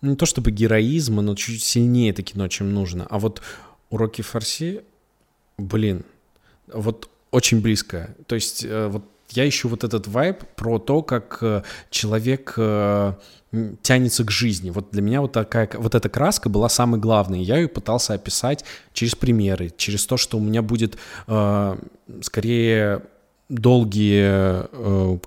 ну, 0.00 0.10
не 0.10 0.16
то 0.16 0.26
чтобы 0.26 0.50
героизма, 0.50 1.22
но 1.22 1.34
чуть 1.34 1.62
сильнее 1.62 2.10
это 2.10 2.22
кино, 2.22 2.48
чем 2.48 2.74
нужно. 2.74 3.06
А 3.08 3.18
вот 3.18 3.42
уроки 3.90 4.22
фарси, 4.22 4.82
блин, 5.56 6.04
вот 6.66 7.08
очень 7.34 7.60
близко. 7.60 8.14
То 8.26 8.36
есть 8.36 8.64
э, 8.64 8.86
вот 8.86 9.02
я 9.30 9.48
ищу 9.48 9.68
вот 9.68 9.82
этот 9.82 10.06
вайб 10.06 10.44
про 10.54 10.78
то, 10.78 11.02
как 11.02 11.38
э, 11.40 11.62
человек 11.90 12.54
э, 12.56 13.14
тянется 13.82 14.24
к 14.24 14.30
жизни. 14.30 14.70
Вот 14.70 14.90
для 14.92 15.02
меня 15.02 15.20
вот 15.20 15.32
такая, 15.32 15.68
вот 15.74 15.96
эта 15.96 16.08
краска 16.08 16.48
была 16.48 16.68
самой 16.68 17.00
главной. 17.00 17.42
Я 17.42 17.56
ее 17.56 17.68
пытался 17.68 18.14
описать 18.14 18.64
через 18.92 19.16
примеры, 19.16 19.72
через 19.76 20.06
то, 20.06 20.16
что 20.16 20.38
у 20.38 20.40
меня 20.40 20.62
будет 20.62 20.96
скорее 22.20 23.02
долгие 23.48 24.66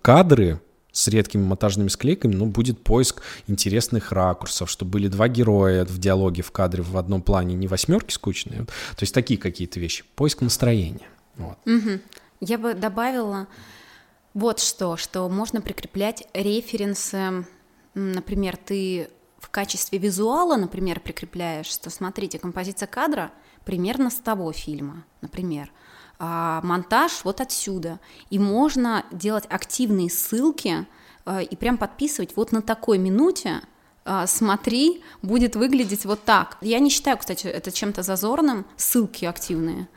кадры, 0.02 0.60
с 0.92 1.08
редкими 1.08 1.44
монтажными 1.44 1.90
склейками, 1.90 2.34
но 2.34 2.48
будет 2.48 2.84
поиск 2.84 3.22
интересных 3.46 4.12
ракурсов, 4.12 4.70
чтобы 4.70 4.92
были 4.92 5.08
два 5.08 5.28
героя 5.28 5.86
в 5.86 6.00
диалоге 6.00 6.42
в 6.42 6.52
кадре 6.52 6.82
в 6.82 6.98
одном 6.98 7.22
плане, 7.22 7.54
не 7.54 7.68
восьмерки 7.68 8.12
скучные, 8.12 8.66
то 8.66 9.02
есть 9.02 9.14
такие 9.14 9.40
какие-то 9.40 9.80
вещи. 9.80 10.04
Поиск 10.16 10.42
настроения. 10.42 11.08
Вот. 11.38 11.58
Мгм. 11.66 12.02
Я 12.40 12.58
бы 12.58 12.74
добавила 12.74 13.48
вот 14.34 14.60
что, 14.60 14.98
что 14.98 15.28
можно 15.30 15.62
прикреплять 15.62 16.28
референсы, 16.34 17.46
например, 17.96 18.58
ты 18.58 19.10
в 19.40 19.50
качестве 19.50 19.98
визуала, 19.98 20.56
например, 20.56 21.00
прикрепляешь, 21.00 21.68
что 21.68 21.90
смотрите, 21.90 22.38
композиция 22.38 22.88
кадра 22.88 23.32
примерно 23.66 24.10
с 24.10 24.16
того 24.16 24.52
фильма, 24.52 25.06
например, 25.22 25.72
а 26.20 26.62
монтаж 26.64 27.24
вот 27.24 27.42
отсюда. 27.42 28.00
И 28.30 28.40
можно 28.40 29.06
делать 29.12 29.46
активные 29.50 30.10
ссылки 30.10 30.86
э, 31.26 31.44
и 31.44 31.56
прям 31.56 31.78
подписывать 31.78 32.36
вот 32.36 32.52
на 32.52 32.62
такой 32.62 32.98
минуте 32.98 33.62
а, 34.10 34.26
смотри, 34.26 35.04
будет 35.22 35.58
выглядеть 35.58 36.06
вот 36.06 36.24
так. 36.24 36.58
Я 36.62 36.80
не 36.80 36.90
считаю, 36.90 37.18
кстати, 37.18 37.46
это 37.46 37.74
чем-то 37.74 38.04
зазорным, 38.04 38.66
ссылки 38.78 39.26
активные. 39.26 39.90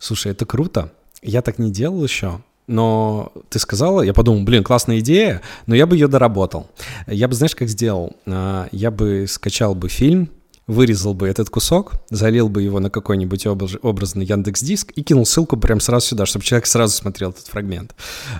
Слушай, 0.00 0.32
это 0.32 0.46
круто. 0.46 0.90
Я 1.22 1.42
так 1.42 1.58
не 1.60 1.70
делал 1.70 2.02
еще. 2.02 2.40
Но 2.66 3.32
ты 3.48 3.58
сказала, 3.58 4.00
я 4.02 4.14
подумал, 4.14 4.42
блин, 4.44 4.64
классная 4.64 5.00
идея, 5.00 5.42
но 5.66 5.74
я 5.74 5.86
бы 5.86 5.96
ее 5.96 6.08
доработал. 6.08 6.68
Я 7.06 7.28
бы, 7.28 7.34
знаешь, 7.34 7.54
как 7.54 7.68
сделал? 7.68 8.16
А, 8.26 8.68
Я 8.72 8.90
бы 8.90 9.26
скачал 9.28 9.74
бы 9.74 9.88
фильм, 9.88 10.30
вырезал 10.70 11.14
бы 11.14 11.28
этот 11.28 11.50
кусок, 11.50 11.94
залил 12.10 12.48
бы 12.48 12.62
его 12.62 12.78
на 12.78 12.90
какой-нибудь 12.90 13.44
образ- 13.46 13.78
образный 13.82 14.24
Яндекс 14.24 14.62
Диск 14.62 14.92
и 14.94 15.02
кинул 15.02 15.26
ссылку 15.26 15.56
прям 15.56 15.80
сразу 15.80 16.06
сюда, 16.06 16.26
чтобы 16.26 16.44
человек 16.44 16.66
сразу 16.66 16.96
смотрел 16.96 17.30
этот 17.30 17.46
фрагмент. 17.48 17.94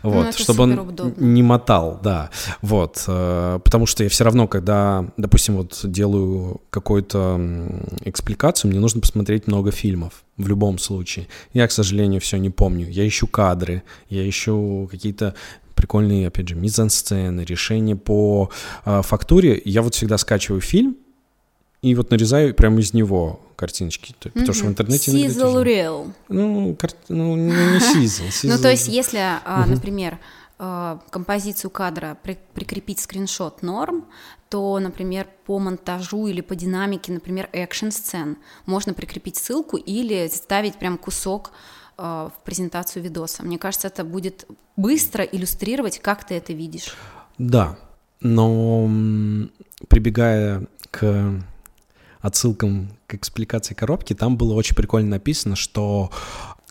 Вот, 0.04 0.26
Ну, 0.26 0.32
чтобы 0.32 0.62
он 0.62 1.14
не 1.16 1.42
мотал, 1.42 1.98
да. 2.02 2.30
Вот, 2.62 3.02
э, 3.08 3.58
потому 3.64 3.86
что 3.86 4.04
я 4.04 4.08
все 4.08 4.22
равно, 4.24 4.46
когда, 4.46 5.10
допустим, 5.16 5.56
вот 5.56 5.80
делаю 5.82 6.60
какую-то 6.70 7.40
экспликацию, 8.04 8.70
мне 8.70 8.78
нужно 8.78 9.00
посмотреть 9.00 9.48
много 9.48 9.72
фильмов 9.72 10.22
в 10.36 10.46
любом 10.46 10.78
случае. 10.78 11.26
Я, 11.52 11.66
к 11.66 11.72
сожалению, 11.72 12.20
все 12.20 12.36
не 12.36 12.50
помню. 12.50 12.88
Я 12.88 13.06
ищу 13.06 13.26
кадры, 13.26 13.82
я 14.08 14.28
ищу 14.28 14.88
какие-то 14.90 15.34
прикольные, 15.74 16.28
опять 16.28 16.48
же, 16.48 16.54
мизансцены, 16.54 17.40
решения 17.40 17.96
по 17.96 18.50
э, 18.84 19.02
фактуре. 19.02 19.60
Я 19.64 19.82
вот 19.82 19.94
всегда 19.94 20.16
скачиваю 20.16 20.60
фильм 20.60 20.96
и 21.82 21.94
вот 21.94 22.10
нарезаю 22.10 22.54
прямо 22.54 22.80
из 22.80 22.92
него 22.92 23.40
картиночки. 23.56 24.14
То- 24.18 24.30
Потому 24.30 24.52
что 24.52 24.64
в 24.64 24.68
интернете... 24.68 25.10
тяжело. 25.12 25.62
Reel. 25.62 26.12
Ну, 26.28 26.74
кар- 26.76 26.92
ну, 27.08 27.36
не 27.36 27.80
сизл. 27.80 28.22
Ну, 28.44 28.54
сизл- 28.54 28.62
то 28.62 28.70
есть, 28.70 28.88
если, 28.88 29.18
а, 29.18 29.64
например, 29.66 30.18
а, 30.58 31.00
композицию 31.10 31.70
кадра 31.70 32.16
при- 32.22 32.38
прикрепить 32.54 33.00
скриншот 33.00 33.62
норм, 33.62 34.04
то, 34.50 34.78
например, 34.80 35.26
по 35.46 35.58
монтажу 35.58 36.26
или 36.26 36.40
по 36.40 36.54
динамике, 36.56 37.12
например, 37.12 37.48
экшн-сцен, 37.52 38.36
можно 38.66 38.92
прикрепить 38.94 39.36
ссылку 39.36 39.76
или 39.76 40.26
ставить 40.28 40.74
прям 40.74 40.98
кусок 40.98 41.52
а, 41.96 42.30
в 42.30 42.44
презентацию 42.44 43.02
видоса. 43.02 43.42
Мне 43.42 43.58
кажется, 43.58 43.88
это 43.88 44.04
будет 44.04 44.46
быстро 44.76 45.22
иллюстрировать, 45.24 45.98
как 46.00 46.26
ты 46.26 46.34
это 46.34 46.52
видишь. 46.52 46.94
Да, 47.38 47.78
но 48.20 48.86
прибегая 49.88 50.66
к 50.90 51.34
отсылкам 52.20 52.92
к 53.06 53.14
экспликации 53.14 53.74
коробки, 53.74 54.14
там 54.14 54.36
было 54.36 54.54
очень 54.54 54.76
прикольно 54.76 55.10
написано, 55.10 55.56
что 55.56 56.10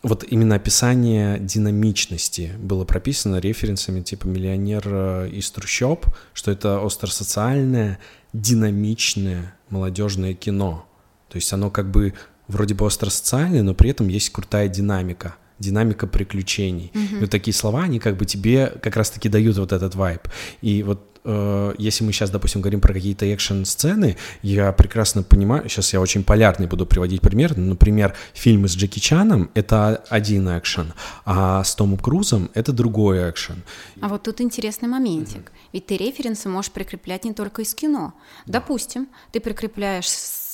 вот 0.04 0.24
именно 0.24 0.56
описание 0.56 1.40
динамичности 1.40 2.54
было 2.58 2.86
прописано 2.86 3.38
референсами 3.38 4.02
типа 4.02 4.28
«Миллионер 4.28 4.84
э, 4.86 5.30
из 5.32 5.52
трущоб», 5.52 6.06
что 6.34 6.52
это 6.52 6.84
остросоциальное, 6.84 8.00
динамичное 8.32 9.56
молодежное 9.70 10.34
кино. 10.34 10.86
То 11.28 11.36
есть 11.36 11.52
оно 11.52 11.70
как 11.70 11.92
бы 11.92 12.14
вроде 12.48 12.76
бы 12.76 12.86
остросоциальное, 12.86 13.62
но 13.62 13.74
при 13.74 13.90
этом 13.90 14.08
есть 14.08 14.30
крутая 14.32 14.68
динамика 14.70 15.36
динамика 15.60 16.08
приключений. 16.08 16.92
И 16.94 17.20
вот 17.20 17.30
такие 17.30 17.54
слова, 17.54 17.84
они 17.84 18.00
как 18.00 18.16
бы 18.16 18.26
тебе 18.26 18.68
как 18.82 18.96
раз-таки 18.96 19.28
дают 19.28 19.58
вот 19.58 19.74
этот 19.74 19.94
вайб. 19.94 20.22
И 20.62 20.84
вот 20.84 21.19
э, 21.30 21.74
если 21.78 22.04
мы 22.04 22.12
сейчас, 22.12 22.30
допустим, 22.30 22.62
говорим 22.62 22.82
про 22.82 22.94
какие-то 22.94 23.26
экшн-сцены, 23.26 24.18
я 24.42 24.72
прекрасно 24.72 25.24
понимаю, 25.24 25.70
сейчас 25.70 25.94
я 25.94 26.02
очень 26.02 26.24
полярный 26.24 26.68
буду 26.68 26.86
приводить 26.86 27.22
пример, 27.22 27.58
например, 27.58 28.16
фильмы 28.34 28.68
с 28.68 28.76
Джеки 28.76 29.00
Чаном— 29.00 29.50
это 29.54 30.04
один 30.10 30.48
экшен, 30.58 30.94
а 31.26 31.64
с 31.64 31.76
Томом 31.76 31.98
Крузом— 31.98 32.50
это 32.54 32.74
другой 32.74 33.30
экшен. 33.30 33.64
А 34.02 34.08
вот 34.08 34.24
тут 34.24 34.42
интересный 34.42 34.90
моментик. 34.90 35.52
Ведь 35.74 35.86
ты 35.86 35.98
референсы 35.98 36.50
можешь 36.50 36.72
прикреплять 36.72 37.26
не 37.26 37.34
только 37.34 37.62
из 37.62 37.74
кино. 37.76 38.14
Допустим, 38.46 39.08
ты 39.32 39.40
прикрепляешь 39.40 40.08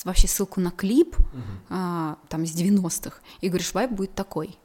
вообще 0.05 0.27
ссылку 0.27 0.61
на 0.61 0.71
клип 0.71 1.17
а, 1.69 2.17
там 2.29 2.43
из 2.43 2.55
90-х 2.55 3.17
и 3.41 3.49
говоришь, 3.49 3.73
вайб 3.73 3.91
будет 3.91 4.13
такой. 4.13 4.57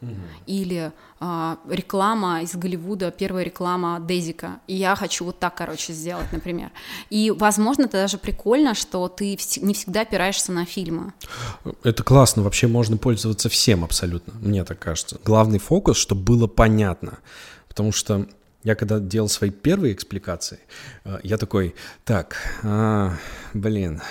Или 0.47 0.93
а, 1.19 1.59
реклама 1.69 2.43
из 2.43 2.55
Голливуда, 2.55 3.11
первая 3.11 3.45
реклама 3.45 3.99
Дезика. 4.01 4.61
И 4.67 4.77
я 4.77 4.95
хочу 4.95 5.25
вот 5.25 5.39
так, 5.39 5.55
короче, 5.57 5.93
сделать, 5.93 6.31
например. 6.33 6.71
И, 7.09 7.31
возможно, 7.31 7.85
это 7.85 7.93
даже 7.93 8.19
прикольно, 8.19 8.75
что 8.75 9.09
ты 9.09 9.39
не 9.63 9.75
всегда 9.75 10.03
опираешься 10.03 10.53
на 10.53 10.67
фильмы. 10.67 11.15
Это 11.83 12.03
классно, 12.03 12.43
вообще 12.43 12.67
можно 12.67 12.99
пользоваться 12.99 13.49
всем 13.49 13.83
абсолютно, 13.83 14.35
мне 14.41 14.65
так 14.65 14.79
кажется. 14.79 15.19
Главный 15.25 15.59
фокус, 15.59 15.97
чтобы 15.97 16.23
было 16.23 16.47
понятно, 16.47 17.19
потому 17.67 17.93
что 17.93 18.27
я 18.63 18.75
когда 18.75 19.01
делал 19.01 19.29
свои 19.29 19.51
первые 19.51 19.95
экспликации, 19.95 20.59
э, 21.05 21.19
я 21.23 21.39
такой, 21.39 21.75
так, 22.05 22.37
а, 22.63 23.17
блин, 23.55 24.03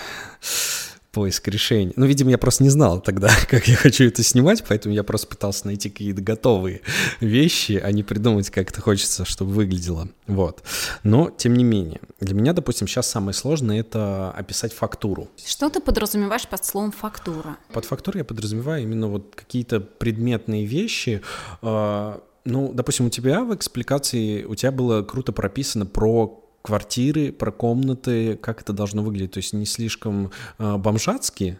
поиск 1.11 1.47
решений. 1.47 1.93
Ну, 1.95 2.05
видимо, 2.05 2.31
я 2.31 2.37
просто 2.37 2.63
не 2.63 2.69
знал 2.69 3.01
тогда, 3.01 3.29
как 3.49 3.67
я 3.67 3.75
хочу 3.75 4.05
это 4.05 4.23
снимать, 4.23 4.63
поэтому 4.67 4.93
я 4.93 5.03
просто 5.03 5.27
пытался 5.27 5.65
найти 5.67 5.89
какие-то 5.89 6.21
готовые 6.21 6.81
вещи, 7.19 7.81
а 7.83 7.91
не 7.91 8.03
придумать, 8.03 8.49
как 8.49 8.69
это 8.71 8.81
хочется, 8.81 9.25
чтобы 9.25 9.51
выглядело. 9.51 10.09
Вот. 10.27 10.63
Но, 11.03 11.29
тем 11.31 11.53
не 11.55 11.63
менее, 11.63 12.01
для 12.19 12.35
меня, 12.35 12.53
допустим, 12.53 12.87
сейчас 12.87 13.09
самое 13.09 13.33
сложное— 13.33 13.79
это 13.81 14.31
описать 14.31 14.73
фактуру. 14.73 15.27
Что 15.43 15.69
ты 15.69 15.79
подразумеваешь 15.79 16.47
под 16.47 16.63
словом 16.65 16.91
фактура? 16.91 17.57
Под 17.73 17.85
фактурой 17.85 18.19
я 18.19 18.25
подразумеваю 18.25 18.83
именно 18.83 19.07
вот 19.07 19.33
какие-то 19.35 19.79
предметные 19.79 20.65
вещи. 20.65 21.21
э, 21.61 22.19
Ну, 22.45 22.71
допустим, 22.73 23.07
у 23.07 23.09
тебя 23.09 23.43
в 23.43 23.53
экспликации, 23.53 24.43
у 24.43 24.55
тебя 24.55 24.71
было 24.71 25.03
круто 25.03 25.31
прописано 25.31 25.85
про 25.85 26.38
квартиры, 26.61 27.31
про 27.31 27.51
комнаты, 27.51 28.37
как 28.37 28.61
это 28.61 28.73
должно 28.73 29.03
выглядеть. 29.03 29.31
То 29.31 29.39
есть 29.39 29.53
не 29.53 29.65
слишком 29.65 30.31
э, 30.57 30.77
бомжатски, 30.77 31.59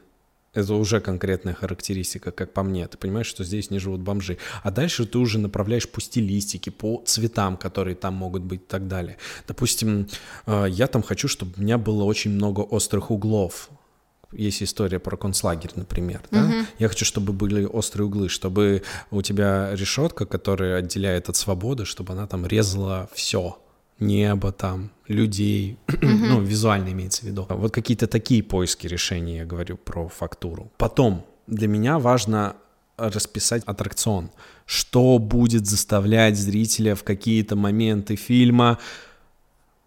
это 0.54 0.74
уже 0.74 1.00
конкретная 1.00 1.54
характеристика, 1.54 2.32
как 2.32 2.54
по 2.54 2.64
мне. 2.64 2.88
Ты 2.88 2.98
понимаешь, 2.98 3.28
что 3.28 3.44
здесь 3.44 3.70
не 3.70 3.80
живут 3.80 4.02
бомжи. 4.02 4.38
А 4.64 4.72
дальше 4.72 5.06
ты 5.06 5.20
уже 5.20 5.38
направляешь 5.38 5.88
по 5.88 6.02
стилистике, 6.02 6.72
по 6.72 7.04
цветам, 7.06 7.56
которые 7.56 7.96
там 7.96 8.16
могут 8.16 8.42
быть 8.42 8.62
и 8.62 8.66
так 8.66 8.88
далее. 8.88 9.18
Допустим, 9.48 10.08
э, 10.48 10.66
я 10.70 10.88
там 10.88 11.04
хочу, 11.04 11.28
чтобы 11.28 11.54
у 11.58 11.62
меня 11.62 11.78
было 11.78 12.04
очень 12.04 12.32
много 12.32 12.62
острых 12.62 13.12
углов. 13.12 13.70
Есть 14.32 14.62
история 14.62 15.00
про 15.00 15.18
концлагерь, 15.18 15.72
например. 15.76 16.22
Да? 16.30 16.44
Uh-huh. 16.44 16.66
Я 16.78 16.88
хочу, 16.88 17.04
чтобы 17.04 17.34
были 17.34 17.66
острые 17.66 18.06
углы, 18.06 18.30
чтобы 18.30 18.84
у 19.10 19.22
тебя 19.24 19.72
решетка, 19.74 20.28
которая 20.28 20.78
отделяет 20.78 21.30
от 21.30 21.36
свободы, 21.36 21.86
чтобы 21.86 22.14
она 22.14 22.28
там 22.28 22.46
резала 22.46 23.10
все 23.14 23.58
небо 24.00 24.52
там, 24.52 24.92
людей, 25.08 25.78
ну, 26.02 26.42
визуально 26.42 26.90
имеется 26.90 27.22
в 27.22 27.26
виду. 27.26 27.46
Вот 27.50 27.74
какие-то 27.74 28.08
такие 28.08 28.44
поиски 28.44 28.88
решений, 28.88 29.38
я 29.38 29.46
говорю 29.46 29.78
про 29.78 30.08
фактуру. 30.08 30.72
Потом, 30.78 31.26
для 31.48 31.68
меня 31.68 32.00
важно 32.00 32.56
расписать 32.98 33.64
аттракцион, 33.66 34.30
что 34.66 35.20
будет 35.20 35.66
заставлять 35.66 36.38
зрителя 36.38 36.96
в 36.96 37.04
какие-то 37.04 37.56
моменты 37.56 38.16
фильма 38.16 38.78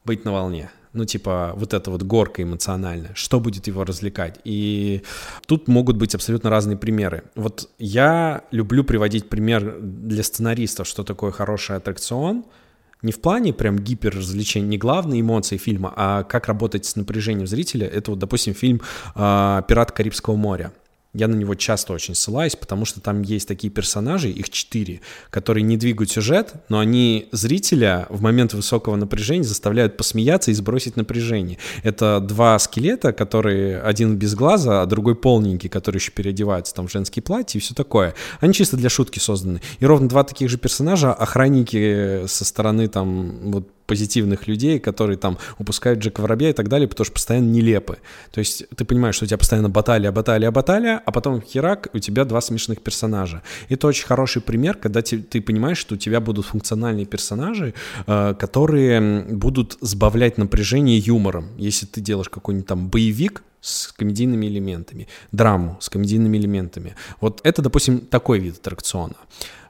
быть 0.05 0.25
на 0.25 0.33
волне. 0.33 0.71
Ну, 0.95 1.05
типа, 1.05 1.53
вот 1.57 1.73
эта 1.73 1.91
вот 1.91 2.03
горка 2.03 2.43
эмоциональная, 2.43 3.13
что 3.15 3.41
будет 3.41 3.67
его 3.67 3.85
развлекать. 3.85 4.41
И 4.45 5.03
тут 5.47 5.69
могут 5.69 5.97
быть 5.97 6.15
абсолютно 6.15 6.51
разные 6.51 6.77
примеры. 6.77 7.25
Вот 7.35 7.71
я 7.79 8.43
люблю 8.51 8.85
приводить 8.85 9.29
пример 9.29 9.79
для 9.81 10.23
сценаристов, 10.23 10.87
что 10.87 11.03
такое 11.03 11.31
хороший 11.31 11.77
аттракцион— 11.77 12.45
не 13.03 13.13
в 13.13 13.21
плане 13.21 13.53
прям 13.53 13.79
гиперразвлечения, 13.79 14.69
не 14.69 14.79
главные 14.79 15.21
эмоции 15.21 15.57
фильма, 15.57 15.93
а 15.97 16.23
как 16.23 16.49
работать 16.49 16.87
с 16.87 16.97
напряжением 16.97 17.47
зрителя. 17.47 17.87
Это 17.87 18.13
вот, 18.13 18.21
допустим, 18.21 18.55
фильм 18.55 18.81
э, 19.15 19.63
«Пират 19.69 19.93
Карибского 19.93 20.37
моря». 20.37 20.73
Я 21.15 21.29
на 21.29 21.35
него 21.35 21.55
часто 21.55 21.93
очень 21.93 22.15
ссылаюсь, 22.15 22.57
потому 22.57 22.87
что 22.87 23.03
там 23.03 23.21
есть 23.21 23.47
такие 23.47 23.71
персонажи, 23.71 24.31
их 24.31 24.49
четыре, 24.49 25.03
которые 25.29 25.63
не 25.63 25.77
двигают 25.77 26.11
сюжет, 26.11 26.55
но 26.71 26.79
они 26.79 27.29
зрителя 27.33 28.07
в 28.09 28.23
момент 28.23 28.55
высокого 28.55 28.97
напряжения 28.97 29.45
заставляют 29.45 29.99
посмеяться 29.99 30.51
и 30.51 30.55
сбросить 30.55 30.97
напряжение. 30.97 31.59
Это 31.83 32.19
два 32.19 32.59
скелета, 32.59 33.13
которые 33.13 33.83
один 33.83 34.17
без 34.17 34.35
глаза, 34.35 34.81
а 34.81 34.87
другой 34.87 35.15
полненький, 35.15 35.69
который 35.69 35.99
еще 35.99 36.13
переодевается 36.13 36.75
там 36.75 36.89
в 36.89 36.91
женские 36.91 37.23
платья 37.23 37.59
и 37.59 37.63
все 37.63 37.75
такое. 37.75 38.15
Они 38.41 38.55
чисто 38.55 38.79
для 38.79 38.89
шутки 38.89 39.19
созданы. 39.19 39.61
И 39.81 39.85
ровно 39.85 40.09
два 40.09 40.25
таких 40.25 40.49
же 40.49 40.57
персонажа, 40.57 41.13
охранники 41.13 42.27
со 42.27 42.47
стороны 42.47 42.89
там 42.89 43.51
вот 43.51 43.69
позитивных 43.87 44.47
людей, 44.47 44.79
которые 44.79 45.17
там 45.17 45.39
упускают 45.59 46.01
Джека 46.01 46.21
Воробья 46.21 46.51
и 46.51 46.53
так 46.53 46.69
далее, 46.69 46.89
потому 46.89 47.05
что 47.05 47.15
постоянно 47.15 47.49
нелепы. 47.51 47.99
То 48.31 48.39
есть 48.39 48.69
ты 48.77 48.85
понимаешь, 48.85 49.17
что 49.17 49.25
у 49.25 49.29
тебя 49.29 49.39
постоянно 49.39 49.69
баталия, 49.69 50.13
баталия, 50.13 50.51
баталия, 50.51 51.03
а 51.05 51.13
потом 51.13 51.43
херак, 51.43 51.89
у 51.93 51.99
тебя 51.99 52.25
два 52.25 52.41
смешных 52.41 52.81
персонажа. 52.83 53.43
Это 53.69 53.87
очень 53.87 54.07
хороший 54.07 54.43
пример, 54.43 54.77
когда 54.77 55.03
ты, 55.03 55.19
ты 55.19 55.41
понимаешь, 55.41 55.79
что 55.79 55.95
у 55.95 55.99
тебя 55.99 56.21
будут 56.21 56.47
функциональные 56.47 57.07
персонажи, 57.07 57.75
э, 58.07 58.35
которые 58.39 59.25
будут 59.25 59.79
сбавлять 59.81 60.39
напряжение 60.39 60.99
юмором. 60.99 61.49
Если 61.59 61.87
ты 61.87 62.01
делаешь 62.01 62.29
какой-нибудь 62.29 62.67
там 62.67 62.89
боевик, 62.89 63.43
с 63.63 63.93
комедийными 63.93 64.47
элементами, 64.47 65.07
драму 65.31 65.79
с 65.81 65.89
комедийными 65.89 66.37
элементами. 66.37 66.97
Вот 67.21 67.41
это, 67.45 67.63
допустим, 67.63 68.01
такой 68.01 68.41
вид 68.41 68.57
аттракциона. 68.59 69.15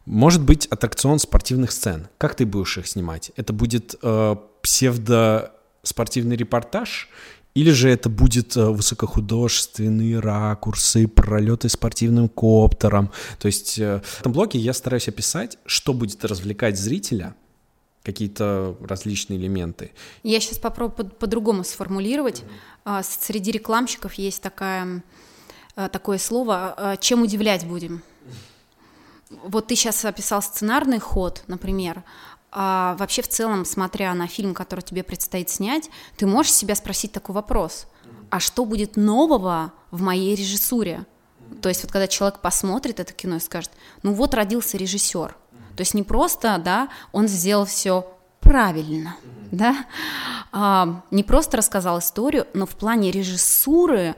Может 0.05 0.43
быть 0.43 0.67
аттракцион 0.67 1.19
спортивных 1.19 1.71
сцен. 1.73 2.09
Как 2.19 2.35
ты 2.35 2.45
будешь 2.45 2.79
их 2.79 2.87
снимать? 2.87 3.31
Это 3.37 3.53
будет 3.53 3.95
э, 4.03 4.37
псевдо-спортивный 4.63 6.37
репортаж 6.37 7.09
или 7.55 7.71
же 7.71 7.91
это 7.91 8.09
будет 8.09 8.57
э, 8.57 8.65
высокохудожественные 8.65 10.19
ракурсы, 10.21 11.07
пролеты 11.07 11.69
спортивным 11.69 12.29
коптером. 12.29 13.11
То 13.39 13.47
есть 13.47 13.79
э, 13.79 14.01
в 14.03 14.21
этом 14.21 14.33
блоге 14.33 14.59
я 14.59 14.73
стараюсь 14.73 15.09
описать, 15.09 15.59
что 15.67 15.93
будет 15.93 16.25
развлекать 16.25 16.79
зрителя, 16.79 17.35
какие-то 18.03 18.77
различные 18.81 19.39
элементы. 19.39 19.93
Я 20.23 20.41
сейчас 20.41 20.59
попробую 20.59 21.11
по- 21.11 21.17
по-другому 21.17 21.63
сформулировать. 21.63 22.43
Mm-hmm. 22.85 23.05
Среди 23.05 23.53
рекламщиков 23.53 24.15
есть 24.15 24.43
такая, 24.43 25.05
э, 25.77 25.89
такое 25.93 26.19
слово 26.19 26.75
э, 26.77 26.97
«чем 27.01 27.23
удивлять 27.23 27.67
будем?». 27.67 28.03
Вот 29.45 29.69
ты 29.69 29.77
сейчас 29.77 30.05
описал 30.05 30.43
сценарный 30.43 30.99
ход, 30.99 31.43
например, 31.47 32.03
а 32.51 32.97
вообще 32.99 33.23
в 33.23 33.29
целом, 33.29 33.65
смотря 33.65 34.13
на 34.13 34.27
фильм, 34.27 34.53
который 34.53 34.83
тебе 34.83 35.03
предстоит 35.03 35.49
снять, 35.49 35.89
ты 36.17 36.27
можешь 36.27 36.53
себя 36.53 36.75
спросить 36.75 37.13
такой 37.13 37.35
вопрос, 37.35 37.87
а 38.31 38.41
что 38.41 38.67
будет 38.67 38.97
нового 38.97 39.73
в 39.91 40.03
моей 40.03 40.35
режиссуре? 40.35 41.07
То 41.63 41.69
есть 41.71 41.83
вот 41.83 41.93
когда 41.93 42.09
человек 42.09 42.41
посмотрит 42.41 43.01
это 43.01 43.13
кино 43.13 43.37
и 43.37 43.41
скажет, 43.41 43.71
ну 44.03 44.13
вот 44.13 44.35
родился 44.35 44.77
режиссер, 44.77 45.35
то 45.77 45.81
есть 45.81 45.95
не 45.95 46.03
просто, 46.03 46.61
да, 46.63 46.89
он 47.13 47.27
сделал 47.27 47.65
все 47.65 48.07
правильно, 48.41 49.17
да, 49.51 49.87
а, 50.51 51.03
не 51.11 51.23
просто 51.23 51.57
рассказал 51.57 52.01
историю, 52.01 52.47
но 52.53 52.67
в 52.67 52.77
плане 52.77 53.11
режиссуры 53.11 54.15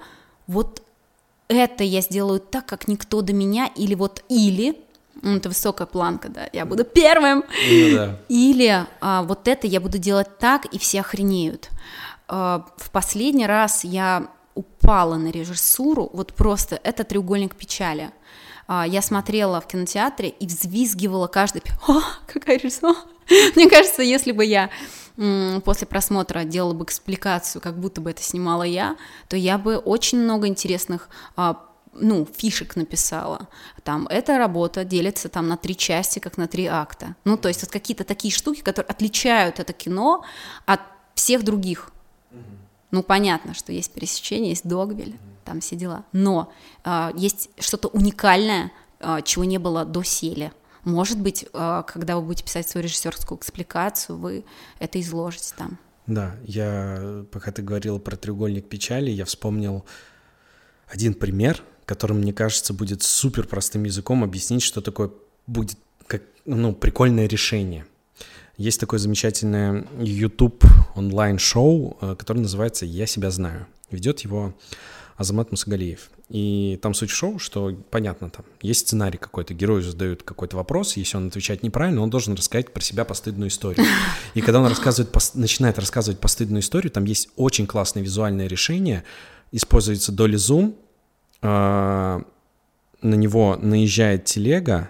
вот 0.46 0.82
это 1.48 1.84
я 1.84 2.00
сделаю 2.00 2.40
так, 2.40 2.66
как 2.66 2.88
никто 2.88 3.20
до 3.20 3.32
меня, 3.32 3.70
или 3.74 3.94
вот 3.94 4.24
или 4.28 4.83
это 5.24 5.48
высокая 5.48 5.86
планка, 5.86 6.28
да, 6.28 6.48
я 6.52 6.66
буду 6.66 6.84
первым. 6.84 7.44
Ну, 7.70 7.96
да. 7.96 8.16
Или 8.28 8.86
а, 9.00 9.22
вот 9.22 9.48
это 9.48 9.66
я 9.66 9.80
буду 9.80 9.98
делать 9.98 10.38
так, 10.38 10.66
и 10.66 10.78
все 10.78 11.00
охренеют. 11.00 11.70
А, 12.28 12.66
в 12.76 12.90
последний 12.90 13.46
раз 13.46 13.84
я 13.84 14.28
упала 14.54 15.16
на 15.16 15.28
режиссуру, 15.28 16.10
вот 16.12 16.34
просто 16.34 16.78
это 16.82 17.04
треугольник 17.04 17.54
печали. 17.54 18.10
А, 18.66 18.86
я 18.86 19.02
смотрела 19.02 19.60
в 19.60 19.66
кинотеатре 19.66 20.28
и 20.28 20.46
взвизгивала 20.46 21.26
каждый, 21.26 21.62
о, 21.88 22.00
какая 22.26 22.58
режиссура. 22.58 22.96
Мне 23.56 23.68
кажется, 23.68 24.02
если 24.02 24.32
бы 24.32 24.44
я 24.44 24.70
после 25.64 25.86
просмотра 25.86 26.42
делала 26.42 26.74
бы 26.74 26.84
экспликацию, 26.84 27.62
как 27.62 27.78
будто 27.78 28.00
бы 28.00 28.10
это 28.10 28.22
снимала 28.22 28.64
я, 28.64 28.96
то 29.28 29.36
я 29.36 29.58
бы 29.58 29.76
очень 29.76 30.18
много 30.18 30.48
интересных 30.48 31.08
а, 31.36 31.62
ну, 31.94 32.26
фишек 32.26 32.76
написала. 32.76 33.48
Там 33.82 34.06
эта 34.08 34.38
работа 34.38 34.84
делится 34.84 35.28
там 35.28 35.48
на 35.48 35.56
три 35.56 35.76
части, 35.76 36.18
как 36.18 36.36
на 36.36 36.46
три 36.46 36.66
акта. 36.66 37.16
Ну, 37.24 37.36
то 37.36 37.48
есть 37.48 37.62
вот 37.62 37.70
какие-то 37.70 38.04
такие 38.04 38.32
штуки, 38.32 38.60
которые 38.60 38.90
отличают 38.90 39.60
это 39.60 39.72
кино 39.72 40.24
от 40.66 40.80
всех 41.14 41.44
других. 41.44 41.90
Ну, 42.90 43.02
понятно, 43.02 43.54
что 43.54 43.72
есть 43.72 43.92
пересечение, 43.92 44.50
есть 44.50 44.68
Догвиль, 44.68 45.16
там 45.44 45.60
все 45.60 45.74
дела. 45.74 46.04
Но 46.12 46.52
э, 46.84 47.10
есть 47.16 47.50
что-то 47.58 47.88
уникальное, 47.88 48.70
э, 49.00 49.18
чего 49.24 49.44
не 49.44 49.58
было 49.58 49.84
до 49.84 50.04
селя. 50.04 50.52
Может 50.84 51.18
быть, 51.18 51.44
э, 51.52 51.82
когда 51.88 52.16
вы 52.16 52.22
будете 52.22 52.44
писать 52.44 52.68
свою 52.68 52.84
режиссерскую 52.84 53.38
экспликацию, 53.38 54.16
вы 54.16 54.44
это 54.78 55.00
изложите 55.00 55.54
там. 55.56 55.78
Да, 56.06 56.36
я, 56.44 57.24
пока 57.32 57.50
ты 57.50 57.62
говорил 57.62 57.98
про 57.98 58.16
треугольник 58.16 58.68
печали, 58.68 59.10
я 59.10 59.24
вспомнил 59.24 59.84
один 60.86 61.14
пример, 61.14 61.64
которым, 61.84 62.18
мне 62.18 62.32
кажется, 62.32 62.72
будет 62.72 63.02
супер 63.02 63.46
простым 63.46 63.84
языком 63.84 64.24
объяснить, 64.24 64.62
что 64.62 64.80
такое 64.80 65.10
будет 65.46 65.78
как, 66.06 66.22
ну, 66.44 66.72
прикольное 66.74 67.26
решение. 67.26 67.86
Есть 68.56 68.80
такое 68.80 69.00
замечательное 69.00 69.86
YouTube 69.98 70.64
онлайн-шоу, 70.94 71.98
э, 72.00 72.16
которое 72.16 72.40
называется 72.40 72.86
«Я 72.86 73.06
себя 73.06 73.30
знаю». 73.30 73.66
Ведет 73.90 74.20
его 74.20 74.54
Азамат 75.16 75.50
Мусагалиев. 75.50 76.10
И 76.28 76.78
там 76.82 76.94
суть 76.94 77.10
шоу, 77.10 77.38
что 77.38 77.76
понятно, 77.90 78.30
там 78.30 78.44
есть 78.62 78.86
сценарий 78.86 79.18
какой-то, 79.18 79.52
герою 79.54 79.82
задают 79.82 80.22
какой-то 80.22 80.56
вопрос, 80.56 80.96
если 80.96 81.16
он 81.16 81.28
отвечает 81.28 81.62
неправильно, 81.62 82.00
он 82.00 82.10
должен 82.10 82.34
рассказать 82.34 82.72
про 82.72 82.80
себя 82.80 83.04
постыдную 83.04 83.48
историю. 83.48 83.84
И 84.34 84.40
когда 84.40 84.60
он 84.60 84.66
рассказывает, 84.66 85.14
начинает 85.34 85.78
рассказывать 85.78 86.20
постыдную 86.20 86.62
историю, 86.62 86.90
там 86.90 87.04
есть 87.04 87.28
очень 87.36 87.66
классное 87.66 88.02
визуальное 88.02 88.46
решение, 88.46 89.04
используется 89.52 90.12
доли 90.12 90.36
зум, 90.36 90.76
а, 91.46 92.22
на 93.02 93.14
него 93.16 93.58
наезжает 93.60 94.24
телега, 94.24 94.88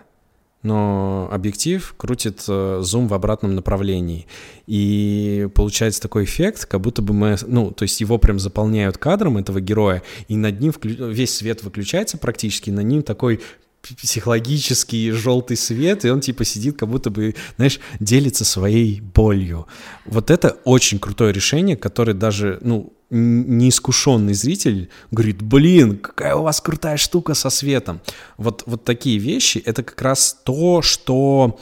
но 0.62 1.28
объектив 1.32 1.94
крутит 1.96 2.44
э, 2.48 2.78
зум 2.80 3.08
в 3.08 3.12
обратном 3.12 3.56
направлении. 3.56 4.26
И 4.66 5.48
получается 5.54 6.00
такой 6.00 6.24
эффект, 6.24 6.64
как 6.64 6.80
будто 6.80 7.02
бы 7.02 7.12
мы, 7.12 7.36
ну, 7.46 7.72
то 7.72 7.82
есть 7.82 8.00
его 8.00 8.18
прям 8.18 8.38
заполняют 8.38 8.98
кадром 8.98 9.36
этого 9.36 9.60
героя, 9.60 10.02
и 10.28 10.36
над 10.36 10.60
ним 10.60 10.72
вклю... 10.72 11.08
весь 11.08 11.34
свет 11.34 11.64
выключается 11.64 12.18
практически, 12.18 12.70
на 12.70 12.80
ним 12.80 13.02
такой 13.02 13.40
психологический 13.82 15.10
желтый 15.10 15.56
свет, 15.56 16.04
и 16.04 16.10
он 16.10 16.20
типа 16.20 16.44
сидит, 16.44 16.78
как 16.78 16.88
будто 16.88 17.10
бы, 17.10 17.34
знаешь, 17.56 17.80
делится 17.98 18.44
своей 18.44 19.00
болью. 19.00 19.66
Вот 20.06 20.30
это 20.30 20.56
очень 20.64 20.98
крутое 21.00 21.32
решение, 21.32 21.76
которое 21.76 22.14
даже, 22.14 22.58
ну, 22.62 22.92
неискушенный 23.14 24.35
зритель 24.35 24.90
говорит, 25.11 25.40
блин, 25.40 25.98
какая 25.98 26.35
у 26.35 26.42
вас 26.42 26.61
крутая 26.61 26.96
штука 26.96 27.35
со 27.35 27.48
светом. 27.48 28.00
Вот, 28.37 28.64
вот 28.66 28.85
такие 28.85 29.18
вещи, 29.18 29.59
это 29.59 29.83
как 29.83 30.00
раз 30.03 30.40
то, 30.44 30.83
что 30.83 31.61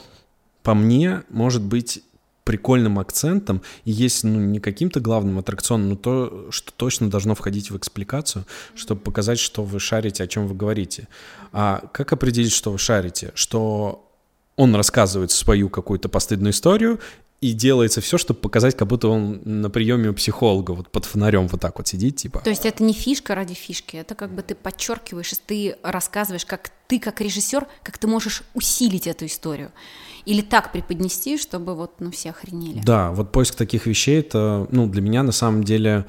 по 0.63 0.75
мне 0.75 1.23
может 1.29 1.63
быть 1.63 2.03
прикольным 2.45 2.99
акцентом 2.99 3.63
и 3.85 3.93
есть 3.93 4.25
ну, 4.25 4.41
не 4.41 4.59
каким-то 4.59 4.99
главным 5.01 5.39
аттракционом, 5.39 5.91
но 5.91 5.97
то, 5.97 6.49
что 6.51 6.73
точно 6.73 7.09
должно 7.09 7.35
входить 7.35 7.71
в 7.71 7.77
экспликацию, 7.77 8.47
чтобы 8.75 9.01
показать, 9.01 9.39
что 9.39 9.63
вы 9.63 9.79
шарите, 9.79 10.25
о 10.25 10.27
чем 10.27 10.47
вы 10.47 10.55
говорите. 10.55 11.07
А 11.53 11.85
как 11.93 12.13
определить, 12.13 12.53
что 12.53 12.73
вы 12.73 12.79
шарите? 12.79 13.31
Что 13.35 14.09
он 14.57 14.75
рассказывает 14.75 15.31
свою 15.31 15.69
какую-то 15.69 16.09
постыдную 16.09 16.53
историю, 16.53 16.99
и 17.43 17.55
делается 17.55 18.01
все, 18.01 18.19
чтобы 18.19 18.39
показать, 18.39 18.77
как 18.77 18.87
будто 18.87 19.09
он 19.09 19.41
на 19.45 19.69
приеме 19.69 20.11
у 20.11 20.15
психолога, 20.15 20.71
вот 20.71 20.89
под 20.89 21.05
фонарем 21.05 21.49
вот 21.49 21.61
так 21.61 21.77
вот 21.77 21.89
сидит, 21.89 22.15
типа. 22.15 22.39
То 22.39 22.51
есть 22.51 22.65
это 22.65 22.85
не 22.85 22.93
фишка 22.93 23.35
ради 23.35 23.53
фишки, 23.53 23.97
это 23.97 24.15
как 24.15 24.33
бы 24.33 24.43
ты 24.43 24.55
подчеркиваешь, 24.55 25.33
ты 25.45 25.77
рассказываешь, 25.83 26.47
как 26.47 26.71
ты 26.87 27.01
как 27.01 27.21
режиссер, 27.21 27.67
как 27.83 27.99
ты 27.99 28.07
можешь 28.07 28.45
усилить 28.55 29.09
эту 29.09 29.27
историю. 29.27 29.73
Или 30.25 30.41
так 30.41 30.71
преподнести, 30.71 31.37
чтобы 31.37 31.75
вот, 31.75 31.95
ну, 31.99 32.13
все 32.13 32.31
охренели. 32.31 32.81
Да, 32.81 33.11
вот 33.11 33.33
поиск 33.33 33.57
таких 33.57 33.87
вещей, 33.87 34.21
это, 34.21 34.69
ну, 34.71 34.87
для 34.87 35.03
меня 35.03 35.25
на 35.25 35.33
самом 35.33 35.65
деле 35.65 36.07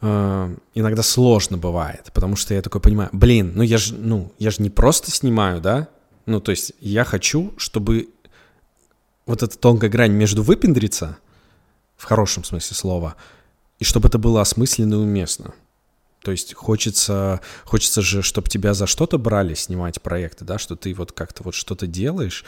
э, 0.00 0.56
иногда 0.74 1.04
сложно 1.04 1.58
бывает, 1.58 2.10
потому 2.12 2.34
что 2.34 2.54
я 2.54 2.62
такой 2.62 2.80
понимаю, 2.80 3.08
блин, 3.12 3.52
ну 3.54 3.62
я 3.62 3.78
же, 3.78 3.94
ну, 3.94 4.32
я 4.40 4.50
же 4.50 4.62
не 4.62 4.70
просто 4.70 5.12
снимаю, 5.12 5.60
да, 5.60 5.86
ну, 6.26 6.40
то 6.40 6.50
есть 6.50 6.72
я 6.80 7.04
хочу, 7.04 7.52
чтобы 7.56 8.08
вот 9.26 9.42
эта 9.42 9.58
тонкая 9.58 9.90
грань 9.90 10.12
между 10.12 10.42
выпендриться, 10.42 11.18
в 11.96 12.04
хорошем 12.04 12.44
смысле 12.44 12.76
слова, 12.76 13.16
и 13.78 13.84
чтобы 13.84 14.08
это 14.08 14.18
было 14.18 14.40
осмысленно 14.40 14.94
и 14.94 14.98
уместно. 14.98 15.54
То 16.22 16.32
есть 16.32 16.54
хочется, 16.54 17.40
хочется 17.64 18.02
же, 18.02 18.22
чтобы 18.22 18.48
тебя 18.48 18.74
за 18.74 18.86
что-то 18.86 19.18
брали 19.18 19.54
снимать 19.54 20.02
проекты, 20.02 20.44
да, 20.44 20.58
что 20.58 20.76
ты 20.76 20.92
вот 20.94 21.12
как-то 21.12 21.42
вот 21.42 21.54
что-то 21.54 21.86
делаешь, 21.86 22.44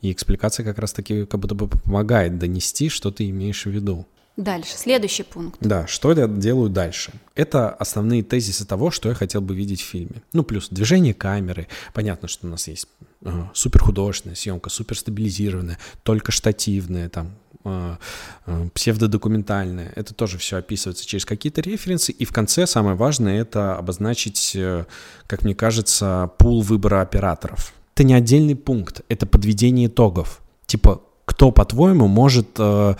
и 0.00 0.10
экспликация 0.10 0.64
как 0.64 0.78
раз-таки 0.78 1.26
как 1.26 1.38
будто 1.40 1.54
бы 1.54 1.68
помогает 1.68 2.38
донести, 2.38 2.88
что 2.88 3.10
ты 3.12 3.28
имеешь 3.30 3.64
в 3.64 3.70
виду. 3.70 4.06
Дальше, 4.36 4.76
следующий 4.76 5.24
пункт. 5.24 5.58
Да, 5.60 5.86
что 5.86 6.12
я 6.12 6.26
делаю 6.26 6.70
дальше? 6.70 7.12
Это 7.34 7.70
основные 7.70 8.22
тезисы 8.22 8.66
того, 8.66 8.90
что 8.90 9.10
я 9.10 9.14
хотел 9.14 9.42
бы 9.42 9.54
видеть 9.54 9.82
в 9.82 9.84
фильме. 9.84 10.22
Ну, 10.32 10.42
плюс 10.42 10.68
движение 10.70 11.12
камеры. 11.12 11.68
Понятно, 11.92 12.28
что 12.28 12.46
у 12.46 12.50
нас 12.50 12.66
есть 12.66 12.88
э, 13.24 13.44
суперхудожественная 13.54 14.36
съемка, 14.36 14.70
суперстабилизированная, 14.70 15.78
только 16.02 16.32
штативная, 16.32 17.08
там, 17.08 17.32
э, 17.64 17.96
э, 18.46 18.68
псевдодокументальная. 18.74 19.92
Это 19.96 20.14
тоже 20.14 20.38
все 20.38 20.56
описывается 20.56 21.06
через 21.06 21.24
какие-то 21.24 21.60
референсы. 21.60 22.12
И 22.12 22.24
в 22.24 22.32
конце 22.32 22.66
самое 22.66 22.96
важное— 22.96 23.40
это 23.42 23.76
обозначить, 23.76 24.56
как 25.26 25.42
мне 25.42 25.54
кажется, 25.54 26.30
пул 26.38 26.62
выбора 26.62 27.00
операторов. 27.00 27.72
Это 27.94 28.04
не 28.04 28.14
отдельный 28.14 28.56
пункт, 28.56 29.02
это 29.08 29.26
подведение 29.26 29.86
итогов. 29.86 30.40
Типа, 30.66 31.02
кто, 31.24 31.50
по-твоему, 31.50 32.08
может 32.08 32.48
э, 32.58 32.94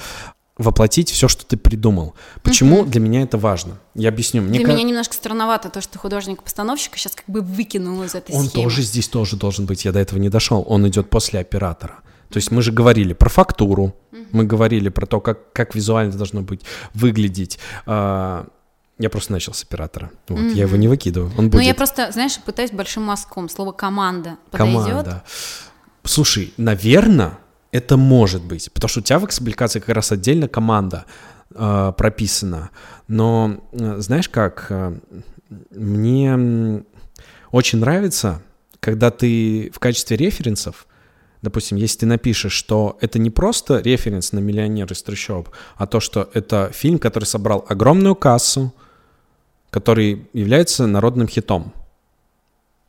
воплотить 0.59 1.11
все, 1.11 1.29
что 1.29 1.47
ты 1.47 1.57
придумал. 1.57 2.15
Почему 2.43 2.81
угу. 2.81 2.91
для 2.91 3.01
меня 3.01 3.23
это 3.23 3.39
важно? 3.39 3.79
Я 3.95 4.11
объясню. 4.11 4.43
Мне 4.43 4.59
для 4.59 4.67
как... 4.67 4.75
меня 4.75 4.85
немножко 4.87 5.15
странновато 5.15 5.71
то, 5.71 5.81
что 5.81 5.99
художник-постановщик 5.99 6.97
сейчас 6.97 7.15
как 7.15 7.25
бы 7.27 7.41
выкинул 7.41 8.03
из 8.03 8.15
этой 8.15 8.35
Он 8.35 8.47
схемы. 8.47 8.65
тоже 8.65 8.83
здесь 8.83 9.09
тоже 9.09 9.37
должен 9.37 9.67
быть. 9.67 9.85
Я 9.85 9.93
до 9.93 10.01
этого 10.01 10.19
не 10.19 10.29
дошел. 10.29 10.65
Он 10.69 10.87
идет 10.89 11.11
после 11.11 11.41
оператора. 11.41 12.01
То 12.29 12.39
есть 12.39 12.51
мы 12.51 12.63
же 12.63 12.73
говорили 12.73 13.13
про 13.13 13.29
фактуру, 13.29 13.85
угу. 13.85 13.95
мы 14.33 14.45
говорили 14.45 14.89
про 14.89 15.07
то, 15.07 15.21
как, 15.21 15.53
как 15.53 15.75
визуально 15.75 16.13
должно 16.13 16.43
быть 16.43 16.63
выглядеть. 16.95 17.59
А, 17.87 18.47
я 18.99 19.11
просто 19.11 19.33
начал 19.33 19.53
с 19.53 19.63
оператора. 19.63 20.11
Вот, 20.29 20.39
mm 20.39 20.55
Я 20.55 20.63
его 20.63 20.77
не 20.77 20.89
выкидываю. 20.89 21.33
Он 21.37 21.51
будет... 21.51 21.61
Ну, 21.61 21.67
я 21.67 21.75
просто, 21.75 22.11
знаешь, 22.13 22.39
пытаюсь 22.39 22.71
большим 22.71 23.03
мазком. 23.03 23.49
Слово 23.49 23.73
команда 23.73 24.37
подойдет. 24.51 24.87
Команда. 24.87 25.25
Слушай, 26.05 26.53
наверное, 26.57 27.39
это 27.73 27.97
может 27.97 28.45
быть, 28.45 28.71
потому 28.73 28.89
что 28.89 29.01
у 29.01 29.03
тебя 29.03 29.19
в 29.19 29.25
экспликации 29.25 29.81
как 29.81 29.97
раз 29.97 30.13
отдельно 30.13 30.47
команда 30.47 31.07
э, 31.55 31.93
прописана. 31.97 32.71
Но 33.09 33.61
э, 33.73 33.97
знаешь 33.99 34.29
как, 34.29 34.67
э, 34.69 34.95
мне 35.71 36.85
очень 37.51 37.79
нравится, 37.79 38.43
когда 38.79 39.11
ты 39.11 39.71
в 39.75 39.79
качестве 39.79 40.19
референсов, 40.19 40.87
допустим, 41.41 41.79
если 41.79 42.01
ты 42.01 42.07
напишешь, 42.07 42.53
что 42.53 42.99
это 43.01 43.19
не 43.19 43.31
просто 43.31 43.81
референс 43.81 44.33
на 44.33 44.39
«Миллионер 44.41 44.93
из 44.93 45.03
трущоб», 45.03 45.49
а 45.77 45.87
то, 45.87 45.99
что 45.99 46.31
это 46.35 46.71
фильм, 46.75 46.99
который 46.99 47.25
собрал 47.25 47.65
огромную 47.69 48.15
кассу, 48.15 48.75
который 49.71 50.29
является 50.35 50.87
народным 50.87 51.27
хитом. 51.27 51.73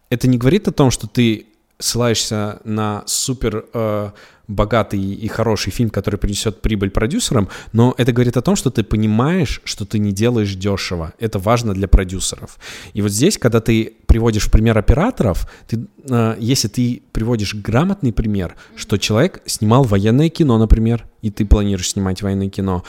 Это 0.09 0.27
не 0.27 0.37
говорит 0.37 0.67
о 0.67 0.73
том, 0.73 0.91
что 0.91 1.07
ты 1.07 1.47
ссылаешься 1.79 2.59
на 2.63 3.03
супер 3.07 3.65
э, 3.73 4.11
богатый 4.47 4.99
и 4.99 5.27
хороший 5.27 5.71
фильм, 5.71 5.89
который 5.89 6.17
принесет 6.17 6.61
прибыль 6.61 6.89
продюсерам, 6.89 7.49
но 7.71 7.93
это 7.97 8.11
говорит 8.11 8.35
о 8.37 8.41
том, 8.41 8.55
что 8.55 8.69
ты 8.69 8.83
понимаешь, 8.83 9.61
что 9.63 9.85
ты 9.85 9.99
не 9.99 10.11
делаешь 10.11 10.55
дешево. 10.55 11.13
Это 11.19 11.39
важно 11.39 11.73
для 11.73 11.87
продюсеров. 11.87 12.59
И 12.93 13.01
вот 13.01 13.11
здесь, 13.11 13.37
когда 13.37 13.61
ты 13.61 13.93
приводишь 14.05 14.51
пример 14.51 14.77
операторов, 14.77 15.49
ты, 15.67 15.87
э, 16.09 16.35
если 16.39 16.67
ты 16.67 17.01
приводишь 17.13 17.55
грамотный 17.55 18.11
пример, 18.11 18.55
что 18.75 18.97
человек 18.97 19.41
снимал 19.45 19.83
военное 19.83 20.29
кино, 20.29 20.57
например, 20.57 21.05
и 21.21 21.31
ты 21.31 21.45
планируешь 21.45 21.91
снимать 21.91 22.21
военное 22.21 22.49
кино, 22.49 22.83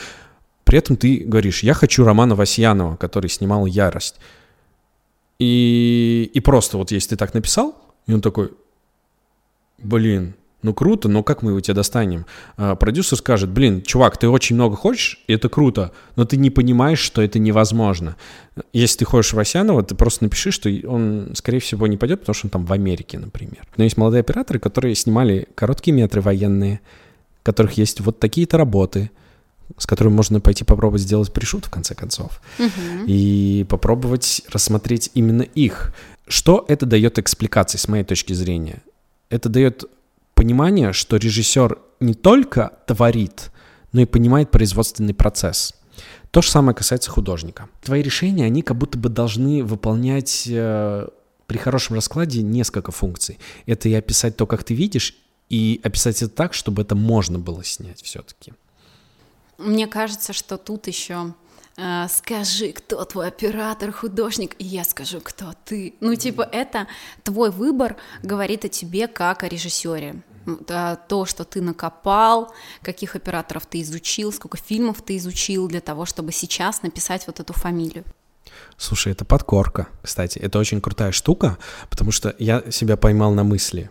при 0.64 0.78
этом 0.78 0.96
ты 0.96 1.18
говоришь, 1.18 1.62
я 1.62 1.74
хочу 1.74 2.04
Романа 2.04 2.34
Васьянова, 2.34 2.96
который 2.96 3.30
снимал 3.30 3.66
«Ярость». 3.66 4.16
И, 5.38 6.30
и 6.32 6.40
просто 6.40 6.78
вот 6.78 6.90
если 6.90 7.10
ты 7.10 7.16
так 7.16 7.34
написал, 7.34 7.76
и 8.06 8.14
он 8.14 8.20
такой, 8.20 8.52
блин, 9.78 10.34
ну 10.64 10.72
круто, 10.72 11.08
но 11.08 11.22
как 11.22 11.42
мы 11.42 11.50
его 11.50 11.60
тебе 11.60 11.74
достанем? 11.74 12.24
А, 12.56 12.74
продюсер 12.74 13.18
скажет, 13.18 13.50
блин, 13.50 13.82
чувак, 13.82 14.16
ты 14.16 14.28
очень 14.28 14.56
много 14.56 14.76
хочешь, 14.76 15.20
и 15.28 15.34
это 15.34 15.50
круто, 15.50 15.92
но 16.16 16.24
ты 16.24 16.38
не 16.38 16.50
понимаешь, 16.50 16.98
что 16.98 17.20
это 17.20 17.38
невозможно. 17.38 18.16
Если 18.72 19.00
ты 19.00 19.04
хочешь 19.04 19.34
Васянова, 19.34 19.82
ты 19.82 19.94
просто 19.94 20.24
напиши, 20.24 20.50
что 20.50 20.70
он, 20.88 21.32
скорее 21.34 21.58
всего, 21.58 21.86
не 21.86 21.98
пойдет, 21.98 22.20
потому 22.20 22.34
что 22.34 22.46
он 22.46 22.50
там 22.50 22.64
в 22.64 22.72
Америке, 22.72 23.18
например. 23.18 23.66
Но 23.76 23.84
есть 23.84 23.98
молодые 23.98 24.20
операторы, 24.20 24.58
которые 24.58 24.94
снимали 24.94 25.46
короткие 25.54 25.94
метры 25.94 26.22
военные, 26.22 26.80
у 27.42 27.44
которых 27.44 27.74
есть 27.74 28.00
вот 28.00 28.18
такие-то 28.18 28.56
работы, 28.56 29.10
с 29.76 29.86
которыми 29.86 30.14
можно 30.14 30.40
пойти 30.40 30.64
попробовать 30.64 31.02
сделать 31.02 31.30
пришут, 31.30 31.66
в 31.66 31.70
конце 31.70 31.94
концов, 31.94 32.40
угу. 32.58 33.04
и 33.06 33.66
попробовать 33.68 34.42
рассмотреть 34.50 35.10
именно 35.12 35.42
их. 35.42 35.94
Что 36.26 36.64
это 36.68 36.86
дает 36.86 37.18
экспликации, 37.18 37.76
с 37.76 37.86
моей 37.86 38.04
точки 38.04 38.32
зрения? 38.32 38.82
Это 39.28 39.50
дает 39.50 39.84
понимание, 40.44 40.92
что 40.92 41.16
режиссер 41.16 41.78
не 42.00 42.12
только 42.12 42.78
творит, 42.86 43.50
но 43.92 44.02
и 44.02 44.04
понимает 44.04 44.50
производственный 44.50 45.14
процесс. 45.14 45.72
То 46.30 46.42
же 46.42 46.50
самое 46.50 46.76
касается 46.76 47.10
художника. 47.10 47.70
Твои 47.82 48.02
решения, 48.02 48.44
они 48.44 48.60
как 48.60 48.76
будто 48.76 48.98
бы 48.98 49.08
должны 49.08 49.64
выполнять 49.64 50.46
э, 50.46 51.08
при 51.46 51.56
хорошем 51.56 51.96
раскладе 51.96 52.42
несколько 52.42 52.92
функций. 52.92 53.38
Это 53.64 53.88
и 53.88 53.94
описать 53.94 54.36
то, 54.36 54.46
как 54.46 54.64
ты 54.64 54.74
видишь, 54.74 55.16
и 55.48 55.80
описать 55.82 56.20
это 56.20 56.34
так, 56.34 56.52
чтобы 56.52 56.82
это 56.82 56.94
можно 56.94 57.38
было 57.38 57.64
снять 57.64 58.02
все-таки. 58.02 58.52
Мне 59.56 59.86
кажется, 59.86 60.34
что 60.34 60.58
тут 60.58 60.88
еще 60.88 61.32
э, 61.78 62.06
скажи, 62.10 62.72
кто 62.72 63.02
твой 63.06 63.28
оператор, 63.28 63.92
художник, 63.92 64.56
и 64.58 64.64
я 64.64 64.84
скажу, 64.84 65.22
кто 65.22 65.54
ты. 65.64 65.94
Ну, 66.00 66.14
типа, 66.16 66.42
это 66.42 66.86
твой 67.22 67.50
выбор 67.50 67.96
говорит 68.22 68.66
о 68.66 68.68
тебе 68.68 69.08
как 69.08 69.42
о 69.42 69.48
режиссере. 69.48 70.22
То, 71.08 71.26
что 71.26 71.44
ты 71.44 71.60
накопал, 71.60 72.52
каких 72.82 73.16
операторов 73.16 73.66
ты 73.66 73.80
изучил, 73.82 74.32
сколько 74.32 74.58
фильмов 74.58 75.02
ты 75.02 75.16
изучил 75.16 75.68
для 75.68 75.80
того, 75.80 76.06
чтобы 76.06 76.32
сейчас 76.32 76.82
написать 76.82 77.26
вот 77.26 77.40
эту 77.40 77.52
фамилию. 77.52 78.04
Слушай, 78.76 79.12
это 79.12 79.24
подкорка, 79.24 79.88
кстати. 80.02 80.38
Это 80.38 80.58
очень 80.58 80.80
крутая 80.80 81.12
штука, 81.12 81.58
потому 81.90 82.10
что 82.10 82.34
я 82.38 82.62
себя 82.70 82.96
поймал 82.96 83.32
на 83.32 83.44
мысли. 83.44 83.90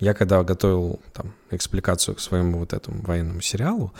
Я 0.00 0.14
когда 0.14 0.42
готовил 0.44 1.00
там 1.12 1.34
экспликацию 1.50 2.14
к 2.14 2.20
своему 2.20 2.58
вот 2.58 2.72
этому 2.72 3.02
военному 3.02 3.40
сериалу, 3.40 3.92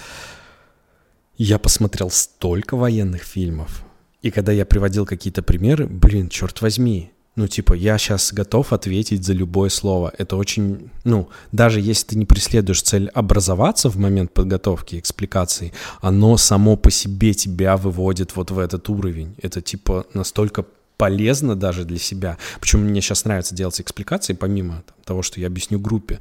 я 1.37 1.59
посмотрел 1.59 2.11
столько 2.11 2.77
военных 2.77 3.22
фильмов. 3.22 3.85
И 4.22 4.31
когда 4.31 4.53
я 4.53 4.66
приводил 4.66 5.07
какие-то 5.07 5.42
примеры, 5.42 5.87
блин, 5.87 6.29
черт 6.29 6.61
возьми, 6.61 7.12
ну, 7.38 7.46
типа, 7.46 7.74
я 7.74 7.98
сейчас 7.98 8.33
готов 8.33 8.72
ответить 8.72 9.24
за 9.24 9.33
любое 9.33 9.70
слово. 9.70 10.12
Это 10.18 10.37
очень, 10.37 10.90
ну, 11.05 11.29
даже 11.53 11.81
если 11.81 12.09
ты 12.09 12.18
не 12.18 12.27
преследуешь 12.27 12.83
цель 12.83 13.09
образоваться 13.14 13.88
в 13.88 13.96
момент 13.96 14.33
подготовки 14.35 14.98
экспликации, 14.98 15.72
оно 16.01 16.37
само 16.37 16.77
по 16.77 16.90
себе 16.90 17.35
тебя 17.35 17.77
выводит 17.77 18.35
вот 18.35 18.51
в 18.51 18.59
этот 18.59 18.88
уровень. 18.88 19.37
Это, 19.40 19.61
типа, 19.61 20.05
настолько 20.14 20.64
полезно 20.96 21.55
даже 21.55 21.85
для 21.85 21.98
себя. 21.98 22.38
Почему 22.59 22.83
мне 22.83 23.01
сейчас 23.01 23.24
нравится 23.24 23.55
делать 23.55 23.81
экспликации, 23.81 24.33
помимо 24.33 24.83
того, 25.05 25.22
что 25.22 25.40
я 25.40 25.46
объясню 25.46 25.79
группе, 25.79 26.18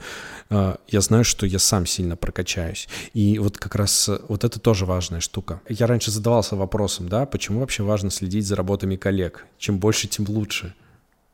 э, 0.51 0.75
я 0.87 1.01
знаю, 1.01 1.23
что 1.23 1.47
я 1.47 1.57
сам 1.57 1.87
сильно 1.87 2.15
прокачаюсь. 2.15 2.87
И 3.15 3.39
вот 3.39 3.57
как 3.57 3.73
раз 3.73 4.07
э, 4.07 4.19
вот 4.29 4.43
это 4.43 4.59
тоже 4.59 4.85
важная 4.85 5.19
штука. 5.19 5.61
Я 5.67 5.87
раньше 5.87 6.11
задавался 6.11 6.55
вопросом, 6.55 7.09
да, 7.09 7.25
почему 7.25 7.61
вообще 7.61 7.81
важно 7.81 8.11
следить 8.11 8.45
за 8.45 8.55
работами 8.55 8.97
коллег? 8.97 9.47
Чем 9.57 9.79
больше, 9.79 10.07
тем 10.07 10.27
лучше. 10.29 10.75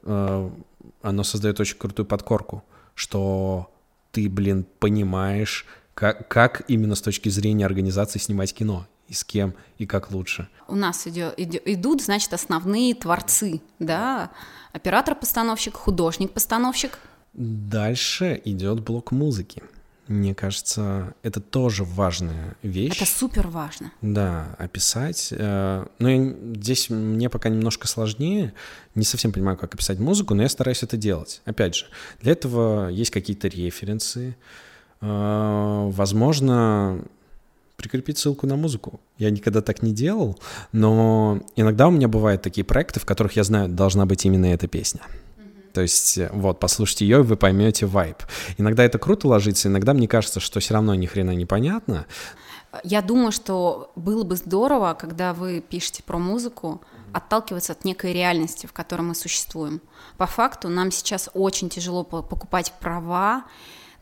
Э, 0.04 0.50
оно 1.02 1.24
создает 1.24 1.60
очень 1.60 1.78
крутую 1.78 2.06
подкорку, 2.06 2.64
что 2.96 3.70
ты, 4.12 4.30
блин, 4.30 4.66
понимаешь, 4.80 5.66
Как, 5.94 6.28
как 6.28 6.64
именно 6.68 6.96
с 6.96 7.02
точки 7.02 7.30
зрения 7.30 7.66
организации 7.66 8.20
снимать 8.20 8.54
кино? 8.54 8.88
И 9.10 9.14
с 9.14 9.24
кем, 9.24 9.54
и 9.78 9.86
как 9.86 10.12
лучше? 10.12 10.48
У 10.68 10.76
нас 10.76 11.06
идет, 11.08 11.38
идет, 11.38 11.62
идут, 11.66 12.02
значит, 12.02 12.34
основные 12.34 12.96
творцы, 12.96 13.62
да, 13.78 14.32
оператор-постановщик, 14.72 15.76
художник-постановщик. 15.76 16.98
Дальше 17.34 18.42
идет 18.46 18.80
блок 18.80 19.12
музыки. 19.12 19.62
Мне 20.08 20.36
кажется, 20.36 21.14
это 21.24 21.40
тоже 21.40 21.86
важная 21.86 22.56
вещь. 22.62 22.96
Это 22.96 23.06
супер 23.06 23.48
важно. 23.48 23.92
Да, 24.02 24.56
описать. 24.60 25.30
Э, 25.32 25.86
но 26.00 26.34
здесь 26.56 26.90
мне 26.90 27.30
пока 27.30 27.48
немножко 27.48 27.88
сложнее. 27.88 28.54
Не 28.96 29.06
совсем 29.06 29.32
понимаю, 29.32 29.58
как 29.58 29.74
описать 29.74 30.00
музыку, 30.00 30.34
но 30.34 30.44
я 30.44 30.50
стараюсь 30.50 30.84
это 30.84 30.98
делать. 30.98 31.42
Опять 31.46 31.76
же, 31.76 31.86
для 32.22 32.34
этого 32.34 32.90
есть 32.90 33.12
какие-то 33.12 33.48
референсы. 33.48 34.36
Э, 35.00 35.90
возможно, 35.90 37.02
прикрепить 37.78 38.18
ссылку 38.18 38.46
на 38.46 38.58
музыку. 38.58 39.00
Я 39.18 39.30
никогда 39.30 39.62
так 39.62 39.82
не 39.84 39.94
делал, 39.94 40.38
но 40.74 41.42
иногда 41.56 41.88
у 41.88 41.92
меня 41.92 42.10
бывают 42.10 42.42
такие 42.42 42.66
проекты, 42.66 43.00
в 43.00 43.06
которых 43.06 43.38
я 43.38 43.44
знаю, 43.44 43.70
должна 43.70 44.06
быть 44.06 44.26
именно 44.26 44.48
эта 44.48 44.68
песня. 44.68 45.02
То 45.74 45.82
есть, 45.82 46.18
э, 46.18 46.30
вот, 46.32 46.60
послушайте 46.60 47.06
ее, 47.06 47.20
и 47.20 47.24
вы 47.24 47.36
поймете 47.36 47.86
вайб. 47.86 48.18
Иногда 48.58 48.84
это 48.84 49.00
круто 49.00 49.28
ложится, 49.28 49.68
иногда 49.68 49.94
мне 49.94 50.08
кажется, 50.08 50.40
что 50.40 50.60
все 50.60 50.76
равно 50.76 50.94
ни 50.96 51.06
хрена 51.06 51.32
непонятно. 51.32 52.06
Я 52.84 53.02
думаю, 53.02 53.32
что 53.32 53.92
было 53.96 54.24
бы 54.24 54.36
здорово, 54.36 54.96
когда 55.00 55.34
вы 55.34 55.62
пишете 55.62 56.04
про 56.04 56.18
музыку, 56.18 56.82
отталкиваться 57.12 57.74
от 57.74 57.86
некой 57.86 58.14
реальности, 58.14 58.66
в 58.66 58.74
которой 58.74 59.02
мы 59.02 59.16
существуем. 59.16 59.82
По 60.18 60.26
факту 60.26 60.70
нам 60.70 60.92
сейчас 60.92 61.30
очень 61.34 61.70
тяжело 61.70 62.04
покупать 62.04 62.74
права, 62.80 63.46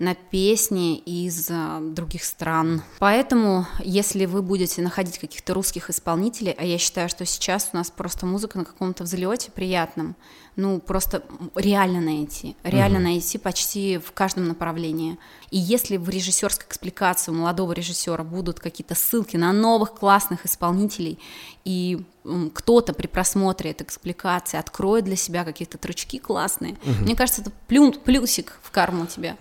на 0.02 0.16
песни 0.16 0.98
из 0.98 1.48
а, 1.52 1.80
других 1.80 2.24
стран. 2.24 2.82
Поэтому, 2.98 3.68
если 3.84 4.26
вы 4.26 4.42
будете 4.42 4.82
находить 4.82 5.20
каких-то 5.20 5.54
русских 5.54 5.92
исполнителей, 5.92 6.56
а 6.58 6.66
я 6.66 6.80
считаю, 6.80 7.08
что 7.08 7.24
сейчас 7.24 7.70
у 7.72 7.78
нас 7.78 7.92
просто 7.92 8.26
музыка 8.26 8.58
на 8.58 8.66
каком-то 8.66 9.04
взлете 9.04 9.52
приятном, 9.52 10.16
ну 10.56 10.80
просто 10.80 11.24
реально 11.54 12.02
найти, 12.02 12.58
реально 12.64 12.98
угу. 12.98 13.04
найти 13.10 13.38
почти 13.38 14.00
в 14.00 14.12
каждом 14.12 14.48
направлении. 14.48 15.20
И 15.52 15.60
если 15.60 15.98
в 15.98 16.10
режиссерской 16.10 16.66
экспликации 16.68 17.32
у 17.32 17.36
молодого 17.36 17.72
режиссера 17.72 18.24
будут 18.24 18.60
какие-то 18.60 18.96
ссылки 18.96 19.38
на 19.38 19.54
новых 19.54 19.94
классных 19.94 20.48
исполнителей, 20.48 21.20
и 21.64 22.04
кто-то 22.56 22.94
при 22.94 23.06
просмотре 23.06 23.70
этой 23.70 23.84
экспликации 23.84 24.58
откроет 24.58 25.06
для 25.06 25.16
себя 25.16 25.44
какие-то 25.44 25.78
трючки 25.78 26.18
классные, 26.18 26.74
угу. 26.74 27.04
мне 27.04 27.16
кажется, 27.16 27.42
это 27.42 27.52
плюсик 27.68 28.60
в 28.64 28.72
карму 28.72 29.06
тебе 29.06 29.38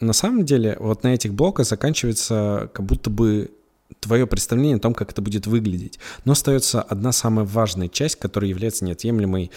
на 0.00 0.12
самом 0.12 0.44
деле 0.44 0.76
вот 0.80 1.04
на 1.04 1.14
этих 1.14 1.34
блоках 1.34 1.66
заканчивается 1.66 2.70
как 2.72 2.86
будто 2.86 3.10
бы 3.10 3.50
твое 4.00 4.26
представление 4.26 4.76
о 4.76 4.80
том, 4.80 4.94
как 4.94 5.12
это 5.12 5.22
будет 5.22 5.46
выглядеть. 5.46 5.98
Но 6.24 6.32
остается 6.32 6.80
одна 6.80 7.12
самая 7.12 7.44
важная 7.44 7.88
часть, 7.88 8.16
которая 8.16 8.48
является 8.48 8.84
неотъемлемой 8.84 9.50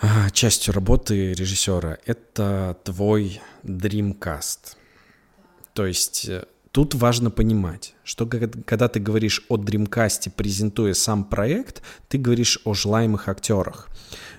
а, 0.00 0.30
частью 0.30 0.74
работы 0.74 1.32
режиссера. 1.32 1.98
Это 2.04 2.76
твой 2.84 3.40
Dreamcast. 3.62 4.76
То 5.74 5.86
есть 5.86 6.28
э, 6.28 6.44
тут 6.72 6.94
важно 6.94 7.30
понимать, 7.30 7.94
что 8.04 8.26
когда 8.26 8.88
ты 8.88 9.00
говоришь 9.00 9.44
о 9.48 9.56
Dreamcast, 9.56 10.30
презентуя 10.32 10.92
сам 10.92 11.24
проект, 11.24 11.82
ты 12.08 12.18
говоришь 12.18 12.60
о 12.64 12.74
желаемых 12.74 13.28
актерах. 13.28 13.88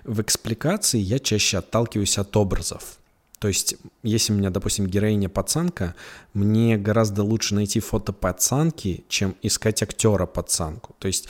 В 0.03 0.21
экспликации 0.21 0.99
я 0.99 1.17
чаще 1.19 1.57
отталкиваюсь 1.57 2.17
от 2.17 2.35
образов. 2.35 2.99
То 3.43 3.49
есть, 3.49 3.75
если 4.03 4.31
у 4.31 4.37
меня, 4.37 4.51
допустим, 4.51 4.87
героиня 4.87 5.27
пацанка, 5.27 5.95
мне 6.33 6.77
гораздо 6.77 7.23
лучше 7.23 7.55
найти 7.55 7.81
фото 7.81 8.13
пацанки, 8.13 9.03
чем 9.09 9.35
искать 9.41 9.83
актера 9.83 10.25
пацанку. 10.25 10.95
То 10.97 11.07
есть, 11.07 11.27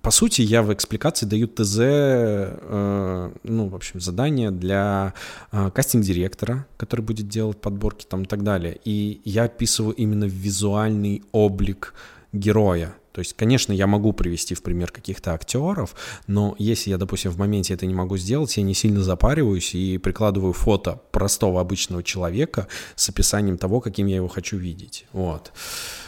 по 0.00 0.12
сути, 0.12 0.42
я 0.42 0.62
в 0.62 0.72
экспликации 0.72 1.26
даю 1.26 1.48
ТЗ, 1.48 1.78
э, 1.80 3.32
ну, 3.42 3.66
в 3.66 3.74
общем, 3.74 3.98
задание 3.98 4.52
для 4.52 5.12
э, 5.50 5.72
кастинг-директора, 5.74 6.68
который 6.76 7.00
будет 7.00 7.26
делать 7.26 7.60
подборки 7.60 8.06
там 8.08 8.22
и 8.22 8.26
так 8.26 8.44
далее. 8.44 8.78
И 8.84 9.20
я 9.24 9.42
описываю 9.42 9.96
именно 9.96 10.26
визуальный 10.26 11.24
облик 11.32 11.94
героя. 12.32 12.94
То 13.12 13.20
есть, 13.20 13.34
конечно, 13.34 13.72
я 13.72 13.86
могу 13.86 14.12
привести 14.12 14.54
в 14.54 14.62
пример 14.62 14.92
каких-то 14.92 15.34
актеров, 15.34 15.94
но 16.26 16.54
если 16.58 16.90
я, 16.90 16.98
допустим, 16.98 17.30
в 17.30 17.38
моменте 17.38 17.74
это 17.74 17.86
не 17.86 17.94
могу 17.94 18.16
сделать, 18.16 18.56
я 18.56 18.62
не 18.62 18.74
сильно 18.74 19.02
запариваюсь 19.02 19.74
и 19.74 19.98
прикладываю 19.98 20.52
фото 20.52 21.00
простого 21.10 21.60
обычного 21.60 22.02
человека 22.02 22.68
с 22.94 23.08
описанием 23.08 23.58
того, 23.58 23.80
каким 23.80 24.06
я 24.06 24.16
его 24.16 24.28
хочу 24.28 24.56
видеть. 24.56 25.06
Вот. 25.12 25.52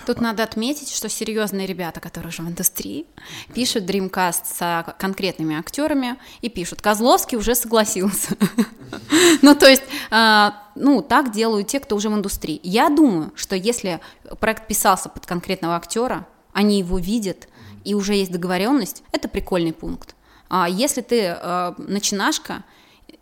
Тут 0.07 0.21
надо 0.21 0.43
отметить, 0.43 0.93
что 0.93 1.09
серьезные 1.09 1.67
ребята, 1.67 2.01
которые 2.01 2.31
уже 2.31 2.43
в 2.43 2.49
индустрии, 2.49 3.07
пишут 3.55 3.85
Dreamcast 3.85 4.43
с 4.45 4.95
конкретными 4.99 5.57
актерами 5.57 6.17
и 6.41 6.49
пишут, 6.49 6.83
Козловский 6.83 7.39
уже 7.39 7.55
согласился. 7.55 8.37
Ну, 9.41 9.55
то 9.55 9.67
есть, 9.67 9.83
а, 10.11 10.69
ну, 10.75 11.01
так 11.01 11.33
делают 11.33 11.67
те, 11.67 11.81
кто 11.81 11.97
уже 11.97 12.11
в 12.11 12.15
индустрии. 12.15 12.61
Я 12.63 12.91
думаю, 12.91 13.33
что 13.35 13.57
если 13.57 14.01
проект 14.39 14.69
писался 14.69 15.09
под 15.09 15.25
конкретного 15.25 15.77
актера, 15.77 16.27
они 16.53 16.79
его 16.79 16.99
видят, 16.99 17.49
и 17.85 17.95
уже 17.95 18.15
есть 18.15 18.31
договоренность, 18.31 19.03
это 19.13 19.29
прикольный 19.29 19.73
пункт. 19.73 20.15
А 20.49 20.69
если 20.69 21.01
ты 21.01 21.21
э, 21.21 21.75
начинашка, 21.79 22.65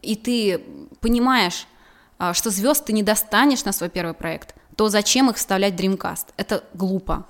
и 0.02 0.16
ты 0.16 0.64
понимаешь, 1.00 1.66
э, 2.18 2.32
что 2.34 2.50
звезд 2.50 2.84
ты 2.84 2.92
не 2.92 3.02
достанешь 3.02 3.64
на 3.64 3.72
свой 3.72 3.88
первый 3.88 4.14
проект, 4.14 4.54
то 4.76 4.88
зачем 4.88 5.30
их 5.30 5.36
вставлять 5.36 5.74
в 5.74 5.76
Dreamcast? 5.76 6.26
Это 6.36 6.64
глупо 6.74 7.26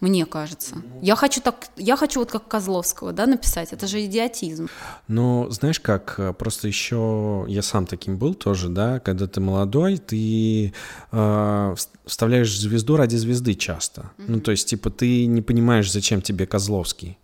мне 0.00 0.26
кажется. 0.26 0.76
Я 1.02 1.14
хочу 1.14 1.40
так, 1.40 1.68
я 1.76 1.96
хочу 1.96 2.20
вот 2.20 2.30
как 2.30 2.48
Козловского, 2.48 3.12
да, 3.12 3.26
написать. 3.26 3.72
Это 3.72 3.86
же 3.86 4.04
идиотизм. 4.04 4.68
Ну, 5.08 5.48
знаешь 5.50 5.80
как, 5.80 6.14
э, 6.18 6.32
просто 6.32 6.68
еще 6.68 7.44
я 7.48 7.62
сам 7.62 7.86
таким 7.86 8.16
был 8.16 8.34
тоже, 8.34 8.68
да, 8.68 8.98
когда 9.00 9.26
ты 9.26 9.40
молодой, 9.40 9.98
ты 9.98 10.72
э, 11.12 11.74
вставляешь 12.06 12.58
звезду 12.58 12.96
ради 12.96 13.16
звезды 13.16 13.54
часто. 13.54 14.00
Mm-hmm. 14.00 14.24
Ну, 14.28 14.40
то 14.40 14.50
есть, 14.50 14.68
типа, 14.68 14.90
ты 14.90 15.26
не 15.26 15.42
понимаешь, 15.42 15.90
зачем 15.92 16.22
тебе 16.22 16.46
Козловский 16.46 17.18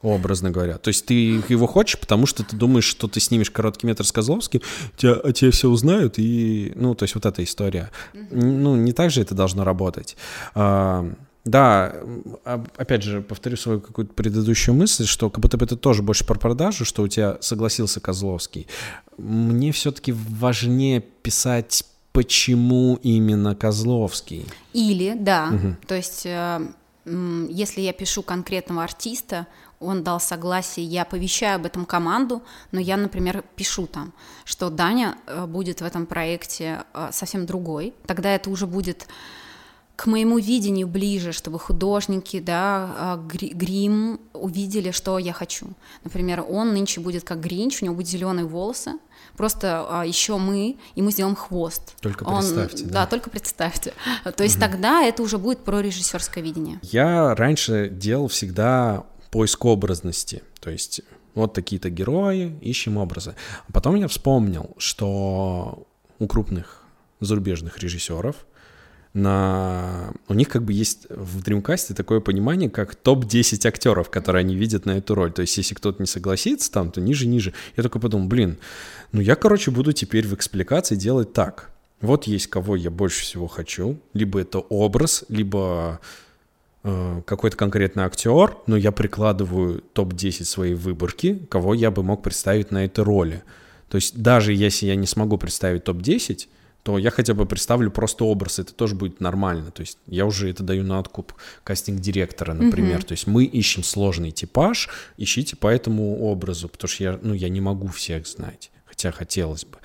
образно 0.00 0.50
говоря. 0.50 0.78
То 0.78 0.88
есть 0.88 1.06
ты 1.06 1.14
его 1.48 1.66
хочешь, 1.66 1.98
потому 1.98 2.26
что 2.26 2.44
ты 2.44 2.54
думаешь, 2.56 2.84
что 2.84 3.08
ты 3.08 3.18
снимешь 3.18 3.50
короткий 3.50 3.86
метр 3.86 4.04
с 4.06 4.12
Козловским, 4.12 4.60
тебя, 4.96 5.14
а 5.14 5.32
тебя 5.32 5.50
все 5.50 5.68
узнают, 5.68 6.18
и, 6.18 6.72
ну, 6.76 6.94
то 6.94 7.02
есть 7.02 7.16
вот 7.16 7.26
эта 7.26 7.42
история. 7.42 7.90
Mm-hmm. 8.14 8.28
Ну, 8.30 8.76
не 8.76 8.92
так 8.92 9.10
же 9.10 9.20
это 9.20 9.34
должно 9.34 9.64
работать. 9.64 10.16
Да, 11.48 11.94
опять 12.76 13.02
же, 13.02 13.22
повторю 13.22 13.56
свою 13.56 13.80
какую-то 13.80 14.12
предыдущую 14.12 14.74
мысль, 14.74 15.06
что 15.06 15.30
как 15.30 15.40
будто 15.40 15.56
бы 15.56 15.64
это 15.64 15.76
тоже 15.76 16.02
больше 16.02 16.26
про 16.26 16.38
продажу, 16.38 16.84
что 16.84 17.02
у 17.02 17.08
тебя 17.08 17.38
согласился 17.40 18.00
Козловский. 18.00 18.66
Мне 19.16 19.72
все-таки 19.72 20.12
важнее 20.12 21.00
писать, 21.00 21.84
почему 22.12 22.98
именно 23.02 23.54
Козловский. 23.54 24.46
Или, 24.74 25.16
да, 25.18 25.48
угу. 25.52 25.76
то 25.86 25.94
есть 25.94 26.26
э, 26.26 26.68
если 27.48 27.80
я 27.80 27.92
пишу 27.94 28.22
конкретного 28.22 28.84
артиста, 28.84 29.46
он 29.80 30.02
дал 30.02 30.20
согласие, 30.20 30.84
я 30.84 31.02
оповещаю 31.02 31.56
об 31.56 31.66
этом 31.66 31.86
команду, 31.86 32.42
но 32.72 32.80
я, 32.80 32.96
например, 32.96 33.42
пишу 33.56 33.86
там, 33.86 34.12
что 34.44 34.68
Даня 34.68 35.16
э, 35.26 35.46
будет 35.46 35.80
в 35.80 35.84
этом 35.84 36.04
проекте 36.04 36.82
э, 36.92 37.08
совсем 37.12 37.46
другой, 37.46 37.94
тогда 38.06 38.34
это 38.34 38.50
уже 38.50 38.66
будет 38.66 39.06
к 39.98 40.06
моему 40.06 40.38
видению 40.38 40.86
ближе, 40.86 41.32
чтобы 41.32 41.58
художники, 41.58 42.38
да, 42.38 42.94
а, 42.96 43.16
грим 43.16 44.20
увидели, 44.32 44.92
что 44.92 45.18
я 45.18 45.32
хочу. 45.32 45.66
Например, 46.04 46.44
он 46.48 46.72
нынче 46.72 47.00
будет 47.00 47.24
как 47.24 47.40
Гринч, 47.40 47.82
у 47.82 47.84
него 47.84 47.96
будут 47.96 48.08
зеленые 48.08 48.46
волосы, 48.46 48.92
просто 49.36 49.84
а, 49.90 50.06
еще 50.06 50.36
мы, 50.36 50.76
и 50.94 51.02
мы 51.02 51.10
сделаем 51.10 51.34
хвост. 51.34 51.96
Только 52.00 52.24
представьте. 52.24 52.84
Он, 52.84 52.90
да. 52.90 52.94
да, 53.00 53.06
только 53.06 53.28
представьте. 53.28 53.92
То 54.36 54.44
есть 54.44 54.54
угу. 54.54 54.66
тогда 54.66 55.02
это 55.02 55.20
уже 55.20 55.36
будет 55.36 55.64
про 55.64 55.80
режиссерское 55.80 56.44
видение. 56.44 56.78
Я 56.82 57.34
раньше 57.34 57.88
делал 57.90 58.28
всегда 58.28 59.04
поиск 59.32 59.64
образности, 59.64 60.44
то 60.60 60.70
есть 60.70 61.00
вот 61.34 61.54
такие-то 61.54 61.90
герои, 61.90 62.56
ищем 62.60 62.98
образы. 62.98 63.34
Потом 63.72 63.96
я 63.96 64.06
вспомнил, 64.06 64.76
что 64.78 65.88
у 66.20 66.26
крупных 66.28 66.84
зарубежных 67.18 67.80
режиссеров 67.80 68.46
на... 69.14 70.12
У 70.28 70.34
них 70.34 70.48
как 70.48 70.62
бы 70.62 70.72
есть 70.72 71.06
в 71.08 71.42
Dreamcast 71.42 71.94
такое 71.94 72.20
понимание, 72.20 72.70
как 72.70 72.94
топ-10 72.94 73.66
актеров, 73.66 74.10
которые 74.10 74.40
они 74.40 74.54
видят 74.54 74.86
на 74.86 74.98
эту 74.98 75.14
роль. 75.14 75.32
То 75.32 75.42
есть, 75.42 75.56
если 75.56 75.74
кто-то 75.74 76.02
не 76.02 76.06
согласится 76.06 76.70
там, 76.70 76.90
то 76.90 77.00
ниже-ниже. 77.00 77.54
Я 77.76 77.82
такой 77.82 78.00
подумал, 78.00 78.28
блин, 78.28 78.58
ну 79.12 79.20
я, 79.20 79.34
короче, 79.34 79.70
буду 79.70 79.92
теперь 79.92 80.26
в 80.26 80.34
экспликации 80.34 80.94
делать 80.94 81.32
так. 81.32 81.70
Вот 82.00 82.24
есть 82.24 82.46
кого 82.48 82.76
я 82.76 82.90
больше 82.90 83.22
всего 83.22 83.46
хочу. 83.46 83.98
Либо 84.12 84.40
это 84.40 84.58
образ, 84.58 85.24
либо 85.28 86.00
э, 86.84 87.22
какой-то 87.26 87.56
конкретный 87.56 88.04
актер, 88.04 88.56
но 88.66 88.76
я 88.76 88.92
прикладываю 88.92 89.82
топ-10 89.94 90.44
своей 90.44 90.74
выборки, 90.74 91.46
кого 91.48 91.74
я 91.74 91.90
бы 91.90 92.02
мог 92.02 92.22
представить 92.22 92.70
на 92.70 92.84
этой 92.84 93.02
роли. 93.02 93.42
То 93.88 93.96
есть 93.96 94.20
даже 94.20 94.52
если 94.52 94.86
я 94.86 94.94
не 94.94 95.06
смогу 95.06 95.38
представить 95.38 95.84
топ-10, 95.84 96.46
то 96.88 96.96
я 96.96 97.10
хотя 97.10 97.34
бы 97.34 97.44
представлю 97.44 97.90
просто 97.90 98.24
образ, 98.24 98.58
это 98.58 98.72
тоже 98.72 98.94
будет 98.94 99.20
нормально. 99.20 99.70
То 99.70 99.82
есть 99.82 99.98
я 100.06 100.24
уже 100.24 100.48
это 100.48 100.62
даю 100.62 100.84
на 100.84 100.98
откуп 100.98 101.34
кастинг-директора, 101.62 102.54
например. 102.54 103.00
Mm-hmm. 103.00 103.06
То 103.06 103.12
есть 103.12 103.26
мы 103.26 103.44
ищем 103.44 103.84
сложный 103.84 104.30
типаж, 104.30 104.88
ищите 105.18 105.54
по 105.54 105.66
этому 105.66 106.18
образу, 106.22 106.66
потому 106.66 106.88
что 106.88 107.04
я, 107.04 107.18
ну, 107.20 107.34
я 107.34 107.50
не 107.50 107.60
могу 107.60 107.88
всех 107.88 108.26
знать, 108.26 108.70
хотя 108.86 109.12
хотелось 109.12 109.66
бы. 109.66 109.76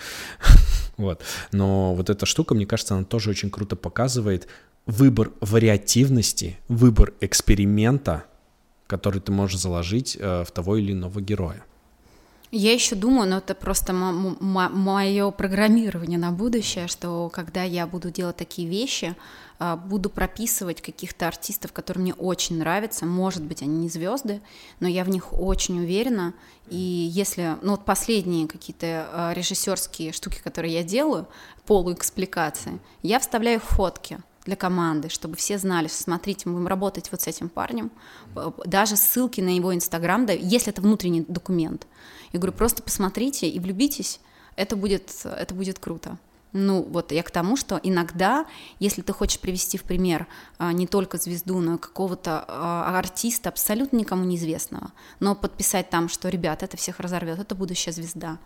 вот. 0.98 1.22
Но 1.52 1.94
вот 1.94 2.10
эта 2.10 2.26
штука, 2.26 2.56
мне 2.56 2.66
кажется, 2.66 2.96
она 2.96 3.04
тоже 3.04 3.32
очень 3.32 3.50
круто 3.50 3.76
показывает 3.76 4.48
выбор 4.86 5.32
вариативности, 5.42 6.58
выбор 6.70 7.12
эксперимента, 7.20 8.24
который 8.88 9.20
ты 9.20 9.34
можешь 9.34 9.60
заложить 9.60 10.16
э, 10.18 10.46
в 10.48 10.52
того 10.52 10.78
или 10.78 10.94
иного 10.94 11.20
героя. 11.20 11.66
Я 12.56 12.72
еще 12.72 12.94
думаю, 12.94 13.28
но 13.28 13.38
это 13.38 13.56
просто 13.56 13.94
мое 13.94 15.32
программирование 15.32 16.20
на 16.20 16.32
будущее, 16.32 16.88
что 16.88 17.32
когда 17.34 17.64
я 17.64 17.88
буду 17.88 18.12
делать 18.12 18.38
такие 18.38 18.68
вещи, 18.68 19.16
а, 19.58 19.76
буду 19.76 20.12
прописывать 20.12 20.80
каких-то 20.80 21.28
артистов, 21.28 21.74
которые 21.74 22.04
мне 22.04 22.14
очень 22.14 22.60
нравятся. 22.60 23.08
Может 23.08 23.42
быть, 23.42 23.64
они 23.64 23.78
не 23.78 23.90
звезды, 23.90 24.40
но 24.80 24.88
я 24.88 25.04
в 25.04 25.10
них 25.10 25.34
очень 25.34 25.80
уверена. 25.80 26.36
И 26.70 26.78
если, 26.78 27.58
ну 27.64 27.72
вот 27.72 27.86
последние 27.86 28.48
какие-то 28.48 29.10
а, 29.12 29.34
режиссерские 29.34 30.12
штуки, 30.12 30.40
которые 30.44 30.76
я 30.76 30.84
делаю, 30.84 31.28
полуэкспликации, 31.66 32.80
я 33.02 33.20
вставляю 33.20 33.62
фотки 33.62 34.20
для 34.46 34.56
команды, 34.56 35.10
чтобы 35.10 35.38
все 35.38 35.58
знали, 35.58 35.88
что 35.88 36.04
смотрите, 36.04 36.48
мы 36.48 36.56
будем 36.56 36.68
работать 36.68 37.10
вот 37.12 37.22
с 37.22 37.28
этим 37.28 37.50
парнем, 37.50 37.92
даже 38.66 38.96
ссылки 38.96 39.42
на 39.42 39.56
его 39.56 39.74
инстаграм, 39.74 40.26
да, 40.26 40.34
если 40.34 40.72
это 40.72 40.82
внутренний 40.82 41.26
документ, 41.28 41.88
я 42.34 42.40
говорю, 42.40 42.54
просто 42.58 42.84
посмотрите 42.84 43.48
и 43.48 43.60
влюбитесь, 43.60 44.20
это 44.56 44.76
будет, 44.76 45.12
это 45.24 45.54
будет 45.54 45.80
круто. 45.80 46.18
Ну, 46.52 46.84
вот 46.84 47.12
я 47.12 47.24
к 47.24 47.32
тому, 47.32 47.58
что 47.58 47.80
иногда, 47.82 48.46
если 48.80 49.02
ты 49.02 49.12
хочешь 49.12 49.40
привести 49.40 49.80
в 49.80 49.84
пример 49.84 50.28
а, 50.60 50.72
не 50.72 50.86
только 50.86 51.18
звезду, 51.18 51.60
но 51.60 51.76
и 51.76 51.78
какого-то 51.80 52.46
а, 52.48 53.00
артиста, 53.00 53.50
абсолютно 53.50 53.98
никому 53.98 54.24
неизвестного, 54.24 54.92
но 55.20 55.34
подписать 55.34 55.90
там, 55.90 56.10
что, 56.10 56.30
ребят, 56.30 56.62
это 56.62 56.78
всех 56.78 57.00
разорвет, 57.00 57.40
это 57.40 57.56
будущая 57.56 57.92
звезда. 57.92 58.38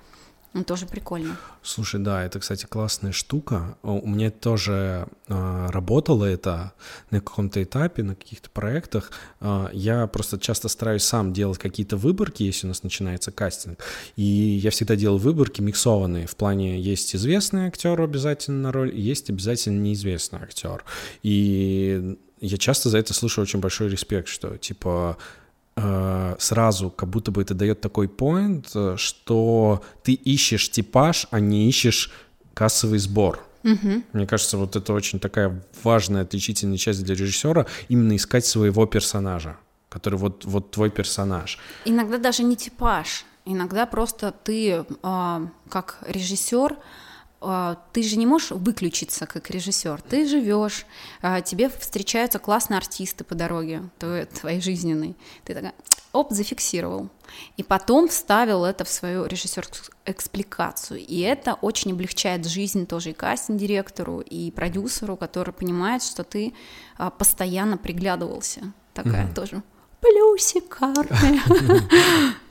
Ну, 0.53 0.63
тоже 0.63 0.85
прикольно. 0.87 1.37
Слушай, 1.61 1.99
да, 1.99 2.23
это, 2.23 2.39
кстати, 2.39 2.65
классная 2.65 3.11
штука. 3.11 3.77
У 3.83 4.07
меня 4.07 4.31
тоже 4.31 5.07
э, 5.27 5.67
работало 5.69 6.25
это 6.25 6.73
на 7.11 7.19
каком-то 7.19 7.61
этапе, 7.61 8.01
на 8.03 8.15
каких-то 8.15 8.49
проектах. 8.49 9.11
Э, 9.39 9.67
я 9.73 10.07
просто 10.07 10.39
часто 10.39 10.67
стараюсь 10.67 11.03
сам 11.03 11.33
делать 11.33 11.59
какие-то 11.59 11.97
выборки, 11.97 12.43
если 12.43 12.65
у 12.65 12.69
нас 12.69 12.83
начинается 12.83 13.31
кастинг. 13.31 13.79
И 14.15 14.23
я 14.23 14.71
всегда 14.71 14.95
делал 14.95 15.17
выборки 15.17 15.61
миксованные. 15.61 16.27
В 16.27 16.35
плане 16.35 16.79
есть 16.79 17.15
известный 17.15 17.67
актер 17.67 17.99
обязательно 18.01 18.59
на 18.59 18.71
роль, 18.71 18.95
есть 18.95 19.29
обязательно 19.29 19.79
неизвестный 19.79 20.39
актер. 20.39 20.83
И 21.23 22.17
я 22.39 22.57
часто 22.57 22.89
за 22.89 22.99
это 22.99 23.13
слышу 23.13 23.41
очень 23.41 23.59
большой 23.59 23.89
респект, 23.89 24.27
что 24.27 24.57
типа 24.57 25.17
сразу 26.39 26.89
как 26.89 27.09
будто 27.09 27.31
бы 27.31 27.41
это 27.41 27.53
дает 27.53 27.81
такой 27.81 28.07
поинт, 28.07 28.71
э, 28.73 28.95
что 28.97 29.83
ты 30.03 30.13
ищешь 30.13 30.71
типаж, 30.71 31.27
а 31.29 31.39
не 31.39 31.69
ищешь 31.69 32.11
кассовый 32.53 32.99
сбор. 32.99 33.43
Угу. 33.63 34.03
Мне 34.13 34.25
кажется, 34.25 34.57
вот 34.57 34.75
это 34.75 34.93
очень 34.93 35.19
такая 35.19 35.61
важная 35.83 36.23
отличительная 36.23 36.77
часть 36.77 37.03
для 37.03 37.15
режиссера, 37.15 37.65
именно 37.89 38.15
искать 38.15 38.45
своего 38.45 38.85
персонажа, 38.85 39.57
который 39.89 40.17
вот, 40.17 40.45
вот 40.45 40.71
твой 40.71 40.89
персонаж. 40.89 41.59
Иногда 41.85 42.17
даже 42.17 42.43
не 42.43 42.55
типаж, 42.55 43.25
иногда 43.45 43.85
просто 43.85 44.31
ты 44.31 44.85
э, 45.03 45.47
как 45.69 45.97
режиссер 46.07 46.77
ты 47.39 48.03
же 48.03 48.17
не 48.17 48.25
можешь 48.25 48.51
выключиться 48.51 49.27
как 49.27 49.49
режиссер. 49.49 50.01
Ты 50.01 50.27
живешь, 50.27 50.85
а, 51.21 51.41
тебе 51.41 51.69
встречаются 51.69 52.39
классные 52.39 52.77
артисты 52.77 53.23
по 53.23 53.35
дороге 53.35 53.83
твоей 54.39 54.59
жизненной. 54.59 55.15
Ты 55.43 55.53
такая, 55.53 55.73
оп, 56.13 56.31
зафиксировал. 56.31 57.09
И 57.55 57.63
потом 57.63 58.07
вставил 58.07 58.65
это 58.65 58.85
в 58.85 58.89
свою 58.89 59.25
режиссерскую 59.25 59.83
экспликацию. 60.05 60.99
И 60.99 61.19
это 61.19 61.53
очень 61.55 61.91
облегчает 61.91 62.45
жизнь 62.45 62.87
тоже 62.87 63.11
и 63.11 63.13
кастинг-директору, 63.13 64.21
и 64.21 64.49
продюсеру, 64.51 65.15
который 65.15 65.53
понимает, 65.53 66.01
что 66.01 66.23
ты 66.23 66.53
а, 66.97 67.11
постоянно 67.11 67.77
приглядывался. 67.77 68.73
Такая 68.93 69.27
mm-hmm. 69.27 69.33
тоже 69.35 69.63
плюсик 70.01 70.69
карты. 70.69 71.39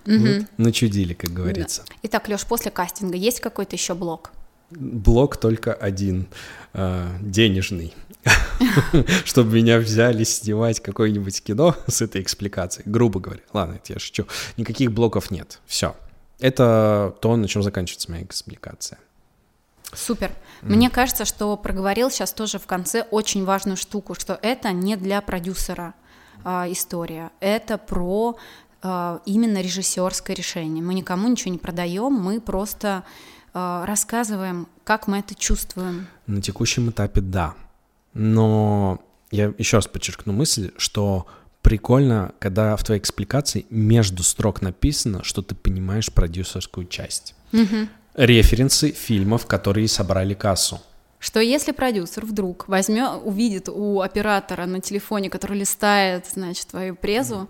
Начудили, 0.56 1.14
как 1.14 1.30
говорится. 1.30 1.84
Итак, 2.02 2.28
Лёш, 2.28 2.46
после 2.46 2.70
кастинга 2.70 3.16
есть 3.16 3.40
какой-то 3.40 3.74
еще 3.74 3.94
блок? 3.94 4.32
Блок 4.70 5.36
только 5.36 5.72
один, 5.72 6.28
э, 6.72 7.06
денежный. 7.20 7.94
Чтобы 9.24 9.56
меня 9.56 9.78
взяли 9.78 10.24
снимать 10.24 10.80
какое-нибудь 10.80 11.42
кино 11.42 11.76
с 11.86 12.02
этой 12.02 12.22
экспликацией, 12.22 12.90
грубо 12.90 13.20
говоря. 13.20 13.42
Ладно, 13.52 13.74
это 13.74 13.92
я 13.94 13.98
шучу. 13.98 14.26
Никаких 14.56 14.92
блоков 14.92 15.30
нет. 15.30 15.60
Все. 15.66 15.94
Это 16.38 17.14
то, 17.20 17.36
на 17.36 17.48
чем 17.48 17.62
заканчивается 17.62 18.10
моя 18.10 18.24
экспликация. 18.24 18.98
Супер. 19.92 20.32
Mm. 20.62 20.74
Мне 20.74 20.90
кажется, 20.90 21.24
что 21.24 21.56
проговорил 21.56 22.10
сейчас 22.10 22.32
тоже 22.32 22.58
в 22.58 22.66
конце 22.66 23.02
очень 23.10 23.44
важную 23.44 23.76
штуку, 23.76 24.14
что 24.14 24.38
это 24.42 24.72
не 24.72 24.96
для 24.96 25.20
продюсера 25.20 25.94
э, 26.44 26.72
история, 26.72 27.30
это 27.40 27.78
про 27.78 28.36
э, 28.82 29.18
именно 29.24 29.62
режиссерское 29.62 30.36
решение. 30.36 30.82
Мы 30.82 30.94
никому 30.94 31.28
ничего 31.28 31.52
не 31.52 31.58
продаем, 31.58 32.12
мы 32.12 32.40
просто 32.40 33.04
рассказываем, 33.86 34.68
как 34.84 35.06
мы 35.06 35.18
это 35.18 35.34
чувствуем. 35.34 36.06
На 36.26 36.42
текущем 36.42 36.90
этапе 36.90 37.20
да. 37.20 37.54
Но 38.14 39.02
я 39.30 39.52
еще 39.58 39.78
раз 39.78 39.86
подчеркну 39.86 40.32
мысль, 40.32 40.72
что 40.76 41.26
прикольно, 41.62 42.32
когда 42.38 42.76
в 42.76 42.84
твоей 42.84 43.00
экспликации 43.00 43.66
между 43.70 44.22
строк 44.22 44.62
написано, 44.62 45.24
что 45.24 45.42
ты 45.42 45.54
понимаешь 45.54 46.12
продюсерскую 46.12 46.86
часть. 46.86 47.34
Угу. 47.52 47.88
Референсы 48.14 48.92
фильмов, 48.92 49.46
которые 49.46 49.88
собрали 49.88 50.34
кассу. 50.34 50.80
Что 51.26 51.40
если 51.40 51.72
продюсер 51.72 52.24
вдруг 52.24 52.68
возьмет, 52.68 53.20
увидит 53.24 53.68
у 53.68 54.00
оператора 54.00 54.64
на 54.64 54.80
телефоне, 54.80 55.28
который 55.28 55.58
листает, 55.58 56.24
значит, 56.32 56.68
твою 56.68 56.94
презу, 56.94 57.48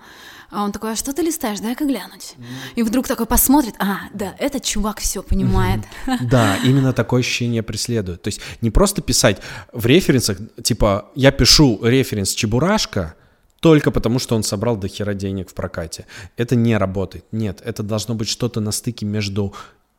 а 0.51 0.64
он 0.64 0.72
такой, 0.72 0.93
а 0.93 0.97
что 0.97 1.12
ты 1.12 1.20
листаешь, 1.20 1.61
дай-ка 1.61 1.85
глянуть. 1.85 2.37
И 2.74 2.83
вдруг 2.83 3.07
такой 3.07 3.27
посмотрит, 3.27 3.74
а, 3.79 4.09
да, 4.14 4.35
этот 4.39 4.64
чувак 4.64 5.01
все 5.01 5.22
понимает. 5.22 5.81
Да, 6.22 6.57
именно 6.64 6.95
такое 6.95 7.20
ощущение 7.20 7.62
преследует. 7.62 8.22
То 8.22 8.29
есть 8.29 8.41
не 8.62 8.70
просто 8.70 9.03
писать 9.03 9.43
в 9.74 9.85
референсах, 9.85 10.39
типа, 10.62 11.11
я 11.14 11.31
пишу 11.31 11.79
референс 11.83 12.33
Чебурашка, 12.33 13.14
только 13.61 13.91
потому, 13.91 14.18
что 14.18 14.37
он 14.37 14.43
собрал 14.43 14.79
до 14.79 14.89
хера 14.89 15.12
денег 15.12 15.51
в 15.51 15.55
прокате. 15.55 16.07
Это 16.39 16.57
не 16.57 16.79
работает. 16.79 17.27
Нет, 17.31 17.61
это 17.62 17.83
должно 17.83 18.14
быть 18.14 18.29
что-то 18.29 18.61
на 18.61 18.72
стыке 18.72 19.05
между 19.05 19.55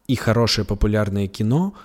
и 0.08 0.16
хорошее 0.16 0.66
популярное 0.66 1.28
кино, 1.28 1.76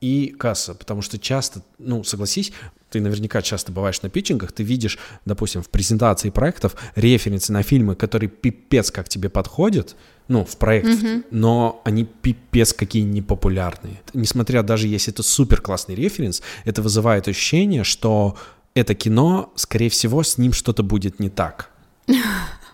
и 0.00 0.34
касса, 0.38 0.74
потому 0.74 1.02
что 1.02 1.18
часто, 1.18 1.62
ну, 1.78 2.04
согласись, 2.04 2.52
ты 2.90 3.00
наверняка 3.00 3.42
часто 3.42 3.72
бываешь 3.72 4.00
на 4.02 4.08
питчингах, 4.08 4.52
ты 4.52 4.62
видишь, 4.62 4.98
допустим, 5.24 5.62
в 5.62 5.68
презентации 5.68 6.30
проектов 6.30 6.76
референсы 6.94 7.52
на 7.52 7.62
фильмы, 7.62 7.96
которые 7.96 8.30
пипец 8.30 8.90
как 8.90 9.08
тебе 9.08 9.28
подходят, 9.28 9.96
ну, 10.28 10.44
в 10.44 10.56
проект, 10.56 10.88
mm-hmm. 10.88 11.26
но 11.30 11.82
они 11.84 12.04
пипец 12.04 12.72
какие 12.72 13.02
непопулярные. 13.02 14.00
Несмотря 14.14 14.62
даже 14.62 14.86
если 14.86 15.12
это 15.12 15.22
супер 15.22 15.60
классный 15.60 15.94
референс, 15.94 16.42
это 16.64 16.80
вызывает 16.82 17.28
ощущение, 17.28 17.82
что 17.82 18.36
это 18.74 18.94
кино, 18.94 19.52
скорее 19.56 19.88
всего, 19.88 20.22
с 20.22 20.38
ним 20.38 20.52
что-то 20.52 20.82
будет 20.82 21.18
не 21.18 21.28
так. 21.28 21.70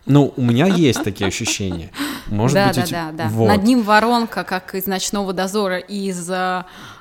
Ну, 0.06 0.34
у 0.36 0.42
меня 0.42 0.66
есть 0.66 1.02
такие 1.02 1.28
ощущения. 1.28 1.90
Может 2.26 2.54
да, 2.56 2.66
быть, 2.66 2.76
да, 2.76 2.82
эти... 2.82 2.90
да, 2.92 3.12
да. 3.12 3.28
Вот. 3.28 3.48
Над 3.48 3.64
ним 3.64 3.82
воронка, 3.82 4.44
как 4.44 4.74
из 4.74 4.84
ночного 4.84 5.32
дозора, 5.32 5.78
из 5.78 6.30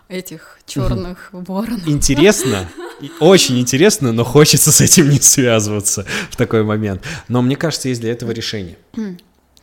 этих 0.08 0.60
черных 0.66 1.30
воронов. 1.32 1.88
Интересно, 1.88 2.68
очень 3.20 3.60
интересно, 3.60 4.12
но 4.12 4.24
хочется 4.24 4.72
с 4.72 4.82
этим 4.82 5.10
не 5.10 5.20
связываться 5.20 6.06
в 6.30 6.36
такой 6.36 6.64
момент. 6.64 7.04
Но 7.28 7.42
мне 7.42 7.56
кажется, 7.56 7.90
есть 7.90 8.02
для 8.02 8.12
этого 8.12 8.32
решение. 8.32 8.78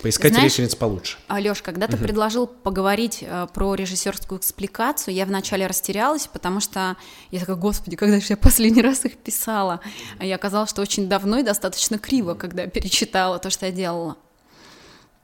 Поискать 0.02 0.32
Знаешь, 0.32 0.52
референс 0.52 0.74
получше. 0.76 1.18
Алёш, 1.28 1.60
когда 1.60 1.86
ты 1.86 1.96
угу. 1.96 2.04
предложил 2.04 2.46
поговорить 2.46 3.18
э, 3.20 3.46
про 3.52 3.74
режиссерскую 3.74 4.38
экспликацию, 4.38 5.14
я 5.14 5.26
вначале 5.26 5.66
растерялась, 5.66 6.26
потому 6.26 6.60
что 6.60 6.96
я 7.30 7.40
такая, 7.40 7.56
господи, 7.56 7.96
когда 7.96 8.18
же 8.18 8.26
я 8.30 8.36
последний 8.38 8.80
раз 8.80 9.04
их 9.04 9.18
писала? 9.18 9.80
А 10.18 10.24
я 10.24 10.36
оказалось, 10.36 10.70
что 10.70 10.80
очень 10.80 11.08
давно 11.08 11.40
и 11.40 11.42
достаточно 11.42 11.98
криво, 11.98 12.32
когда 12.32 12.66
перечитала 12.66 13.38
то, 13.38 13.50
что 13.50 13.66
я 13.66 13.72
делала. 13.72 14.16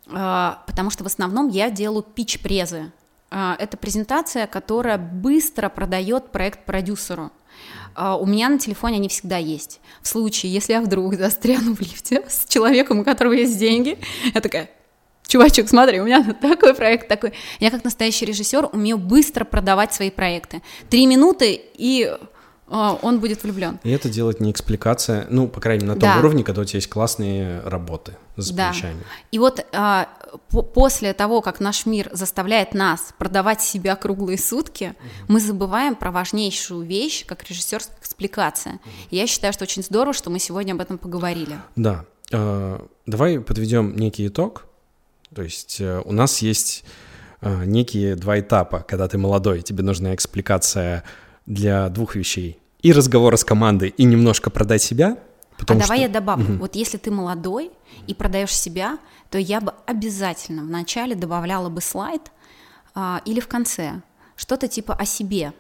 Э, 0.09 0.57
потому 0.67 0.91
что 0.91 1.05
в 1.05 1.07
основном 1.07 1.49
я 1.49 1.71
делаю 1.71 2.03
пич-презы. 2.03 2.93
Э, 3.31 3.55
это 3.59 3.77
презентация, 3.77 4.47
которая 4.47 4.99
быстро 4.99 5.69
продает 5.69 6.31
проект 6.31 6.65
продюсеру. 6.65 7.31
Uh, 7.95 8.19
у 8.21 8.27
меня 8.27 8.51
на 8.51 8.59
телефоне 8.59 8.97
они 8.97 9.09
всегда 9.09 9.39
есть. 9.39 9.81
В 10.03 10.09
случае, 10.09 10.53
если 10.53 10.75
я 10.75 10.83
вдруг 10.83 11.15
застряну 11.15 11.75
в 11.75 11.81
лифте 11.81 12.23
с 12.29 12.45
человеком, 12.45 13.01
у 13.01 13.05
которого 13.05 13.33
есть 13.33 13.59
деньги, 13.59 13.99
я 14.35 14.43
такая, 14.43 14.69
чувачок, 15.27 15.67
смотри, 15.69 16.01
у 16.01 16.05
меня 16.05 16.23
такой 16.41 16.75
проект 16.75 17.09
такой. 17.09 17.33
Я 17.59 17.71
как 17.71 17.85
настоящий 17.85 18.27
режиссер 18.27 18.69
умею 18.73 18.99
быстро 18.99 19.47
продавать 19.47 19.95
свои 19.95 20.11
проекты. 20.11 20.61
Три 20.91 21.07
минуты 21.07 21.55
и 21.55 22.05
а, 22.05 22.21
он 22.69 23.21
будет 23.21 23.43
влюблен. 23.43 23.79
И 23.85 23.91
это 23.91 24.09
делать 24.09 24.41
не 24.41 24.51
экспликация, 24.51 25.27
ну, 25.31 25.47
по 25.49 25.61
крайней 25.61 25.85
мере, 25.85 25.95
на 25.95 26.01
том 26.01 26.11
да. 26.11 26.19
уровне, 26.19 26.43
когда 26.43 26.63
у 26.63 26.65
тебя 26.65 26.79
есть 26.79 26.89
классные 26.89 27.61
работы 27.61 28.17
с 28.37 28.51
да. 28.51 28.73
плечами. 28.73 29.05
И 29.31 29.39
вот 29.39 29.65
а, 29.73 30.09
по 30.51 30.63
после 30.63 31.13
того, 31.13 31.43
как 31.43 31.61
наш 31.61 31.87
мир 31.87 32.09
заставляет 32.13 32.75
нас 32.75 33.15
продавать 33.19 33.63
себя 33.63 33.95
круглые 33.97 34.39
сутки, 34.39 34.95
угу. 34.99 35.35
мы 35.35 35.41
забываем 35.41 35.95
про 35.95 36.11
важнейшую 36.11 36.85
вещь, 36.85 37.25
как 37.25 37.49
режиссерская 37.49 37.97
экспликация. 38.01 38.75
Угу. 38.75 38.91
И 39.11 39.17
я 39.17 39.27
считаю, 39.27 39.53
что 39.53 39.65
очень 39.65 39.83
здорово, 39.83 40.13
что 40.13 40.31
мы 40.31 40.39
сегодня 40.39 40.73
об 40.73 40.81
этом 40.81 40.99
поговорили. 40.99 41.57
Да. 41.77 42.05
А, 42.33 42.85
давай 43.07 43.41
подведем 43.41 43.97
некий 43.97 44.27
итог. 44.27 44.67
То 45.35 45.43
есть 45.43 45.81
э, 45.81 46.01
у 46.05 46.13
нас 46.13 46.39
есть 46.39 46.85
а, 47.41 47.65
некие 47.65 48.17
два 48.17 48.41
этапа, 48.41 48.85
когда 48.87 49.09
ты 49.09 49.19
молодой, 49.19 49.63
тебе 49.63 49.83
нужна 49.83 50.15
экспликация 50.15 51.05
для 51.47 51.89
двух 51.89 52.17
вещей. 52.17 52.59
И 52.83 52.93
разговора 52.93 53.37
с 53.37 53.45
командой, 53.45 53.95
и 53.97 54.05
немножко 54.05 54.51
продать 54.51 54.83
себя. 54.83 55.19
А 55.59 55.65
давай 55.65 55.85
что... 55.85 55.95
я 55.95 56.09
добавлю. 56.09 56.45
Угу. 56.45 56.59
Вот 56.59 56.77
если 56.77 56.99
ты 56.99 57.11
молодой 57.11 57.71
и 58.07 58.15
продаешь 58.15 58.55
себя, 58.55 58.99
то 59.31 59.39
я 59.39 59.61
бы 59.61 59.73
обязательно 59.87 60.63
в 60.63 60.69
начале 60.69 61.15
добавляла 61.15 61.69
бы 61.69 61.81
слайд 61.81 62.31
а, 62.95 63.23
или 63.25 63.41
в 63.41 63.49
конце 63.49 64.03
что-то 64.37 64.69
типа 64.69 64.95
о 64.95 65.05
себе. 65.07 65.53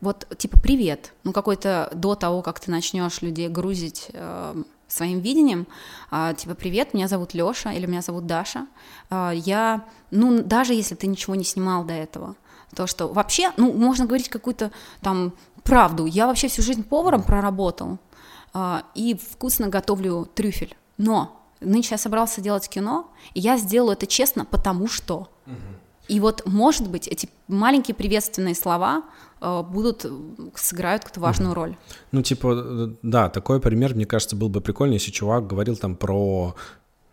Вот 0.00 0.28
типа 0.36 0.60
привет, 0.60 1.12
ну 1.24 1.32
какой-то 1.32 1.90
до 1.92 2.14
того, 2.14 2.42
как 2.42 2.60
ты 2.60 2.70
начнешь 2.70 3.20
людей 3.20 3.48
грузить 3.48 4.10
э, 4.12 4.62
своим 4.86 5.18
видением, 5.18 5.66
э, 6.12 6.34
типа 6.36 6.54
привет, 6.54 6.94
меня 6.94 7.08
зовут 7.08 7.34
Лёша 7.34 7.70
или 7.70 7.86
меня 7.86 8.00
зовут 8.00 8.26
Даша, 8.26 8.68
э, 9.10 9.32
я, 9.34 9.84
ну 10.12 10.40
даже 10.40 10.74
если 10.74 10.94
ты 10.94 11.08
ничего 11.08 11.34
не 11.34 11.42
снимал 11.42 11.84
до 11.84 11.94
этого, 11.94 12.36
то, 12.74 12.86
что 12.86 13.08
вообще, 13.08 13.52
ну, 13.56 13.72
можно 13.72 14.06
говорить 14.06 14.28
какую-то 14.28 14.70
там 15.00 15.32
правду. 15.62 16.06
Я 16.06 16.26
вообще 16.26 16.48
всю 16.48 16.62
жизнь 16.62 16.84
поваром 16.84 17.22
проработал 17.22 17.98
э, 18.54 18.80
и 18.94 19.14
вкусно 19.14 19.68
готовлю 19.68 20.28
трюфель. 20.34 20.76
Но 20.96 21.38
нынче 21.60 21.90
я 21.92 21.98
собрался 21.98 22.40
делать 22.40 22.68
кино, 22.68 23.10
и 23.34 23.40
я 23.40 23.56
сделаю 23.58 23.92
это 23.92 24.06
честно, 24.06 24.44
потому 24.44 24.88
что. 24.88 25.28
И 26.08 26.20
вот, 26.20 26.46
может 26.46 26.88
быть, 26.88 27.06
эти 27.06 27.28
маленькие 27.48 27.94
приветственные 27.94 28.54
слова 28.54 29.02
э, 29.42 29.62
будут, 29.62 30.06
сыграют 30.54 31.04
какую-то 31.04 31.20
важную 31.20 31.52
роль. 31.52 31.76
Ну, 32.12 32.22
типа, 32.22 32.54
э, 32.54 32.88
да, 33.02 33.28
такой 33.28 33.60
пример, 33.60 33.94
мне 33.94 34.06
кажется, 34.06 34.34
был 34.34 34.48
бы 34.48 34.62
прикольно, 34.62 34.94
если 34.94 35.10
чувак 35.10 35.46
говорил 35.46 35.76
там 35.76 35.96
про 35.96 36.54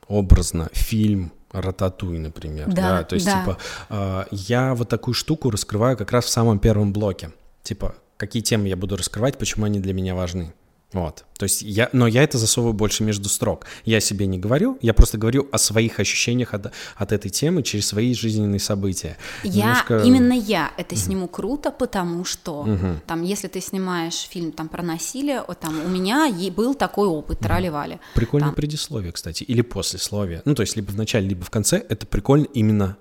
образно 0.07 0.69
фильм, 0.71 1.31
Рататуй, 1.61 2.17
например. 2.17 2.67
Да, 2.67 2.99
да? 2.99 3.03
То 3.03 3.15
есть, 3.15 3.25
да. 3.25 3.39
типа, 3.39 3.57
э, 3.89 4.23
я 4.31 4.75
вот 4.75 4.89
такую 4.89 5.13
штуку 5.13 5.49
раскрываю 5.49 5.97
как 5.97 6.11
раз 6.11 6.25
в 6.25 6.29
самом 6.29 6.59
первом 6.59 6.93
блоке. 6.93 7.31
Типа, 7.63 7.95
какие 8.17 8.41
темы 8.41 8.67
я 8.67 8.75
буду 8.75 8.97
раскрывать, 8.97 9.37
почему 9.37 9.65
они 9.65 9.79
для 9.79 9.93
меня 9.93 10.15
важны. 10.15 10.53
Вот. 10.95 11.25
То 11.37 11.43
есть 11.43 11.61
я, 11.61 11.89
но 11.91 12.07
я 12.07 12.23
это 12.23 12.37
засовываю 12.37 12.73
больше 12.73 13.03
между 13.03 13.27
строк. 13.27 13.65
Я 13.83 13.99
себе 13.99 14.27
не 14.27 14.39
говорю, 14.39 14.77
я 14.81 14.93
просто 14.93 15.17
говорю 15.17 15.49
о 15.51 15.57
своих 15.57 15.99
ощущениях 15.99 16.53
от, 16.53 16.71
от 16.95 17.11
этой 17.11 17.29
темы 17.29 17.63
через 17.63 17.87
свои 17.87 18.13
жизненные 18.13 18.61
события. 18.61 19.17
Я, 19.43 19.51
Немножко... 19.51 19.97
именно 20.05 20.31
я 20.31 20.71
это 20.77 20.95
сниму 20.95 21.27
круто, 21.27 21.71
потому 21.71 22.23
что 22.23 22.61
угу. 22.61 23.01
там, 23.05 23.23
если 23.23 23.49
ты 23.49 23.59
снимаешь 23.59 24.25
фильм 24.29 24.53
там 24.53 24.69
про 24.69 24.83
насилие, 24.83 25.43
вот, 25.45 25.59
там 25.59 25.85
у 25.85 25.89
меня 25.89 26.31
был 26.55 26.75
такой 26.75 27.09
опыт, 27.09 27.39
трали-вали. 27.39 27.99
Прикольное 28.13 28.47
там. 28.51 28.55
предисловие, 28.55 29.11
кстати, 29.11 29.43
или 29.43 29.61
послесловие. 29.61 30.43
Ну, 30.45 30.55
то 30.55 30.61
есть 30.61 30.77
либо 30.77 30.91
в 30.91 30.95
начале, 30.95 31.27
либо 31.27 31.43
в 31.43 31.49
конце, 31.49 31.75
это 31.89 32.07
прикольно 32.07 32.45
именно 32.53 32.95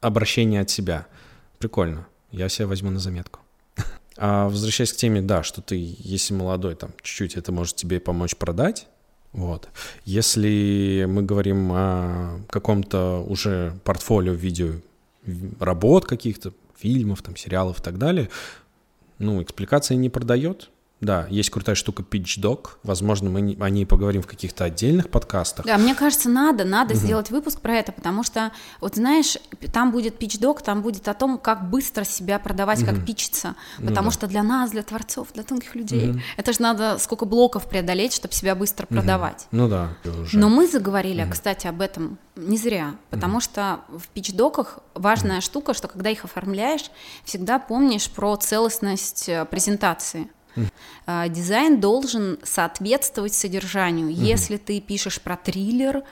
обращение 0.00 0.62
от 0.62 0.70
себя. 0.70 1.06
Прикольно. 1.60 2.08
Я 2.32 2.48
себя 2.48 2.66
возьму 2.66 2.90
на 2.90 2.98
заметку. 2.98 3.38
А 4.20 4.48
возвращаясь 4.48 4.92
к 4.92 4.96
теме, 4.96 5.22
да, 5.22 5.44
что 5.44 5.62
ты, 5.62 5.76
если 5.98 6.34
молодой, 6.34 6.74
там, 6.74 6.90
чуть-чуть 7.02 7.36
это 7.36 7.52
может 7.52 7.76
тебе 7.76 8.00
помочь 8.00 8.34
продать, 8.36 8.88
вот. 9.32 9.68
Если 10.04 11.06
мы 11.08 11.22
говорим 11.22 11.70
о 11.72 12.40
каком-то 12.50 13.24
уже 13.28 13.78
портфолио 13.84 14.32
видео 14.32 14.72
работ 15.60 16.04
каких-то, 16.04 16.52
фильмов, 16.76 17.22
там, 17.22 17.36
сериалов 17.36 17.80
и 17.80 17.82
так 17.82 17.98
далее, 17.98 18.28
ну, 19.18 19.42
экспликация 19.42 19.96
не 19.96 20.10
продает, 20.10 20.70
да, 21.00 21.26
есть 21.30 21.50
крутая 21.50 21.76
штука 21.76 22.02
Pitch 22.02 22.40
Doc. 22.40 22.70
Возможно, 22.82 23.30
мы 23.30 23.56
о 23.60 23.70
ней 23.70 23.86
поговорим 23.86 24.22
в 24.22 24.26
каких-то 24.26 24.64
отдельных 24.64 25.10
подкастах. 25.10 25.64
Да, 25.64 25.78
мне 25.78 25.94
кажется, 25.94 26.28
надо, 26.28 26.64
надо 26.64 26.94
угу. 26.94 27.00
сделать 27.00 27.30
выпуск 27.30 27.60
про 27.60 27.74
это, 27.74 27.92
потому 27.92 28.24
что, 28.24 28.50
вот 28.80 28.96
знаешь, 28.96 29.36
там 29.72 29.92
будет 29.92 30.20
Pitch 30.20 30.40
Doc, 30.40 30.62
там 30.64 30.82
будет 30.82 31.06
о 31.06 31.14
том, 31.14 31.38
как 31.38 31.70
быстро 31.70 32.02
себя 32.02 32.40
продавать, 32.40 32.82
угу. 32.82 32.90
как 32.90 33.06
пичиться. 33.06 33.54
Ну 33.78 33.88
потому 33.88 34.06
ну, 34.06 34.10
да. 34.10 34.14
что 34.14 34.26
для 34.26 34.42
нас, 34.42 34.72
для 34.72 34.82
творцов, 34.82 35.28
для 35.34 35.44
тонких 35.44 35.76
людей, 35.76 36.10
угу. 36.10 36.20
это 36.36 36.52
же 36.52 36.62
надо 36.62 36.98
сколько 36.98 37.26
блоков 37.26 37.68
преодолеть, 37.68 38.12
чтобы 38.12 38.34
себя 38.34 38.56
быстро 38.56 38.86
угу. 38.86 38.96
продавать. 38.96 39.46
Ну 39.52 39.68
да. 39.68 39.90
Уже. 40.04 40.36
Но 40.36 40.48
мы 40.48 40.66
заговорили, 40.66 41.22
угу. 41.22 41.30
кстати, 41.30 41.68
об 41.68 41.80
этом 41.80 42.18
не 42.34 42.56
зря, 42.56 42.96
потому 43.10 43.34
угу. 43.34 43.40
что 43.40 43.80
в 43.88 44.08
пич-доках 44.08 44.80
важная 44.94 45.36
угу. 45.36 45.42
штука, 45.42 45.74
что 45.74 45.86
когда 45.86 46.10
их 46.10 46.24
оформляешь, 46.24 46.90
всегда 47.24 47.60
помнишь 47.60 48.10
про 48.10 48.34
целостность 48.36 49.28
э, 49.28 49.44
презентации. 49.44 50.28
Uh, 51.06 51.28
дизайн 51.28 51.80
должен 51.80 52.38
соответствовать 52.42 53.32
содержанию. 53.32 54.08
Если 54.10 54.56
ты 54.56 54.80
пишешь 54.80 55.20
про 55.20 55.36
триллер, 55.36 56.02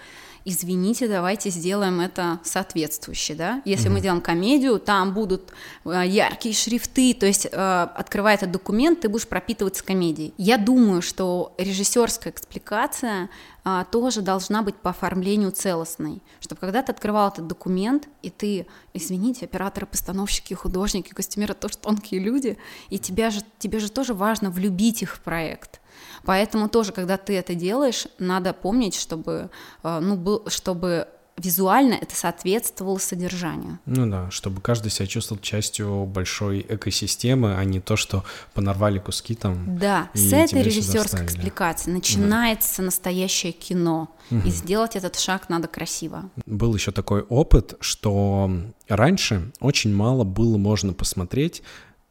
извините, 0.47 1.09
давайте 1.09 1.51
сделаем 1.51 2.01
это 2.01 2.38
соответствующе, 2.44 3.34
да. 3.34 3.62
Если 3.64 3.90
mm-hmm. 3.90 3.92
мы 3.92 4.01
делаем 4.01 4.20
комедию, 4.22 4.78
там 4.78 5.12
будут 5.12 5.53
э, 5.84 6.05
яркие 6.07 6.55
шрифты, 6.55 7.12
то 7.14 7.26
есть, 7.26 7.47
э, 7.51 7.88
открывая 7.94 8.36
этот 8.36 8.53
документ, 8.53 9.01
ты 9.01 9.09
будешь 9.09 9.26
пропитываться 9.26 9.84
комедией. 9.84 10.32
Я 10.38 10.57
думаю, 10.57 11.03
что 11.03 11.53
режиссерская 11.59 12.32
экспликация 12.32 13.28
э, 13.64 13.84
тоже 13.90 14.22
должна 14.22 14.62
быть 14.62 14.76
по 14.76 14.90
оформлению 14.90 15.51
целостной, 15.51 16.22
чтобы 16.38 16.61
когда 16.61 16.80
ты 16.82 16.92
открывал 16.92 17.28
этот 17.28 17.49
документ, 17.49 18.09
и 18.22 18.30
ты, 18.30 18.68
извините, 18.94 19.47
операторы, 19.47 19.86
постановщики, 19.86 20.55
художники, 20.55 21.11
костюмеры 21.11 21.55
тоже 21.55 21.76
тонкие 21.76 22.20
люди, 22.20 22.57
и 22.88 23.01
тебя 23.01 23.30
же, 23.30 23.40
тебе 23.59 23.80
же 23.80 23.90
тоже 23.90 24.14
важно 24.14 24.51
влюбить 24.51 25.03
их 25.03 25.16
в 25.16 25.20
проект. 25.20 25.80
Поэтому 26.27 26.68
тоже, 26.68 26.93
когда 26.93 27.16
ты 27.16 27.37
это 27.37 27.55
делаешь, 27.55 28.07
надо 28.18 28.53
помнить, 28.53 28.95
чтобы, 28.95 29.51
э, 29.83 30.01
ну, 30.01 30.16
был, 30.16 30.45
чтобы 30.49 31.09
визуально 31.39 31.95
это 31.95 32.16
соответствовало 32.16 32.99
содержанию. 32.99 33.79
Ну 33.85 34.07
да, 34.11 34.31
чтобы 34.31 34.61
каждый 34.61 34.91
себя 34.91 35.07
чувствовал 35.07 35.41
частью 35.41 36.07
большой 36.07 36.64
экосистемы, 36.66 37.57
а 37.57 37.64
не 37.64 37.81
то, 37.81 37.97
что 37.97 38.24
понарвали 38.55 38.99
куски 38.99 39.35
там. 39.35 39.79
Да, 39.79 40.09
с 40.14 40.33
этой 40.33 40.62
режиссерской 40.62 41.27
экспликации 41.27 41.91
начинается 41.91 42.81
угу. 42.81 42.87
настоящее 42.87 43.53
кино, 43.53 44.09
угу. 44.31 44.41
и 44.47 44.51
сделать 44.51 44.97
этот 44.97 45.18
шаг 45.18 45.49
надо 45.49 45.68
красиво. 45.68 46.31
Был 46.47 46.74
еще 46.74 46.91
такой 46.91 47.22
опыт, 47.22 47.74
что 47.81 48.51
раньше 48.89 49.53
очень 49.61 49.95
мало 49.95 50.24
было 50.24 50.57
можно 50.57 50.95
посмотреть 50.95 51.62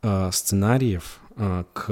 э, 0.03 0.29
сценариев 0.31 1.19
к 1.35 1.85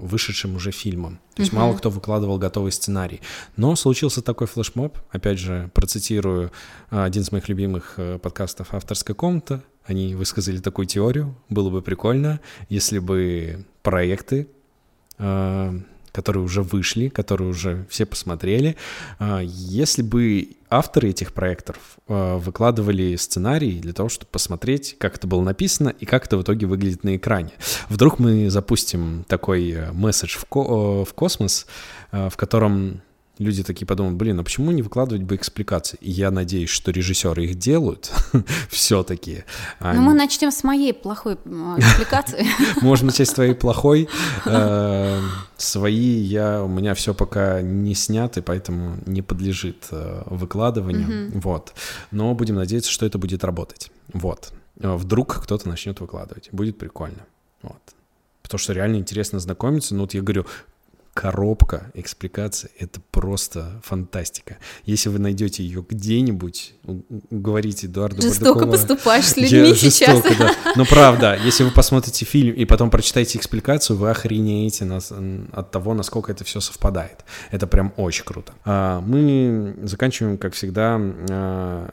вышедшим 0.00 0.56
уже 0.56 0.72
фильмам. 0.72 1.20
То 1.34 1.42
есть 1.42 1.52
uh-huh. 1.52 1.56
мало 1.56 1.76
кто 1.76 1.90
выкладывал 1.90 2.38
готовый 2.38 2.72
сценарий. 2.72 3.20
Но 3.56 3.76
случился 3.76 4.22
такой 4.22 4.46
флешмоб, 4.46 4.98
опять 5.10 5.38
же, 5.38 5.70
процитирую 5.74 6.50
а, 6.90 7.04
один 7.04 7.22
из 7.22 7.30
моих 7.30 7.48
любимых 7.48 7.94
э, 7.98 8.18
подкастов 8.18 8.74
«Авторская 8.74 9.14
комната». 9.14 9.62
Они 9.84 10.16
высказали 10.16 10.58
такую 10.58 10.86
теорию. 10.86 11.36
Было 11.48 11.70
бы 11.70 11.80
прикольно, 11.80 12.40
если 12.68 12.98
бы 12.98 13.64
проекты 13.82 14.48
которые 16.16 16.42
уже 16.42 16.62
вышли, 16.62 17.08
которые 17.10 17.50
уже 17.50 17.84
все 17.90 18.06
посмотрели. 18.06 18.74
А, 19.18 19.40
если 19.42 20.00
бы 20.00 20.56
авторы 20.70 21.10
этих 21.10 21.34
проектов 21.34 21.76
а, 22.08 22.38
выкладывали 22.38 23.16
сценарий 23.16 23.80
для 23.80 23.92
того, 23.92 24.08
чтобы 24.08 24.30
посмотреть, 24.32 24.96
как 24.98 25.16
это 25.16 25.26
было 25.26 25.42
написано 25.42 25.90
и 25.90 26.06
как 26.06 26.24
это 26.24 26.38
в 26.38 26.42
итоге 26.42 26.66
выглядит 26.66 27.04
на 27.04 27.16
экране. 27.16 27.50
Вдруг 27.90 28.18
мы 28.18 28.48
запустим 28.48 29.26
такой 29.28 29.72
э, 29.72 29.92
месседж 29.92 30.38
в, 30.38 30.44
э, 30.44 31.04
космос, 31.14 31.66
э, 32.12 32.30
в 32.30 32.36
котором 32.38 33.02
люди 33.38 33.62
такие 33.62 33.86
подумают, 33.86 34.16
блин, 34.16 34.40
а 34.40 34.44
почему 34.44 34.70
не 34.70 34.82
выкладывать 34.82 35.22
бы 35.22 35.36
экспликации? 35.36 35.98
И 36.00 36.10
я 36.10 36.30
надеюсь, 36.30 36.70
что 36.70 36.90
режиссеры 36.90 37.44
их 37.44 37.56
делают 37.56 38.12
все-таки. 38.70 39.44
Ну, 39.80 40.00
мы 40.00 40.14
начнем 40.14 40.50
с 40.50 40.64
моей 40.64 40.92
плохой 40.92 41.34
экспликации. 41.76 42.46
Можно 42.82 43.06
начать 43.06 43.28
с 43.28 43.32
твоей 43.32 43.54
плохой. 43.66 44.08
Э, 44.46 45.20
свои 45.56 46.18
я, 46.18 46.62
у 46.62 46.68
меня 46.68 46.94
все 46.94 47.14
пока 47.14 47.60
не 47.62 47.94
сняты, 47.94 48.42
поэтому 48.42 48.98
не 49.06 49.22
подлежит 49.22 49.88
э, 49.90 50.22
выкладыванию. 50.26 51.30
Вот. 51.34 51.74
Но 52.10 52.34
будем 52.34 52.56
надеяться, 52.56 52.90
что 52.90 53.06
это 53.06 53.18
будет 53.18 53.44
работать. 53.44 53.90
Вот. 54.12 54.52
Э, 54.80 54.94
вдруг 54.96 55.42
кто-то 55.42 55.68
начнет 55.68 56.00
выкладывать. 56.00 56.48
Будет 56.52 56.78
прикольно. 56.78 57.26
Вот. 57.62 57.80
Потому 58.42 58.58
что 58.58 58.72
реально 58.72 58.96
интересно 58.96 59.40
знакомиться. 59.40 59.94
Ну 59.94 60.02
вот 60.02 60.14
я 60.14 60.22
говорю, 60.22 60.46
коробка 61.16 61.90
экспликации— 61.94 62.70
это 62.78 63.00
просто 63.10 63.80
фантастика. 63.82 64.58
Если 64.84 65.08
вы 65.08 65.18
найдете 65.18 65.64
ее 65.64 65.82
где-нибудь, 65.88 66.74
говорите 67.30 67.86
Эдуарду 67.86 68.20
Жестоко 68.20 68.66
Бардакова, 68.66 68.70
поступаешь 68.72 69.24
с 69.24 69.36
людьми 69.38 69.74
сейчас. 69.74 70.16
Жестоко, 70.16 70.34
да. 70.38 70.72
Но 70.76 70.84
правда, 70.84 71.38
если 71.42 71.64
вы 71.64 71.70
посмотрите 71.70 72.26
фильм 72.26 72.54
и 72.54 72.66
потом 72.66 72.90
прочитаете 72.90 73.38
экспликацию, 73.38 73.96
вы 73.96 74.10
охренеете 74.10 74.84
нас, 74.84 75.10
от 75.52 75.70
того, 75.70 75.94
насколько 75.94 76.30
это 76.32 76.44
все 76.44 76.60
совпадает. 76.60 77.24
Это 77.50 77.66
прям 77.66 77.94
очень 77.96 78.24
круто. 78.24 78.52
А, 78.66 79.00
мы 79.00 79.74
заканчиваем, 79.84 80.36
как 80.36 80.52
всегда, 80.52 81.00
а, 81.00 81.88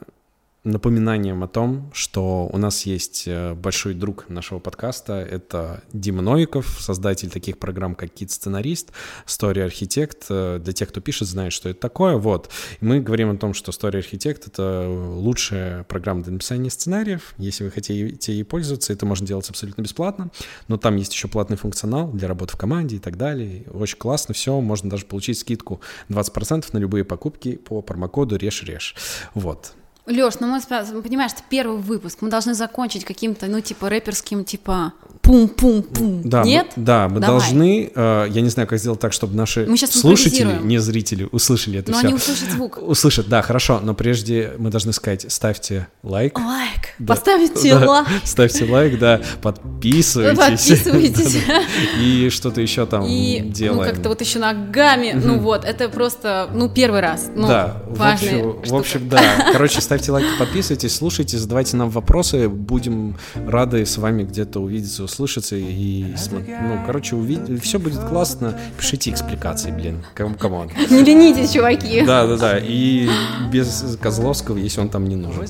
напоминанием 0.64 1.44
о 1.44 1.48
том, 1.48 1.90
что 1.92 2.48
у 2.50 2.56
нас 2.56 2.86
есть 2.86 3.24
э, 3.26 3.52
большой 3.54 3.92
друг 3.92 4.30
нашего 4.30 4.58
подкаста, 4.58 5.14
это 5.14 5.82
Дима 5.92 6.22
Новиков, 6.22 6.78
создатель 6.80 7.30
таких 7.30 7.58
программ, 7.58 7.94
как 7.94 8.10
Кит-сценарист, 8.10 8.92
Story 9.26 9.68
Architect. 9.68 10.24
Э, 10.30 10.58
для 10.58 10.72
тех, 10.72 10.88
кто 10.88 11.02
пишет, 11.02 11.28
знает, 11.28 11.52
что 11.52 11.68
это 11.68 11.80
такое. 11.80 12.16
Вот. 12.16 12.50
Мы 12.80 13.00
говорим 13.00 13.30
о 13.30 13.36
том, 13.36 13.52
что 13.52 13.72
Story 13.72 14.00
Architect— 14.00 14.44
это 14.46 14.88
лучшая 14.88 15.84
программа 15.84 16.22
для 16.22 16.32
написания 16.32 16.70
сценариев. 16.70 17.34
Если 17.36 17.64
вы 17.64 17.70
хотите 17.70 18.32
ей 18.32 18.44
пользоваться, 18.44 18.94
это 18.94 19.04
можно 19.04 19.26
делать 19.26 19.48
абсолютно 19.50 19.82
бесплатно, 19.82 20.30
но 20.68 20.78
там 20.78 20.96
есть 20.96 21.12
еще 21.12 21.28
платный 21.28 21.58
функционал 21.58 22.10
для 22.10 22.26
работы 22.26 22.54
в 22.54 22.56
команде 22.56 22.96
и 22.96 23.00
так 23.00 23.18
далее. 23.18 23.66
Очень 23.70 23.98
классно 23.98 24.32
все, 24.32 24.58
можно 24.60 24.88
даже 24.88 25.04
получить 25.04 25.38
скидку 25.38 25.82
20% 26.08 26.64
на 26.72 26.78
любые 26.78 27.04
покупки 27.04 27.56
по 27.56 27.82
промокоду 27.82 28.36
«Реш-Реш». 28.36 28.94
Вот. 29.34 29.74
Лёш, 30.06 30.34
ну 30.40 30.46
мы, 30.46 30.60
понимаешь, 31.02 31.32
это 31.32 31.42
первый 31.48 31.78
выпуск, 31.78 32.18
мы 32.20 32.28
должны 32.28 32.54
закончить 32.54 33.04
каким-то, 33.04 33.46
ну, 33.46 33.60
типа, 33.60 33.88
рэперским, 33.88 34.44
типа, 34.44 34.92
пум-пум-пум. 35.24 36.22
Да, 36.24 36.42
Нет? 36.44 36.68
Мы, 36.76 36.84
да, 36.84 37.08
мы 37.08 37.20
Давай. 37.20 37.40
должны, 37.40 37.90
э, 37.94 38.26
я 38.30 38.40
не 38.42 38.50
знаю, 38.50 38.68
как 38.68 38.78
сделать 38.78 39.00
так, 39.00 39.12
чтобы 39.12 39.34
наши 39.34 39.66
слушатели, 39.76 40.58
не 40.62 40.78
зрители, 40.78 41.26
услышали 41.32 41.78
это 41.78 41.90
но 41.90 41.98
все. 41.98 42.08
Но 42.08 42.08
они 42.08 42.16
услышат 42.16 42.50
звук. 42.50 42.78
Услышат, 42.80 43.28
да, 43.28 43.42
хорошо, 43.42 43.80
но 43.82 43.94
прежде 43.94 44.52
мы 44.58 44.70
должны 44.70 44.92
сказать, 44.92 45.24
ставьте 45.32 45.88
лайк. 46.02 46.38
Лайк, 46.38 46.94
да. 46.98 47.14
поставьте 47.14 47.74
да, 47.74 47.90
лайк. 47.90 48.08
Ставьте 48.24 48.70
лайк, 48.70 48.98
да, 48.98 49.20
подписывайтесь. 49.40 50.68
Подписывайтесь. 50.68 51.38
И 52.00 52.28
что-то 52.30 52.60
еще 52.60 52.84
там 52.84 53.04
И, 53.06 53.40
делаем. 53.40 53.82
ну, 53.82 53.88
как-то 53.88 54.10
вот 54.10 54.20
еще 54.20 54.38
ногами, 54.38 55.12
ну 55.14 55.38
вот, 55.38 55.64
это 55.64 55.88
просто, 55.88 56.50
ну, 56.52 56.68
первый 56.68 57.00
раз, 57.00 57.30
ну, 57.34 57.48
да. 57.48 57.82
В 57.88 58.02
общем, 58.02 58.60
в 58.66 58.74
общем, 58.74 59.08
да, 59.08 59.52
короче, 59.52 59.80
ставьте 59.80 60.12
лайки, 60.12 60.28
подписывайтесь, 60.38 60.94
слушайте, 60.94 61.38
задавайте 61.38 61.78
нам 61.78 61.88
вопросы, 61.88 62.48
будем 62.48 63.16
рады 63.34 63.86
с 63.86 63.96
вами 63.96 64.24
где-то 64.24 64.60
увидеться, 64.60 65.02
услышаться 65.14 65.56
и, 65.56 66.14
ну, 66.30 66.80
короче, 66.86 67.16
увидеть, 67.16 67.62
все 67.62 67.78
будет 67.78 68.00
классно. 68.00 68.58
Пишите 68.78 69.10
экспликации, 69.10 69.70
блин, 69.70 70.04
come 70.14 70.46
on. 70.46 70.70
Не 70.90 71.02
ленитесь, 71.02 71.52
чуваки. 71.52 72.02
Да, 72.02 72.26
да, 72.26 72.36
да, 72.36 72.58
и 72.60 73.08
без 73.50 73.96
Козловского, 74.00 74.58
если 74.58 74.80
он 74.80 74.88
там 74.88 75.08
не 75.08 75.16
нужен. 75.16 75.46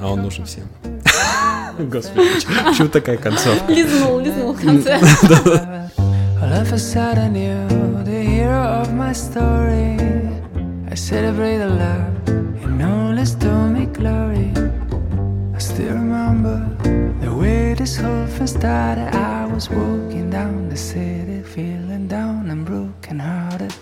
А 0.00 0.10
он 0.10 0.22
нужен 0.22 0.44
всем. 0.46 0.64
Господи, 1.78 2.28
почему 2.64 2.88
такая 2.88 3.16
концовка? 3.16 3.72
Лизнул, 3.72 4.18
лизнул 4.18 4.52
в 4.52 4.60
конце. 4.60 4.98
All 6.42 6.52
of 6.62 6.72
a 6.72 6.78
sudden 6.78 7.34
you're 7.34 7.68
the 8.02 8.24
hero 8.24 8.80
of 8.80 8.94
my 8.94 9.12
story 9.12 9.98
I 10.90 10.94
celebrate 10.94 11.58
the 11.58 11.68
love 11.68 12.64
and 12.64 12.82
all 12.82 13.18
is 13.18 13.34
to 13.36 13.68
me 13.68 13.84
glory. 13.86 14.50
I 15.54 15.58
still 15.58 15.92
remember 15.92 16.66
way 17.40 17.74
this 17.74 17.96
whole 17.96 18.26
thing 18.26 18.46
started. 18.46 19.08
I 19.14 19.46
was 19.46 19.70
walking 19.70 20.30
down 20.30 20.68
the 20.68 20.76
city, 20.76 21.42
feeling 21.42 22.06
down 22.06 22.50
and 22.50 22.64
broken 22.64 23.18
hearted. 23.18 23.74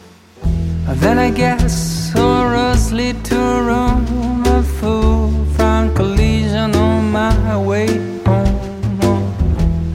Then 1.03 1.19
I 1.19 1.31
guess 1.31 1.73
sorrows 2.13 2.93
lead 2.93 3.25
to 3.27 3.37
Rome. 3.69 4.07
A 4.47 4.63
fool 4.63 5.31
from 5.57 5.95
collision 5.95 6.75
on 6.77 7.13
my 7.13 7.57
way 7.71 7.89
home. 8.27 9.29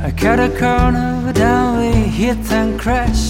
I 0.07 0.11
cut 0.11 0.39
a 0.39 0.49
corner, 0.61 1.33
down 1.33 1.79
we 1.79 1.91
hit 2.19 2.51
and 2.51 2.79
crash. 2.79 3.23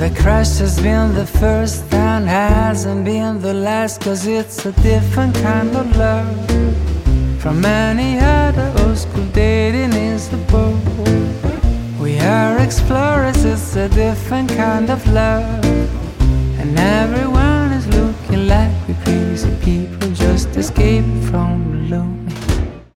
The 0.00 0.10
crash 0.20 0.58
has 0.58 0.80
been 0.80 1.14
the 1.14 1.26
first 1.26 1.92
and 1.94 2.28
hasn't 2.28 3.04
been 3.04 3.40
the 3.40 3.54
last 3.54 4.00
Cause 4.02 4.26
it's 4.26 4.66
a 4.66 4.72
different 4.82 5.34
kind 5.36 5.74
of 5.76 5.96
love 5.96 6.91
From 7.42 7.64
any 7.64 8.20
other 8.20 8.72
old 8.84 8.96
school 8.96 9.24
dating 9.32 9.92
is 9.94 10.28
the 10.28 10.36
boat 10.36 10.78
We 12.00 12.20
are 12.20 12.56
explorers, 12.58 13.44
it's 13.44 13.74
a 13.74 13.88
different 13.88 14.48
kind 14.50 14.88
of 14.88 15.04
love. 15.08 15.64
And 16.60 16.78
everyone 16.78 17.72
is 17.72 17.88
looking 17.88 18.46
like 18.46 18.70
we 18.86 18.94
crazy 19.02 19.50
people 19.60 20.12
Just 20.12 20.56
escaping 20.56 21.20
from 21.22 21.90
alone 21.90 22.28